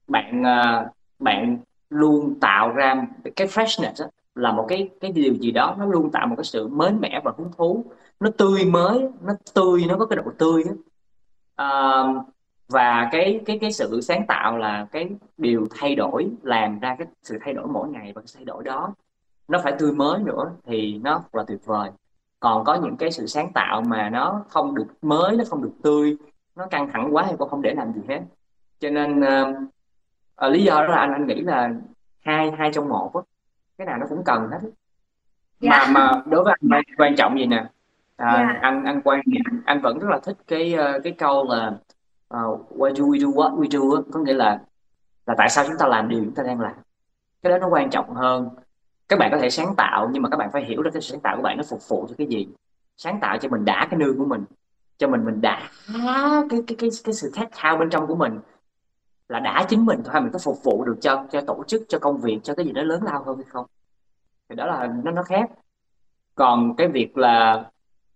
bạn 0.08 0.42
ờ, 0.42 0.88
bạn 1.18 1.58
luôn 1.90 2.34
tạo 2.40 2.72
ra 2.72 3.06
cái 3.36 3.46
freshness 3.46 4.04
đó, 4.04 4.10
là 4.34 4.52
một 4.52 4.66
cái 4.68 4.88
cái 5.00 5.12
điều 5.12 5.34
gì 5.34 5.50
đó 5.50 5.74
nó 5.78 5.86
luôn 5.86 6.10
tạo 6.10 6.26
một 6.26 6.36
cái 6.36 6.44
sự 6.44 6.68
mới 6.68 6.92
mẻ 6.92 7.20
và 7.24 7.32
hứng 7.38 7.50
thú. 7.56 7.84
Nó 8.20 8.30
tươi 8.30 8.64
mới 8.64 9.08
nó 9.22 9.32
tươi 9.54 9.84
nó 9.88 9.96
có 9.98 10.06
cái 10.06 10.16
độ 10.16 10.32
tươi 10.38 10.64
đó. 10.64 10.72
Và 12.68 13.08
cái 13.12 13.40
cái 13.46 13.58
cái 13.58 13.72
sự 13.72 14.00
sáng 14.00 14.26
tạo 14.26 14.58
là 14.58 14.86
cái 14.92 15.08
điều 15.36 15.66
thay 15.70 15.94
đổi 15.94 16.30
làm 16.42 16.78
ra 16.78 16.96
cái 16.98 17.06
sự 17.22 17.38
thay 17.44 17.54
đổi 17.54 17.66
mỗi 17.66 17.88
ngày 17.88 18.12
và 18.14 18.20
cái 18.20 18.28
thay 18.34 18.44
đổi 18.44 18.64
đó. 18.64 18.94
Nó 19.48 19.60
phải 19.62 19.74
tươi 19.78 19.92
mới 19.92 20.18
nữa 20.18 20.52
thì 20.66 20.98
nó 20.98 21.22
là 21.32 21.44
tuyệt 21.46 21.66
vời. 21.66 21.90
Còn 22.40 22.64
có 22.64 22.74
những 22.74 22.96
cái 22.96 23.10
sự 23.10 23.26
sáng 23.26 23.52
tạo 23.52 23.82
mà 23.82 24.10
nó 24.10 24.44
không 24.48 24.74
được 24.74 24.86
mới 25.02 25.36
nó 25.36 25.44
không 25.48 25.62
được 25.62 25.72
tươi 25.82 26.16
nó 26.56 26.66
căng 26.66 26.88
thẳng 26.92 27.14
quá 27.14 27.26
thì 27.28 27.36
cô 27.38 27.46
không 27.46 27.62
để 27.62 27.74
làm 27.74 27.92
gì 27.92 28.00
hết. 28.08 28.20
Cho 28.80 28.90
nên 28.90 29.20
uh, 29.20 30.52
lý 30.52 30.64
do 30.64 30.74
đó 30.74 30.86
là 30.88 30.96
anh 30.96 31.12
anh 31.12 31.26
nghĩ 31.26 31.40
là 31.40 31.70
hai 32.24 32.50
hai 32.50 32.72
trong 32.72 32.88
một 32.88 33.14
á. 33.14 33.20
Cái 33.78 33.86
nào 33.86 33.98
nó 33.98 34.06
cũng 34.08 34.24
cần 34.24 34.48
hết 34.50 34.58
dạ. 35.60 35.70
mà 35.70 35.86
mà 35.86 36.22
đối 36.26 36.44
với 36.44 36.54
anh 36.60 36.82
quan 36.98 37.16
trọng 37.16 37.38
gì 37.38 37.46
nè? 37.46 37.66
À, 38.16 38.36
dạ. 38.36 38.58
anh 38.62 38.84
anh 38.84 39.00
quan 39.04 39.20
anh 39.64 39.80
vẫn 39.80 39.98
rất 39.98 40.08
là 40.10 40.18
thích 40.22 40.36
cái 40.46 40.74
ờ, 40.74 41.00
cái 41.04 41.12
câu 41.12 41.46
là 41.48 41.72
uh, 42.34 42.78
why 42.78 42.94
do 42.94 43.04
we 43.04 43.18
do 43.18 43.28
what 43.28 43.60
we 43.60 43.68
do? 43.68 44.02
có 44.12 44.20
nghĩa 44.20 44.34
là 44.34 44.60
là 45.26 45.34
tại 45.38 45.48
sao 45.48 45.64
chúng 45.66 45.78
ta 45.78 45.86
làm 45.86 46.08
điều 46.08 46.24
chúng 46.24 46.34
ta 46.34 46.42
đang 46.42 46.60
làm. 46.60 46.72
Cái 47.42 47.50
đó 47.50 47.58
nó 47.58 47.68
quan 47.68 47.90
trọng 47.90 48.14
hơn. 48.14 48.48
Các 49.08 49.18
bạn 49.18 49.30
có 49.32 49.38
thể 49.38 49.50
sáng 49.50 49.74
tạo 49.76 50.10
nhưng 50.12 50.22
mà 50.22 50.28
các 50.28 50.36
bạn 50.36 50.50
phải 50.52 50.64
hiểu 50.64 50.82
được 50.82 50.90
cái 50.92 51.02
sáng 51.02 51.20
tạo 51.20 51.36
của 51.36 51.42
bạn 51.42 51.56
nó 51.56 51.62
phục 51.70 51.88
vụ 51.88 52.06
cho 52.08 52.14
cái 52.18 52.26
gì. 52.26 52.48
Sáng 52.96 53.18
tạo 53.20 53.38
cho 53.38 53.48
mình 53.48 53.64
đã 53.64 53.86
cái 53.90 53.98
nương 53.98 54.18
của 54.18 54.24
mình 54.24 54.44
cho 54.98 55.08
mình 55.08 55.24
mình 55.24 55.40
đã 55.40 55.70
cái 56.50 56.60
cái 56.66 56.76
cái 56.78 56.90
cái 57.04 57.14
sự 57.14 57.30
khát 57.34 57.48
khao 57.52 57.76
bên 57.76 57.90
trong 57.90 58.06
của 58.06 58.16
mình 58.16 58.40
là 59.28 59.40
đã 59.40 59.66
chính 59.68 59.86
mình 59.86 60.00
thôi 60.04 60.20
mình 60.20 60.32
có 60.32 60.38
phục 60.38 60.64
vụ 60.64 60.84
được 60.84 60.96
cho 61.00 61.26
cho 61.32 61.40
tổ 61.40 61.64
chức, 61.66 61.82
cho 61.88 61.98
công 61.98 62.18
việc, 62.18 62.38
cho 62.42 62.54
cái 62.54 62.66
gì 62.66 62.72
đó 62.72 62.82
lớn 62.82 63.02
lao 63.02 63.24
hơn 63.24 63.36
hay 63.36 63.44
không? 63.48 63.66
Thì 64.48 64.56
đó 64.56 64.66
là, 64.66 64.92
nó 65.04 65.10
nó 65.10 65.22
khác. 65.22 65.50
Còn 66.34 66.76
cái 66.76 66.88
việc 66.88 67.18
là 67.18 67.64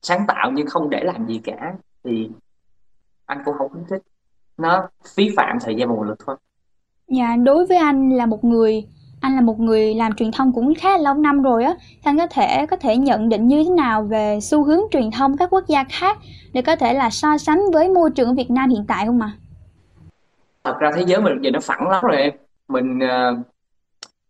sáng 0.03 0.25
tạo 0.29 0.51
nhưng 0.53 0.67
không 0.67 0.91
để 0.91 1.05
làm 1.05 1.27
gì 1.27 1.41
cả 1.45 1.75
thì 2.05 2.31
anh 3.27 3.43
cũng 3.45 3.55
không 3.59 3.69
khuyến 3.69 3.85
thích. 3.85 4.03
Nó 4.57 4.89
phí 5.15 5.31
phạm 5.37 5.59
thời 5.61 5.75
gian 5.75 5.89
và 5.89 5.95
nguồn 5.95 6.09
lực 6.09 6.19
thôi. 6.27 6.37
Dạ 7.09 7.37
đối 7.37 7.67
với 7.67 7.77
anh 7.77 8.11
là 8.11 8.27
một 8.27 8.45
người 8.45 8.87
anh 9.21 9.35
là 9.35 9.41
một 9.41 9.61
người 9.61 9.95
làm 9.95 10.13
truyền 10.13 10.33
thông 10.33 10.53
cũng 10.53 10.75
khá 10.75 10.91
là 10.91 10.99
lâu 10.99 11.15
năm 11.15 11.43
rồi 11.43 11.65
á 11.65 11.75
anh 12.05 12.19
có 12.19 12.27
thể 12.27 12.67
có 12.67 12.77
thể 12.77 12.97
nhận 12.97 13.29
định 13.29 13.49
như 13.49 13.65
thế 13.65 13.71
nào 13.71 14.03
về 14.03 14.39
xu 14.43 14.65
hướng 14.65 14.81
truyền 14.91 15.11
thông 15.11 15.37
các 15.37 15.49
quốc 15.51 15.65
gia 15.67 15.85
khác 15.85 16.19
để 16.53 16.63
có 16.63 16.77
thể 16.77 16.95
là 16.95 17.11
so 17.11 17.39
sánh 17.39 17.61
với 17.73 17.89
môi 17.89 18.11
trường 18.11 18.29
ở 18.29 18.35
Việt 18.35 18.51
Nam 18.51 18.71
hiện 18.71 18.85
tại 18.89 19.07
không 19.07 19.21
ạ? 19.21 19.33
À? 19.33 19.39
Thật 20.65 20.79
ra 20.79 20.91
thế 20.97 21.03
giới 21.07 21.21
mình 21.21 21.39
giờ 21.43 21.51
nó 21.51 21.61
phẳng 21.61 21.89
lắm 21.89 22.05
rồi 22.05 22.17
em. 22.17 22.33
Mình 22.69 22.99
ờ, 23.01 23.37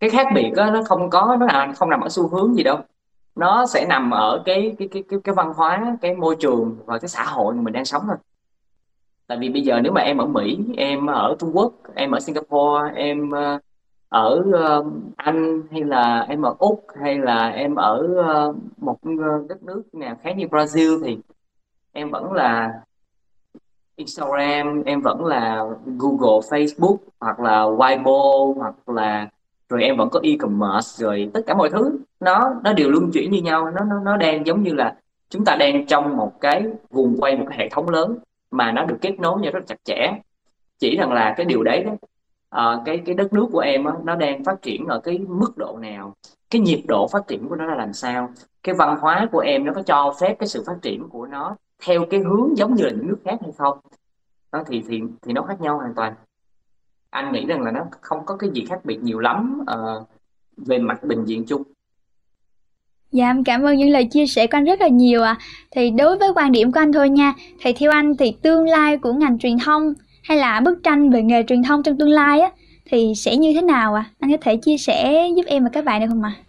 cái 0.00 0.10
khác 0.10 0.26
biệt 0.34 0.50
đó, 0.56 0.70
nó 0.70 0.82
không 0.82 1.10
có 1.10 1.36
nó 1.40 1.46
là 1.46 1.72
không 1.76 1.90
nằm 1.90 2.00
ở 2.00 2.08
xu 2.08 2.28
hướng 2.28 2.54
gì 2.54 2.62
đâu. 2.62 2.78
Nó 3.36 3.66
sẽ 3.66 3.86
nằm 3.88 4.10
ở 4.10 4.42
cái 4.44 4.74
cái 4.78 4.88
cái 4.88 5.02
cái, 5.08 5.18
cái 5.24 5.34
văn 5.34 5.52
hóa, 5.56 5.96
cái 6.00 6.14
môi 6.14 6.36
trường 6.40 6.76
và 6.86 6.98
cái 6.98 7.08
xã 7.08 7.22
hội 7.24 7.54
mà 7.54 7.62
mình 7.62 7.72
đang 7.72 7.84
sống 7.84 8.02
thôi 8.06 8.16
tại 9.30 9.38
vì 9.38 9.48
bây 9.48 9.62
giờ 9.62 9.80
nếu 9.80 9.92
mà 9.92 10.00
em 10.00 10.18
ở 10.18 10.26
Mỹ 10.26 10.58
em 10.76 11.06
ở 11.06 11.36
Trung 11.38 11.50
Quốc 11.56 11.72
em 11.94 12.10
ở 12.10 12.20
Singapore 12.20 12.92
em 12.94 13.30
ờ, 13.30 13.58
ở 14.10 14.44
uh, 14.48 14.86
Anh 15.16 15.62
hay 15.70 15.84
là 15.84 16.26
em 16.28 16.42
ở 16.42 16.54
Úc 16.58 16.86
hay 17.00 17.18
là 17.18 17.48
em 17.48 17.74
ở 17.74 18.08
uh, 18.50 18.56
một 18.76 18.98
ờ, 19.02 19.44
đất 19.48 19.62
nước 19.62 19.82
nào 19.92 20.16
khác 20.22 20.32
như 20.36 20.46
Brazil 20.46 21.04
thì 21.04 21.18
em 21.92 22.10
vẫn 22.10 22.32
là 22.32 22.72
Instagram 23.96 24.82
em 24.82 25.00
vẫn 25.00 25.24
là 25.24 25.64
Google 25.98 26.40
Facebook 26.50 26.96
hoặc 27.20 27.40
là 27.40 27.62
Weibo 27.62 28.54
hoặc 28.54 28.88
là 28.88 29.28
rồi 29.68 29.82
em 29.82 29.96
vẫn 29.96 30.08
có 30.10 30.20
e-commerce 30.22 31.04
rồi 31.04 31.30
tất 31.34 31.40
cả 31.46 31.54
mọi 31.54 31.70
thứ. 31.70 31.98
Nó 32.20 32.54
nó 32.64 32.72
đều 32.72 32.90
luân 32.90 33.10
chuyển 33.12 33.30
như 33.30 33.42
nhau 33.42 33.70
nó 33.70 33.84
nó 33.84 34.00
nó 34.04 34.16
đang 34.16 34.46
giống 34.46 34.62
như 34.62 34.74
là 34.74 34.96
chúng 35.30 35.44
ta 35.44 35.56
đang 35.56 35.86
trong 35.86 36.16
một 36.16 36.40
cái 36.40 36.64
vùng 36.90 37.16
quay 37.20 37.36
một 37.36 37.44
cái 37.48 37.58
hệ 37.58 37.68
thống 37.68 37.88
lớn 37.88 38.18
mà 38.50 38.72
nó 38.72 38.84
được 38.84 38.96
kết 39.00 39.20
nối 39.20 39.40
nhau 39.40 39.52
rất 39.52 39.66
chặt 39.66 39.84
chẽ. 39.84 40.12
Chỉ 40.78 40.96
rằng 40.96 41.12
là 41.12 41.34
cái 41.36 41.46
điều 41.46 41.62
đấy 41.62 41.84
đó 41.84 41.92
uh, 42.56 42.82
cái 42.84 43.02
cái 43.06 43.14
đất 43.14 43.32
nước 43.32 43.46
của 43.52 43.58
em 43.58 43.84
á, 43.84 43.92
nó 44.04 44.14
đang 44.14 44.44
phát 44.44 44.62
triển 44.62 44.86
ở 44.86 45.00
cái 45.00 45.18
mức 45.18 45.52
độ 45.56 45.78
nào? 45.80 46.14
Cái 46.50 46.60
nhiệt 46.60 46.80
độ 46.88 47.08
phát 47.08 47.28
triển 47.28 47.48
của 47.48 47.56
nó 47.56 47.66
là 47.66 47.74
làm 47.74 47.92
sao? 47.92 48.30
Cái 48.62 48.74
văn 48.74 48.98
hóa 49.00 49.28
của 49.32 49.38
em 49.38 49.64
nó 49.64 49.72
có 49.72 49.82
cho 49.82 50.14
phép 50.20 50.36
cái 50.38 50.48
sự 50.48 50.64
phát 50.66 50.76
triển 50.82 51.08
của 51.08 51.26
nó 51.26 51.56
theo 51.86 52.06
cái 52.10 52.20
hướng 52.20 52.56
giống 52.56 52.74
như 52.74 52.84
là 52.84 52.90
những 52.90 53.08
nước 53.08 53.18
khác 53.24 53.38
hay 53.40 53.52
không? 53.58 53.78
Đó 54.52 54.62
thì 54.66 54.82
thì 54.88 55.00
thì 55.22 55.32
nó 55.32 55.42
khác 55.42 55.60
nhau 55.60 55.76
hoàn 55.76 55.94
toàn. 55.94 56.14
Anh 57.10 57.32
nghĩ 57.32 57.46
rằng 57.46 57.62
là 57.62 57.70
nó 57.70 57.80
không 58.00 58.24
có 58.26 58.36
cái 58.36 58.50
gì 58.50 58.64
khác 58.68 58.84
biệt 58.84 59.02
nhiều 59.02 59.18
lắm 59.18 59.60
uh, 59.62 60.08
về 60.56 60.78
mặt 60.78 61.04
bình 61.04 61.24
diện 61.24 61.44
chung. 61.46 61.62
Dạ 63.12 63.26
em 63.26 63.44
cảm 63.44 63.62
ơn 63.62 63.76
những 63.76 63.90
lời 63.90 64.04
chia 64.04 64.26
sẻ 64.26 64.46
của 64.46 64.56
anh 64.56 64.64
rất 64.64 64.80
là 64.80 64.88
nhiều 64.88 65.22
ạ. 65.22 65.36
À. 65.38 65.44
Thì 65.70 65.90
đối 65.90 66.18
với 66.18 66.32
quan 66.34 66.52
điểm 66.52 66.72
của 66.72 66.80
anh 66.80 66.92
thôi 66.92 67.08
nha, 67.08 67.34
thì 67.60 67.72
theo 67.72 67.90
anh 67.90 68.16
thì 68.16 68.36
tương 68.42 68.68
lai 68.68 68.96
của 68.96 69.12
ngành 69.12 69.38
truyền 69.38 69.58
thông 69.64 69.94
hay 70.30 70.38
là 70.38 70.60
bức 70.60 70.78
tranh 70.82 71.10
về 71.10 71.22
nghề 71.22 71.42
truyền 71.42 71.62
thông 71.62 71.82
trong 71.82 71.98
tương 71.98 72.10
lai 72.10 72.40
á 72.40 72.50
thì 72.84 73.12
sẽ 73.16 73.36
như 73.36 73.52
thế 73.54 73.62
nào 73.62 73.94
ạ? 73.94 74.04
À? 74.06 74.10
Anh 74.20 74.30
có 74.30 74.36
thể 74.40 74.56
chia 74.56 74.76
sẻ 74.76 75.28
giúp 75.36 75.42
em 75.46 75.64
và 75.64 75.70
các 75.72 75.84
bạn 75.84 76.00
được 76.00 76.06
không 76.08 76.22
ạ? 76.22 76.32
À? 76.36 76.42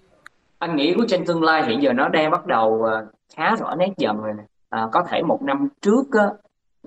Anh 0.59 0.75
nghĩ 0.75 0.95
bức 0.95 1.05
tranh 1.07 1.25
tương 1.25 1.43
lai 1.43 1.65
hiện 1.65 1.81
giờ 1.81 1.93
nó 1.93 2.09
đang 2.09 2.31
bắt 2.31 2.45
đầu 2.45 2.83
ờ, 2.83 3.07
khá 3.35 3.55
rõ 3.55 3.75
nét 3.75 3.89
dần 3.97 4.21
rồi 4.21 4.33
nè. 4.37 4.43
À, 4.69 4.87
có 4.91 5.03
thể 5.09 5.23
một 5.23 5.41
năm 5.41 5.67
trước 5.81 6.03
á, 6.11 6.29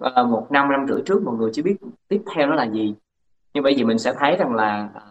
ờ, 0.01 0.24
một 0.24 0.47
năm 0.51 0.70
năm 0.70 0.86
rưỡi 0.88 1.03
trước 1.07 1.22
mọi 1.22 1.34
người 1.34 1.51
chưa 1.55 1.62
biết 1.62 1.76
tiếp 2.09 2.22
theo 2.34 2.47
nó 2.47 2.55
là 2.55 2.64
gì. 2.64 2.95
Nhưng 3.55 3.64
bởi 3.64 3.74
vì 3.76 3.84
mình 3.84 3.99
sẽ 3.99 4.14
thấy 4.18 4.36
rằng 4.36 4.55
là 4.55 4.88
ờ, 4.95 5.03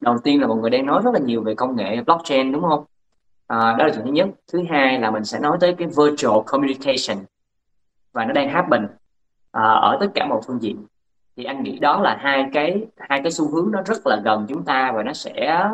đầu 0.00 0.18
tiên 0.18 0.40
là 0.40 0.46
mọi 0.46 0.56
người 0.56 0.70
đang 0.70 0.86
nói 0.86 1.02
rất 1.04 1.14
là 1.14 1.20
nhiều 1.20 1.42
về 1.42 1.54
công 1.54 1.76
nghệ 1.76 2.02
blockchain 2.06 2.52
đúng 2.52 2.62
không? 2.62 2.84
À, 3.46 3.76
đó 3.78 3.86
là 3.86 3.92
chuyện 3.94 4.04
thứ 4.04 4.12
nhất. 4.12 4.28
Thứ 4.52 4.62
hai 4.70 5.00
là 5.00 5.10
mình 5.10 5.24
sẽ 5.24 5.38
nói 5.40 5.56
tới 5.60 5.74
cái 5.78 5.88
virtual 5.88 6.42
communication 6.46 7.24
và 8.12 8.24
nó 8.24 8.32
đang 8.32 8.48
happen 8.48 8.86
à, 9.52 9.62
ở 9.62 9.96
tất 10.00 10.08
cả 10.14 10.26
mọi 10.26 10.40
phương 10.46 10.62
diện 10.62 10.86
thì 11.36 11.44
anh 11.44 11.62
nghĩ 11.62 11.78
đó 11.78 12.00
là 12.00 12.16
hai 12.20 12.44
cái 12.52 12.86
hai 12.98 13.20
cái 13.22 13.32
xu 13.32 13.50
hướng 13.50 13.70
nó 13.70 13.82
rất 13.86 14.06
là 14.06 14.20
gần 14.24 14.46
chúng 14.48 14.64
ta 14.64 14.92
và 14.94 15.02
nó 15.02 15.12
sẽ 15.12 15.68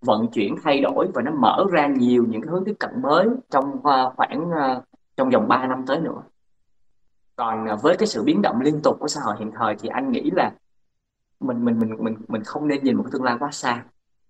vận 0.00 0.26
chuyển, 0.32 0.56
thay 0.64 0.80
đổi 0.80 1.08
và 1.14 1.22
nó 1.22 1.30
mở 1.30 1.64
ra 1.72 1.86
nhiều 1.86 2.26
những 2.28 2.42
cái 2.42 2.50
hướng 2.50 2.64
tiếp 2.64 2.74
cận 2.78 3.02
mới 3.02 3.28
trong 3.50 3.80
ờ, 3.84 4.12
khoảng 4.16 4.50
ờ, 4.50 4.82
trong 5.16 5.30
vòng 5.30 5.48
3 5.48 5.66
năm 5.66 5.84
tới 5.86 6.00
nữa 6.00 6.22
còn 7.36 7.66
ờ, 7.66 7.76
với 7.76 7.96
cái 7.96 8.06
sự 8.06 8.22
biến 8.22 8.42
động 8.42 8.60
liên 8.60 8.80
tục 8.82 8.96
của 9.00 9.08
xã 9.08 9.20
hội 9.20 9.34
hiện 9.38 9.52
thời 9.58 9.76
thì 9.80 9.88
anh 9.88 10.12
nghĩ 10.12 10.30
là 10.30 10.52
mình 11.40 11.64
mình 11.64 11.78
mình 11.78 11.96
mình 11.98 12.16
mình 12.28 12.42
không 12.44 12.68
nên 12.68 12.84
nhìn 12.84 12.96
một 12.96 13.02
cái 13.02 13.10
tương 13.12 13.24
lai 13.24 13.36
quá 13.40 13.50
xa 13.50 13.82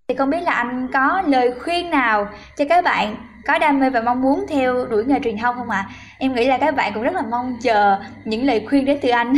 thì 0.08 0.14
không 0.14 0.30
biết 0.30 0.40
là 0.40 0.52
anh 0.52 0.88
có 0.92 1.22
lời 1.26 1.54
khuyên 1.60 1.90
nào 1.90 2.28
cho 2.56 2.64
các 2.68 2.84
bạn 2.84 3.16
có 3.46 3.58
đam 3.58 3.80
mê 3.80 3.90
và 3.90 4.00
mong 4.00 4.22
muốn 4.22 4.44
theo 4.48 4.86
đuổi 4.86 5.04
nghề 5.04 5.20
truyền 5.20 5.36
thông 5.38 5.56
không 5.56 5.70
ạ? 5.70 5.86
À? 5.88 5.94
Em 6.18 6.34
nghĩ 6.34 6.46
là 6.46 6.58
các 6.58 6.76
bạn 6.76 6.92
cũng 6.94 7.02
rất 7.02 7.14
là 7.14 7.22
mong 7.30 7.56
chờ 7.62 7.98
những 8.24 8.44
lời 8.44 8.66
khuyên 8.68 8.84
đến 8.84 8.98
từ 9.02 9.08
anh 9.08 9.34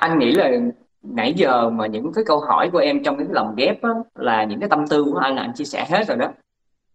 anh 0.00 0.18
nghĩ 0.18 0.32
là 0.32 0.50
nãy 1.02 1.32
giờ 1.36 1.70
mà 1.70 1.86
những 1.86 2.12
cái 2.12 2.24
câu 2.26 2.40
hỏi 2.40 2.70
của 2.72 2.78
em 2.78 3.02
trong 3.02 3.16
cái 3.16 3.26
lòng 3.30 3.54
ghép 3.56 3.82
đó, 3.82 4.04
là 4.14 4.44
những 4.44 4.60
cái 4.60 4.68
tâm 4.68 4.86
tư 4.86 5.04
của 5.04 5.18
anh 5.18 5.36
là 5.36 5.42
anh 5.42 5.52
chia 5.52 5.64
sẻ 5.64 5.86
hết 5.90 6.08
rồi 6.08 6.16
đó 6.16 6.26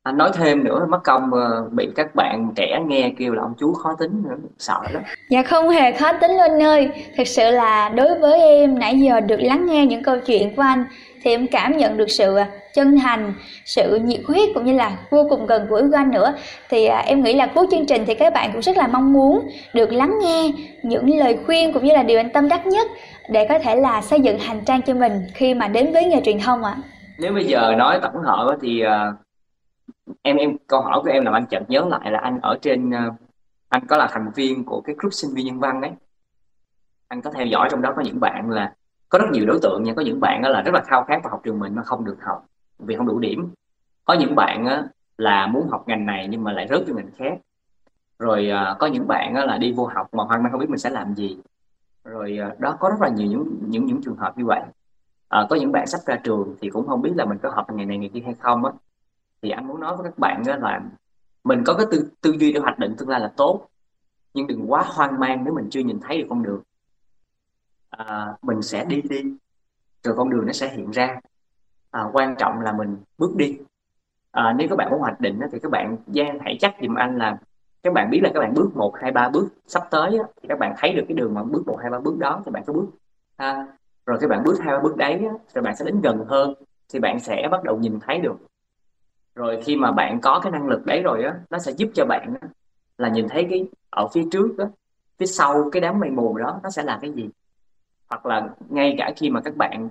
anh 0.03 0.17
nói 0.17 0.31
thêm 0.33 0.63
nữa 0.63 0.85
mất 0.89 0.99
công 1.03 1.33
ờ, 1.33 1.69
bị 1.71 1.89
các 1.95 2.15
bạn 2.15 2.53
trẻ 2.55 2.79
nghe 2.87 3.13
kêu 3.17 3.33
là 3.33 3.41
ông 3.41 3.53
chú 3.59 3.73
khó 3.73 3.95
tính 3.99 4.23
nữa 4.23 4.35
sợ 4.57 4.79
lắm. 4.91 5.03
dạ 5.29 5.43
không 5.43 5.69
hề 5.69 5.91
khó 5.91 6.13
tính 6.13 6.31
luôn 6.31 6.63
ơi 6.63 6.89
thật 7.17 7.27
sự 7.27 7.51
là 7.51 7.89
đối 7.89 8.19
với 8.19 8.41
em 8.41 8.79
nãy 8.79 8.99
giờ 8.99 9.19
được 9.19 9.39
lắng 9.39 9.65
nghe 9.65 9.85
những 9.85 10.03
câu 10.03 10.17
chuyện 10.25 10.55
của 10.55 10.61
anh 10.61 10.85
thì 11.23 11.31
em 11.31 11.47
cảm 11.47 11.77
nhận 11.77 11.97
được 11.97 12.09
sự 12.09 12.35
ờ, 12.35 12.45
chân 12.73 12.99
thành 12.99 13.33
sự 13.65 13.99
nhiệt 14.03 14.21
huyết 14.27 14.49
cũng 14.53 14.65
như 14.65 14.73
là 14.73 14.97
vô 15.09 15.25
cùng 15.29 15.45
gần 15.45 15.67
gũi 15.67 15.81
của 15.81 15.97
anh 15.97 16.11
nữa. 16.11 16.33
Thì 16.69 16.85
à, 16.85 16.97
em 16.97 17.23
nghĩ 17.23 17.33
là 17.33 17.47
cuối 17.55 17.67
chương 17.71 17.85
trình 17.85 18.03
thì 18.07 18.13
các 18.15 18.33
bạn 18.33 18.49
cũng 18.51 18.61
rất 18.61 18.77
là 18.77 18.87
mong 18.87 19.13
muốn 19.13 19.47
được 19.73 19.91
lắng 19.91 20.13
nghe 20.21 20.51
những 20.83 21.17
lời 21.17 21.39
khuyên 21.45 21.73
cũng 21.73 21.83
như 21.83 21.93
là 21.93 22.03
điều 22.03 22.19
anh 22.19 22.29
tâm 22.33 22.49
đắc 22.49 22.65
nhất 22.67 22.87
để 23.29 23.45
có 23.49 23.59
thể 23.59 23.75
là 23.75 24.01
xây 24.01 24.19
dựng 24.19 24.39
hành 24.39 24.65
trang 24.65 24.81
cho 24.81 24.93
mình 24.93 25.21
khi 25.33 25.53
mà 25.53 25.67
đến 25.67 25.93
với 25.93 26.05
nghề 26.05 26.21
truyền 26.21 26.39
thông 26.39 26.63
ạ. 26.63 26.75
À. 26.77 26.83
nếu 27.19 27.33
bây 27.33 27.45
giờ 27.45 27.75
nói 27.77 27.99
tổng 28.01 28.23
hợp 28.23 28.57
thì 28.61 28.83
uh, 28.85 29.15
em 30.21 30.37
em 30.37 30.57
câu 30.67 30.81
hỏi 30.81 30.99
của 31.03 31.09
em 31.09 31.25
là 31.25 31.31
anh 31.31 31.45
chợt 31.45 31.63
nhớ 31.67 31.85
lại 31.89 32.11
là 32.11 32.19
anh 32.19 32.39
ở 32.41 32.57
trên 32.61 32.89
uh, 32.89 33.13
anh 33.69 33.87
có 33.87 33.97
là 33.97 34.07
thành 34.11 34.31
viên 34.35 34.65
của 34.65 34.81
cái 34.81 34.95
group 34.99 35.13
sinh 35.13 35.33
viên 35.35 35.45
nhân 35.45 35.59
văn 35.59 35.81
đấy. 35.81 35.91
Anh 37.07 37.21
có 37.21 37.31
theo 37.31 37.45
dõi 37.45 37.67
trong 37.71 37.81
đó 37.81 37.93
có 37.95 38.01
những 38.01 38.19
bạn 38.19 38.49
là 38.49 38.73
có 39.09 39.19
rất 39.19 39.25
nhiều 39.31 39.45
đối 39.45 39.59
tượng 39.61 39.83
nha 39.83 39.93
có 39.95 40.01
những 40.01 40.19
bạn 40.19 40.41
đó 40.41 40.49
là 40.49 40.61
rất 40.61 40.73
là 40.73 40.81
khao 40.81 41.03
khát 41.03 41.23
vào 41.23 41.31
học 41.31 41.41
trường 41.43 41.59
mình 41.59 41.75
mà 41.75 41.83
không 41.83 42.05
được 42.05 42.17
học 42.21 42.45
vì 42.85 42.95
không 42.95 43.07
đủ 43.07 43.19
điểm. 43.19 43.51
Có 44.05 44.13
những 44.13 44.35
bạn 44.35 44.87
là 45.17 45.47
muốn 45.47 45.67
học 45.69 45.83
ngành 45.87 46.05
này 46.05 46.27
nhưng 46.29 46.43
mà 46.43 46.51
lại 46.51 46.67
rớt 46.69 46.83
cho 46.87 46.93
ngành 46.93 47.11
khác. 47.17 47.39
Rồi 48.19 48.49
à, 48.49 48.75
có 48.79 48.87
những 48.87 49.07
bạn 49.07 49.35
là 49.35 49.57
đi 49.57 49.71
vô 49.71 49.85
học 49.85 50.13
mà 50.13 50.23
hoang 50.23 50.43
mang 50.43 50.51
không 50.51 50.61
biết 50.61 50.69
mình 50.69 50.79
sẽ 50.79 50.89
làm 50.89 51.15
gì. 51.15 51.37
Rồi 52.03 52.37
à, 52.37 52.55
đó 52.59 52.77
có 52.79 52.89
rất 52.89 53.01
là 53.01 53.09
nhiều 53.09 53.27
những 53.27 53.57
những 53.67 53.85
những 53.85 54.01
trường 54.01 54.17
hợp 54.17 54.37
như 54.37 54.45
vậy. 54.45 54.61
À, 55.29 55.47
có 55.49 55.55
những 55.55 55.71
bạn 55.71 55.87
sắp 55.87 56.01
ra 56.05 56.15
trường 56.23 56.55
thì 56.61 56.69
cũng 56.69 56.87
không 56.87 57.01
biết 57.01 57.11
là 57.15 57.25
mình 57.25 57.37
có 57.43 57.49
học 57.49 57.73
ngày 57.73 57.85
này 57.85 57.97
ngày 57.97 58.09
kia 58.13 58.21
hay 58.25 58.33
không 58.39 58.65
á. 58.65 58.71
Thì 59.41 59.49
anh 59.49 59.67
muốn 59.67 59.79
nói 59.79 59.97
với 59.97 60.03
các 60.03 60.19
bạn 60.19 60.43
á, 60.47 60.57
là 60.57 60.81
mình 61.43 61.63
có 61.65 61.73
cái 61.73 61.85
tư 61.91 62.11
tư 62.21 62.35
duy 62.39 62.53
để 62.53 62.59
hoạch 62.59 62.79
định 62.79 62.95
tương 62.97 63.09
lai 63.09 63.19
là 63.19 63.31
tốt 63.37 63.67
nhưng 64.33 64.47
đừng 64.47 64.71
quá 64.71 64.83
hoang 64.87 65.19
mang 65.19 65.43
nếu 65.43 65.53
mình 65.53 65.67
chưa 65.71 65.79
nhìn 65.79 65.99
thấy 65.99 66.17
được 66.17 66.27
con 66.29 66.43
đường. 66.43 66.61
À, 67.89 68.27
mình 68.41 68.61
sẽ 68.61 68.85
đi 68.85 69.01
đi 69.01 69.23
rồi 70.03 70.15
con 70.17 70.29
đường 70.29 70.45
nó 70.45 70.53
sẽ 70.53 70.75
hiện 70.75 70.91
ra 70.91 71.19
à, 71.93 72.09
quan 72.13 72.35
trọng 72.35 72.61
là 72.61 72.71
mình 72.71 72.97
bước 73.17 73.35
đi. 73.35 73.57
À, 74.31 74.53
nếu 74.57 74.67
các 74.69 74.75
bạn 74.75 74.91
muốn 74.91 74.99
hoạch 74.99 75.19
định 75.19 75.39
thì 75.51 75.59
các 75.59 75.71
bạn 75.71 75.97
gian 76.07 76.39
hãy 76.39 76.57
chắc 76.59 76.75
giùm 76.81 76.95
anh 76.95 77.17
là 77.17 77.37
các 77.83 77.93
bạn 77.93 78.09
biết 78.09 78.19
là 78.23 78.29
các 78.33 78.39
bạn 78.39 78.53
bước 78.53 78.75
một 78.75 78.93
hai 79.01 79.11
ba 79.11 79.29
bước 79.29 79.47
sắp 79.67 79.83
tới 79.91 80.17
thì 80.41 80.47
các 80.49 80.59
bạn 80.59 80.73
thấy 80.77 80.93
được 80.93 81.03
cái 81.07 81.15
đường 81.15 81.33
mà 81.33 81.43
bước 81.43 81.63
một 81.67 81.77
hai 81.81 81.91
ba 81.91 81.99
bước 81.99 82.17
đó 82.17 82.41
thì 82.45 82.51
bạn 82.51 82.63
cứ 82.67 82.73
bước. 82.73 82.87
Ha 83.37 83.67
rồi 84.05 84.17
các 84.21 84.29
bạn 84.29 84.43
bước 84.45 84.59
hai 84.59 84.73
ba 84.73 84.79
bước 84.83 84.97
đấy 84.97 85.27
rồi 85.53 85.63
bạn 85.63 85.75
sẽ 85.75 85.85
đến 85.85 86.01
gần 86.01 86.25
hơn 86.27 86.53
thì 86.93 86.99
bạn 86.99 87.19
sẽ 87.19 87.47
bắt 87.51 87.63
đầu 87.63 87.77
nhìn 87.77 87.99
thấy 87.99 88.19
được. 88.19 88.37
Rồi 89.35 89.61
khi 89.65 89.75
mà 89.75 89.91
bạn 89.91 90.19
có 90.21 90.39
cái 90.43 90.51
năng 90.51 90.67
lực 90.67 90.85
đấy 90.85 91.01
rồi 91.01 91.23
á 91.23 91.39
nó 91.49 91.57
sẽ 91.59 91.71
giúp 91.71 91.89
cho 91.93 92.05
bạn 92.05 92.33
á, 92.41 92.47
là 92.97 93.09
nhìn 93.09 93.27
thấy 93.29 93.47
cái 93.49 93.65
ở 93.89 94.07
phía 94.07 94.23
trước 94.31 94.55
á 94.57 94.65
phía 95.17 95.25
sau 95.25 95.69
cái 95.71 95.81
đám 95.81 95.99
mây 95.99 96.09
mù 96.09 96.37
đó 96.37 96.59
nó 96.63 96.69
sẽ 96.69 96.83
là 96.83 96.99
cái 97.01 97.11
gì? 97.11 97.29
Hoặc 98.09 98.25
là 98.25 98.49
ngay 98.69 98.95
cả 98.97 99.11
khi 99.17 99.29
mà 99.29 99.41
các 99.41 99.55
bạn 99.55 99.89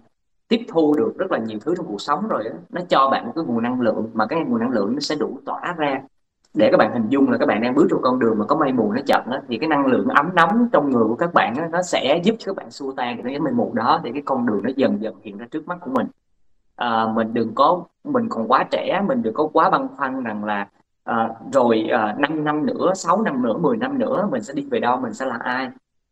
tiếp 0.53 0.64
thu 0.68 0.94
được 0.94 1.12
rất 1.18 1.32
là 1.32 1.38
nhiều 1.38 1.59
thứ 1.64 1.74
trong 1.76 1.86
cuộc 1.86 2.00
sống 2.00 2.28
rồi 2.28 2.44
đó. 2.44 2.50
nó 2.70 2.80
cho 2.88 3.09
bạn 3.11 3.26
một 3.26 3.32
cái 3.36 3.44
nguồn 3.44 3.62
năng 3.62 3.80
lượng 3.80 4.11
mà 4.14 4.26
cái 4.26 4.40
nguồn 4.40 4.61
năng 4.61 4.70
lượng 4.70 4.92
nó 4.94 5.00
sẽ 5.00 5.14
đủ 5.14 5.38
tỏa 5.44 5.74
ra. 5.78 6.03
Để 6.55 6.68
các 6.70 6.76
bạn 6.76 6.92
hình 6.92 7.09
dung 7.09 7.30
là 7.30 7.38
các 7.38 7.46
bạn 7.46 7.62
đang 7.62 7.74
bước 7.74 7.86
trên 7.90 7.98
con 8.03 8.18
đường 8.18 8.38
mà 8.38 8.44
có 8.44 8.57
mây 8.57 8.72
mù 8.72 8.92
nó 8.92 9.00
chậm 9.07 9.22
đó, 9.30 9.38
thì 9.48 9.59
cái 9.59 9.68
năng 9.68 9.86
lượng 9.86 10.09
ấm 10.09 10.30
nóng 10.34 10.68
trong 10.72 10.90
người 10.90 11.05
của 11.05 11.14
các 11.14 11.34
bạn 11.34 11.55
đó, 11.57 11.62
nó 11.70 11.82
sẽ 11.82 12.20
giúp 12.24 12.36
cho 12.38 12.53
các 12.53 12.57
bạn 12.57 12.70
xua 12.70 12.92
tan 12.92 13.22
cái 13.22 13.38
mây 13.38 13.53
mù 13.53 13.72
đó 13.74 14.00
để 14.05 14.11
cái 14.12 14.22
con 14.24 14.46
đường 14.46 14.61
nó 14.62 14.70
dần 14.76 15.03
dần 15.03 15.14
hiện 15.22 15.38
ra 15.38 15.46
trước 15.50 15.68
mắt 15.68 15.78
của 15.80 15.90
mình. 15.90 16.07
À, 16.76 17.07
mình 17.14 17.34
đừng 17.34 17.55
có 17.55 17.84
mình 18.05 18.28
còn 18.28 18.48
quá 18.48 18.64
trẻ 18.70 19.03
mình 19.09 19.22
đừng 19.22 19.34
có 19.34 19.48
quá 19.53 19.70
băn 19.70 19.88
khoăn 19.96 20.22
rằng 20.22 20.44
là 20.44 20.68
à, 21.05 21.28
rồi 21.53 21.86
à, 21.92 22.16
5 22.18 22.44
năm 22.44 22.66
nữa 22.66 22.92
6 22.94 23.22
năm 23.22 23.42
nữa 23.42 23.59
10 23.59 23.76
năm 23.76 23.98
nữa 23.98 24.28
mình 24.30 24.42
sẽ 24.42 24.55
đi 24.55 24.66
về 24.70 24.80
đâu 24.80 25.00
mình 25.00 25.14
sẽ 25.14 25.26
là 25.26 25.36
ai? 25.36 25.68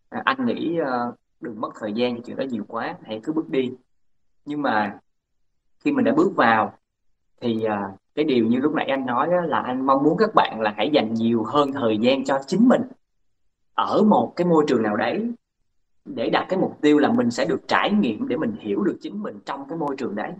À, 0.08 0.22
anh 0.24 0.46
nghĩ 0.46 0.78
à, 0.86 1.06
đừng 1.40 1.60
mất 1.60 1.70
thời 1.80 1.92
gian 1.92 2.22
chuyện 2.22 2.36
đó 2.36 2.44
nhiều 2.50 2.64
quá 2.68 2.94
hãy 3.02 3.20
cứ 3.24 3.32
bước 3.32 3.50
đi 3.50 3.72
nhưng 4.44 4.62
mà 4.62 4.98
khi 5.80 5.92
mình 5.92 6.04
đã 6.04 6.12
bước 6.12 6.32
vào 6.36 6.72
thì 7.40 7.64
à, 7.64 7.90
cái 8.14 8.24
điều 8.24 8.46
như 8.46 8.58
lúc 8.58 8.74
nãy 8.74 8.86
anh 8.86 9.06
nói 9.06 9.26
đó, 9.26 9.40
là 9.40 9.60
anh 9.60 9.86
mong 9.86 10.02
muốn 10.02 10.16
các 10.18 10.34
bạn 10.34 10.60
là 10.60 10.74
hãy 10.76 10.90
dành 10.90 11.14
nhiều 11.14 11.44
hơn 11.44 11.72
thời 11.72 11.98
gian 11.98 12.24
cho 12.24 12.40
chính 12.46 12.68
mình 12.68 12.82
ở 13.74 14.02
một 14.02 14.32
cái 14.36 14.46
môi 14.46 14.64
trường 14.68 14.82
nào 14.82 14.96
đấy 14.96 15.32
để 16.04 16.30
đặt 16.30 16.46
cái 16.48 16.58
mục 16.58 16.78
tiêu 16.80 16.98
là 16.98 17.12
mình 17.12 17.30
sẽ 17.30 17.44
được 17.44 17.68
trải 17.68 17.92
nghiệm 17.92 18.28
để 18.28 18.36
mình 18.36 18.56
hiểu 18.60 18.82
được 18.82 18.96
chính 19.00 19.22
mình 19.22 19.40
trong 19.44 19.68
cái 19.68 19.78
môi 19.78 19.96
trường 19.98 20.14
đấy. 20.14 20.32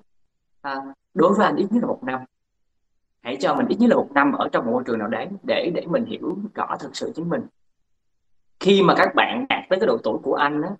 À, 0.60 0.76
đối 1.14 1.34
với 1.34 1.46
anh 1.46 1.56
ít 1.56 1.66
nhất 1.70 1.80
là 1.80 1.86
một 1.86 2.04
năm. 2.04 2.20
Hãy 3.20 3.36
cho 3.40 3.54
mình 3.54 3.66
ít 3.68 3.76
nhất 3.80 3.90
là 3.90 3.96
một 3.96 4.08
năm 4.14 4.32
ở 4.32 4.48
trong 4.52 4.64
một 4.64 4.72
môi 4.72 4.82
trường 4.86 4.98
nào 4.98 5.08
đấy 5.08 5.28
để 5.42 5.70
để 5.74 5.86
mình 5.86 6.04
hiểu 6.04 6.36
rõ 6.54 6.76
thực 6.80 6.96
sự 6.96 7.12
chính 7.16 7.28
mình. 7.28 7.42
Khi 8.60 8.82
mà 8.82 8.94
các 8.96 9.14
bạn 9.14 9.46
đạt 9.48 9.64
tới 9.70 9.78
cái 9.80 9.86
độ 9.86 9.98
tuổi 10.02 10.18
của 10.22 10.34
anh 10.34 10.62
á 10.62 10.70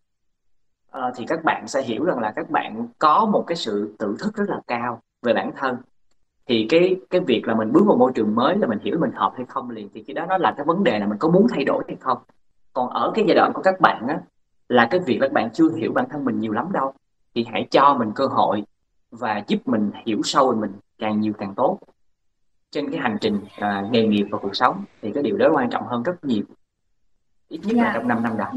uh, 0.99 1.15
thì 1.17 1.25
các 1.27 1.45
bạn 1.45 1.69
sẽ 1.69 1.83
hiểu 1.83 2.05
rằng 2.05 2.19
là 2.19 2.33
các 2.37 2.51
bạn 2.51 2.89
có 2.99 3.27
một 3.33 3.45
cái 3.47 3.57
sự 3.57 3.95
tự 3.99 4.17
thức 4.19 4.35
rất 4.35 4.49
là 4.49 4.61
cao 4.67 5.01
về 5.23 5.35
bản 5.35 5.51
thân 5.57 5.77
thì 6.47 6.67
cái 6.69 6.97
cái 7.11 7.21
việc 7.21 7.49
là 7.49 7.55
mình 7.55 7.73
bước 7.73 7.85
vào 7.87 7.97
môi 7.97 8.13
trường 8.15 8.35
mới 8.35 8.57
là 8.57 8.67
mình 8.67 8.79
hiểu 8.83 8.99
mình 9.01 9.13
hợp 9.15 9.33
hay 9.37 9.47
không 9.49 9.71
liền 9.71 9.89
thì 9.95 10.03
cái 10.03 10.15
đó 10.15 10.27
nó 10.29 10.39
là 10.39 10.55
cái 10.57 10.67
vấn 10.67 10.85
đề 10.85 10.99
là 10.99 11.07
mình 11.07 11.19
có 11.19 11.29
muốn 11.29 11.47
thay 11.51 11.65
đổi 11.65 11.85
hay 11.89 11.97
không 12.01 12.19
còn 12.73 12.91
ở 12.91 13.13
cái 13.15 13.25
giai 13.29 13.35
đoạn 13.37 13.53
của 13.55 13.63
các 13.63 13.81
bạn 13.81 14.09
á 14.09 14.21
là 14.69 14.89
cái 14.91 15.01
việc 15.01 15.19
các 15.21 15.33
bạn 15.33 15.51
chưa 15.53 15.71
hiểu 15.77 15.93
bản 15.93 16.09
thân 16.11 16.25
mình 16.25 16.41
nhiều 16.41 16.53
lắm 16.53 16.73
đâu 16.73 16.93
thì 17.35 17.47
hãy 17.53 17.67
cho 17.71 17.97
mình 17.99 18.13
cơ 18.15 18.27
hội 18.27 18.65
và 19.11 19.43
giúp 19.47 19.59
mình 19.67 19.91
hiểu 20.07 20.21
sâu 20.25 20.53
về 20.53 20.61
mình 20.61 20.73
càng 20.99 21.21
nhiều 21.21 21.33
càng 21.39 21.55
tốt 21.55 21.79
trên 22.71 22.91
cái 22.91 23.01
hành 23.01 23.19
trình 23.21 23.41
à, 23.59 23.85
nghề 23.91 24.07
nghiệp 24.07 24.27
và 24.31 24.39
cuộc 24.39 24.57
sống 24.57 24.85
thì 25.03 25.11
cái 25.13 25.23
điều 25.23 25.37
đó 25.37 25.49
quan 25.53 25.71
trọng 25.71 25.87
hơn 25.87 26.03
rất 26.03 26.25
nhiều 26.25 26.43
ít 27.49 27.61
nhất 27.65 27.77
yeah. 27.77 27.87
là 27.87 27.93
dạ. 27.93 27.99
trong 27.99 28.09
5 28.09 28.23
năm 28.23 28.37
đó 28.37 28.53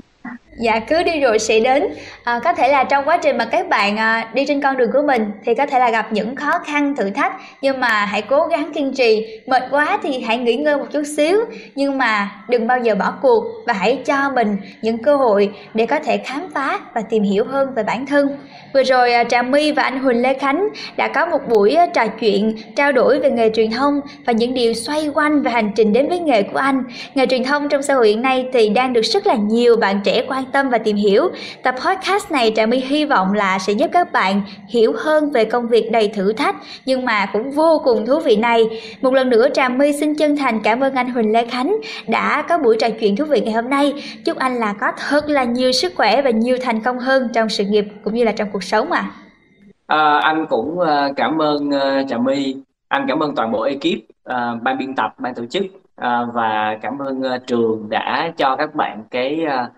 dạ 0.58 0.80
cứ 0.80 1.04
đi 1.04 1.20
rồi 1.20 1.40
sẽ 1.40 1.60
đến. 1.60 1.88
À, 2.24 2.40
có 2.44 2.54
thể 2.54 2.68
là 2.68 2.84
trong 2.84 3.06
quá 3.06 3.18
trình 3.18 3.38
mà 3.38 3.46
các 3.46 3.70
bạn 3.70 3.98
à, 3.98 4.30
đi 4.34 4.46
trên 4.48 4.62
con 4.62 4.78
đường 4.78 4.92
của 4.94 5.02
mình 5.08 5.32
thì 5.46 5.56
có 5.56 5.66
thể 5.66 5.80
là 5.80 5.90
gặp 5.90 6.14
những 6.14 6.36
khó 6.36 6.60
khăn 6.66 6.96
thử 6.96 7.10
thách. 7.10 7.34
Nhưng 7.62 7.80
mà 7.80 8.06
hãy 8.06 8.22
cố 8.22 8.48
gắng 8.48 8.72
kiên 8.74 8.94
trì. 8.94 9.40
Mệt 9.48 9.64
quá 9.72 10.00
thì 10.04 10.22
hãy 10.22 10.38
nghỉ 10.38 10.56
ngơi 10.56 10.78
một 10.78 10.86
chút 10.92 11.04
xíu. 11.18 11.38
Nhưng 11.76 11.98
mà 11.98 12.32
đừng 12.50 12.68
bao 12.68 12.80
giờ 12.80 12.96
bỏ 12.96 13.14
cuộc 13.22 13.44
và 13.68 13.74
hãy 13.74 14.00
cho 14.06 14.32
mình 14.36 14.58
những 14.82 14.98
cơ 14.98 15.16
hội 15.16 15.52
để 15.74 15.86
có 15.86 16.00
thể 16.00 16.18
khám 16.18 16.42
phá 16.54 16.80
và 16.94 17.02
tìm 17.02 17.24
hiểu 17.24 17.46
hơn 17.46 17.74
về 17.76 17.84
bản 17.84 18.06
thân. 18.06 18.28
Vừa 18.74 18.84
rồi 18.84 19.14
à, 19.14 19.24
trà 19.24 19.42
my 19.42 19.72
và 19.72 19.84
anh 19.84 20.00
huỳnh 20.00 20.22
lê 20.22 20.34
khánh 20.34 20.68
đã 20.98 21.08
có 21.08 21.26
một 21.26 21.40
buổi 21.50 21.76
à, 21.76 21.86
trò 21.86 22.08
chuyện 22.08 22.56
trao 22.76 22.92
đổi 22.92 23.20
về 23.20 23.32
nghề 23.32 23.50
truyền 23.50 23.72
thông 23.72 24.02
và 24.26 24.34
những 24.34 24.54
điều 24.54 24.74
xoay 24.74 25.12
quanh 25.14 25.42
về 25.42 25.52
hành 25.52 25.72
trình 25.76 25.94
đến 25.94 26.10
với 26.10 26.20
nghề 26.20 26.44
của 26.44 26.58
anh. 26.58 26.84
Nghề 27.16 27.26
truyền 27.26 27.44
thông 27.44 27.70
trong 27.70 27.82
xã 27.82 27.94
hội 27.94 28.08
hiện 28.08 28.22
nay 28.22 28.46
thì 28.54 28.70
đang 28.70 28.94
được 28.94 29.02
rất 29.02 29.28
là 29.28 29.36
nhiều 29.36 29.76
bạn 29.76 30.00
trẻ 30.04 30.13
quan 30.22 30.44
tâm 30.52 30.70
và 30.70 30.78
tìm 30.78 30.96
hiểu. 30.96 31.30
Tập 31.64 31.76
podcast 31.86 32.32
này 32.32 32.54
Trà 32.56 32.66
My 32.66 32.78
hy 32.78 33.06
vọng 33.06 33.34
là 33.34 33.60
sẽ 33.60 33.74
giúp 33.74 33.88
các 33.94 34.12
bạn 34.12 34.42
hiểu 34.68 34.94
hơn 34.98 35.32
về 35.32 35.46
công 35.46 35.68
việc 35.68 35.92
đầy 35.92 36.08
thử 36.08 36.34
thách 36.34 36.56
nhưng 36.86 37.06
mà 37.06 37.26
cũng 37.26 37.52
vô 37.52 37.82
cùng 37.84 38.06
thú 38.06 38.20
vị 38.20 38.36
này. 38.36 38.64
Một 39.02 39.14
lần 39.14 39.30
nữa 39.30 39.48
Trà 39.54 39.70
My 39.70 39.94
xin 39.94 40.16
chân 40.16 40.38
thành 40.38 40.60
cảm 40.64 40.80
ơn 40.80 40.96
anh 40.96 41.10
Huỳnh 41.10 41.32
Lê 41.32 41.46
Khánh 41.46 41.78
đã 42.08 42.42
có 42.42 42.58
buổi 42.58 42.78
trò 42.80 42.88
chuyện 43.00 43.16
thú 43.16 43.26
vị 43.26 43.42
ngày 43.42 43.54
hôm 43.54 43.70
nay. 43.70 43.94
Chúc 44.26 44.38
anh 44.38 44.56
là 44.56 44.74
có 44.74 44.92
thật 45.10 45.30
là 45.30 45.44
nhiều 45.44 45.72
sức 45.72 45.94
khỏe 45.96 46.22
và 46.22 46.30
nhiều 46.30 46.58
thành 46.62 46.82
công 46.82 47.00
hơn 47.00 47.30
trong 47.34 47.50
sự 47.50 47.66
nghiệp 47.66 47.86
cũng 48.04 48.14
như 48.14 48.24
là 48.24 48.32
trong 48.32 48.48
cuộc 48.54 48.64
sống 48.64 48.92
ạ. 48.92 49.02
À. 49.02 49.24
À, 49.88 50.20
anh 50.20 50.46
cũng 50.50 50.80
ờ, 50.80 51.14
cảm 51.16 51.42
ơn 51.42 51.70
uh, 51.70 52.10
Trà 52.10 52.18
My, 52.18 52.56
anh 52.88 53.06
cảm 53.08 53.20
ơn 53.20 53.36
toàn 53.36 53.52
bộ 53.52 53.62
ekip, 53.62 54.00
uh, 54.30 54.62
ban 54.62 54.78
biên 54.78 54.96
tập, 54.96 55.16
ban 55.18 55.34
tổ 55.34 55.46
chức 55.46 55.64
uh, 55.64 56.34
và 56.34 56.78
cảm 56.82 57.00
ơn 57.00 57.20
uh, 57.20 57.48
trường 57.48 57.90
đã 57.90 58.32
cho 58.38 58.56
các 58.56 58.76
bạn 58.76 59.04
cái 59.12 59.46
uh, 59.46 59.72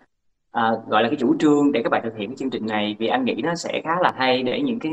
à, 0.55 0.71
gọi 0.87 1.03
là 1.03 1.09
cái 1.09 1.17
chủ 1.19 1.35
trương 1.39 1.71
để 1.71 1.83
các 1.83 1.89
bạn 1.89 2.01
thực 2.03 2.17
hiện 2.17 2.29
cái 2.29 2.37
chương 2.37 2.49
trình 2.49 2.65
này 2.65 2.95
vì 2.99 3.07
anh 3.07 3.25
nghĩ 3.25 3.41
nó 3.43 3.55
sẽ 3.55 3.81
khá 3.83 3.95
là 4.01 4.11
hay 4.15 4.43
để 4.43 4.61
những 4.61 4.79
cái 4.79 4.91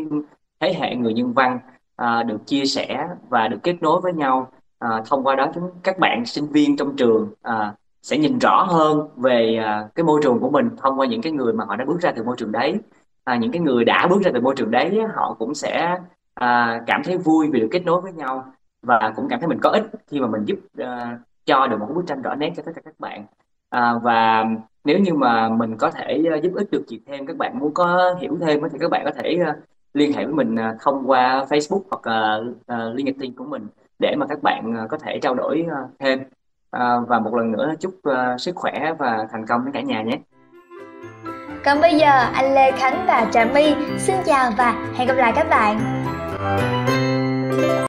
thế 0.61 0.75
hệ 0.75 0.97
người 0.97 1.15
nhân 1.15 1.33
văn 1.33 1.59
à, 1.97 2.23
được 2.23 2.47
chia 2.47 2.65
sẻ 2.65 3.09
và 3.29 3.49
được 3.49 3.59
kết 3.63 3.77
nối 3.83 4.01
với 4.01 4.13
nhau. 4.13 4.51
À, 4.79 5.03
thông 5.07 5.25
qua 5.25 5.37
đó 5.37 5.47
chúng 5.55 5.71
các 5.83 5.99
bạn 5.99 6.27
sinh 6.27 6.47
viên 6.47 6.77
trong 6.77 6.97
trường 6.97 7.33
à, 7.43 7.75
sẽ 8.03 8.19
nhìn 8.19 8.39
rõ 8.39 8.63
hơn 8.63 9.09
về 9.17 9.57
à, 9.57 9.89
cái 9.95 10.05
môi 10.05 10.21
trường 10.23 10.39
của 10.41 10.51
mình 10.51 10.71
thông 10.77 11.01
qua 11.01 11.07
những 11.07 11.23
cái 11.23 11.33
người 11.33 11.53
mà 11.53 11.65
họ 11.65 11.77
đã 11.77 11.85
bước 11.85 12.01
ra 12.01 12.13
từ 12.17 12.23
môi 12.25 12.37
trường 12.39 12.53
đấy. 12.53 12.75
À, 13.25 13.37
những 13.37 13.53
cái 13.53 13.61
người 13.63 13.85
đã 13.85 14.07
bước 14.11 14.23
ra 14.23 14.31
từ 14.35 14.41
môi 14.41 14.55
trường 14.57 14.71
đấy 14.71 15.01
họ 15.15 15.37
cũng 15.39 15.55
sẽ 15.55 15.99
à, 16.35 16.83
cảm 16.87 17.03
thấy 17.05 17.19
vui 17.19 17.49
vì 17.53 17.61
được 17.61 17.69
kết 17.73 17.85
nối 17.85 18.01
với 18.01 18.13
nhau 18.13 18.45
và 18.83 19.13
cũng 19.17 19.29
cảm 19.29 19.41
thấy 19.41 19.49
mình 19.49 19.59
có 19.63 19.71
ích 19.71 19.85
khi 20.07 20.21
mà 20.21 20.27
mình 20.27 20.45
giúp 20.45 20.59
à, 20.79 21.19
cho 21.47 21.67
được 21.67 21.81
một 21.81 21.89
bức 21.95 22.07
tranh 22.07 22.23
rõ 22.23 22.35
nét 22.35 22.53
cho 22.57 22.63
tất 22.67 22.73
cả 22.75 22.81
các 22.85 23.01
bạn 23.01 23.27
à, 23.73 23.95
và 24.03 24.45
nếu 24.85 24.99
như 24.99 25.15
mà 25.15 25.49
mình 25.49 25.77
có 25.77 25.91
thể 25.91 26.23
ờ, 26.31 26.37
giúp 26.37 26.53
ích 26.55 26.71
được 26.71 26.89
gì 26.89 27.01
thêm 27.07 27.27
các 27.27 27.37
bạn 27.37 27.59
muốn 27.59 27.75
có 27.75 28.15
hiểu 28.21 28.39
thêm 28.41 28.61
thì 28.73 28.79
các 28.81 28.91
bạn 28.91 29.05
có 29.05 29.11
thể 29.11 29.39
ờ, 29.47 29.53
liên 29.95 30.13
hệ 30.13 30.25
với 30.25 30.35
mình 30.35 30.57
ờ, 30.57 30.77
thông 30.81 31.03
qua 31.07 31.45
Facebook 31.49 31.81
hoặc 31.91 32.03
uh, 32.73 32.97
LinkedIn 32.97 33.35
của 33.35 33.45
mình 33.45 33.67
để 33.99 34.17
mà 34.17 34.27
các 34.27 34.43
bạn 34.43 34.87
có 34.91 34.99
thể 34.99 35.19
trao 35.23 35.35
đổi 35.35 35.67
thêm 35.99 36.21
và 37.09 37.19
một 37.25 37.35
lần 37.35 37.53
nữa 37.53 37.73
chúc 37.81 37.95
sức 38.39 38.57
khỏe 38.57 38.93
và 38.99 39.27
thành 39.33 39.47
công 39.47 39.65
đến 39.65 39.73
cả 39.73 39.81
nhà 39.81 40.03
nhé. 40.03 40.19
Còn 41.65 41.81
bây 41.81 41.95
giờ 41.95 42.11
anh 42.33 42.55
Lê 42.55 42.73
Khánh 42.73 43.05
và 43.07 43.27
Trà 43.33 43.45
My 43.45 43.75
xin 43.99 44.17
chào 44.27 44.51
và 44.59 44.93
hẹn 44.95 45.09
gặp 45.09 45.15
lại 45.15 45.33
các 45.37 45.47
bạn. 45.51 45.79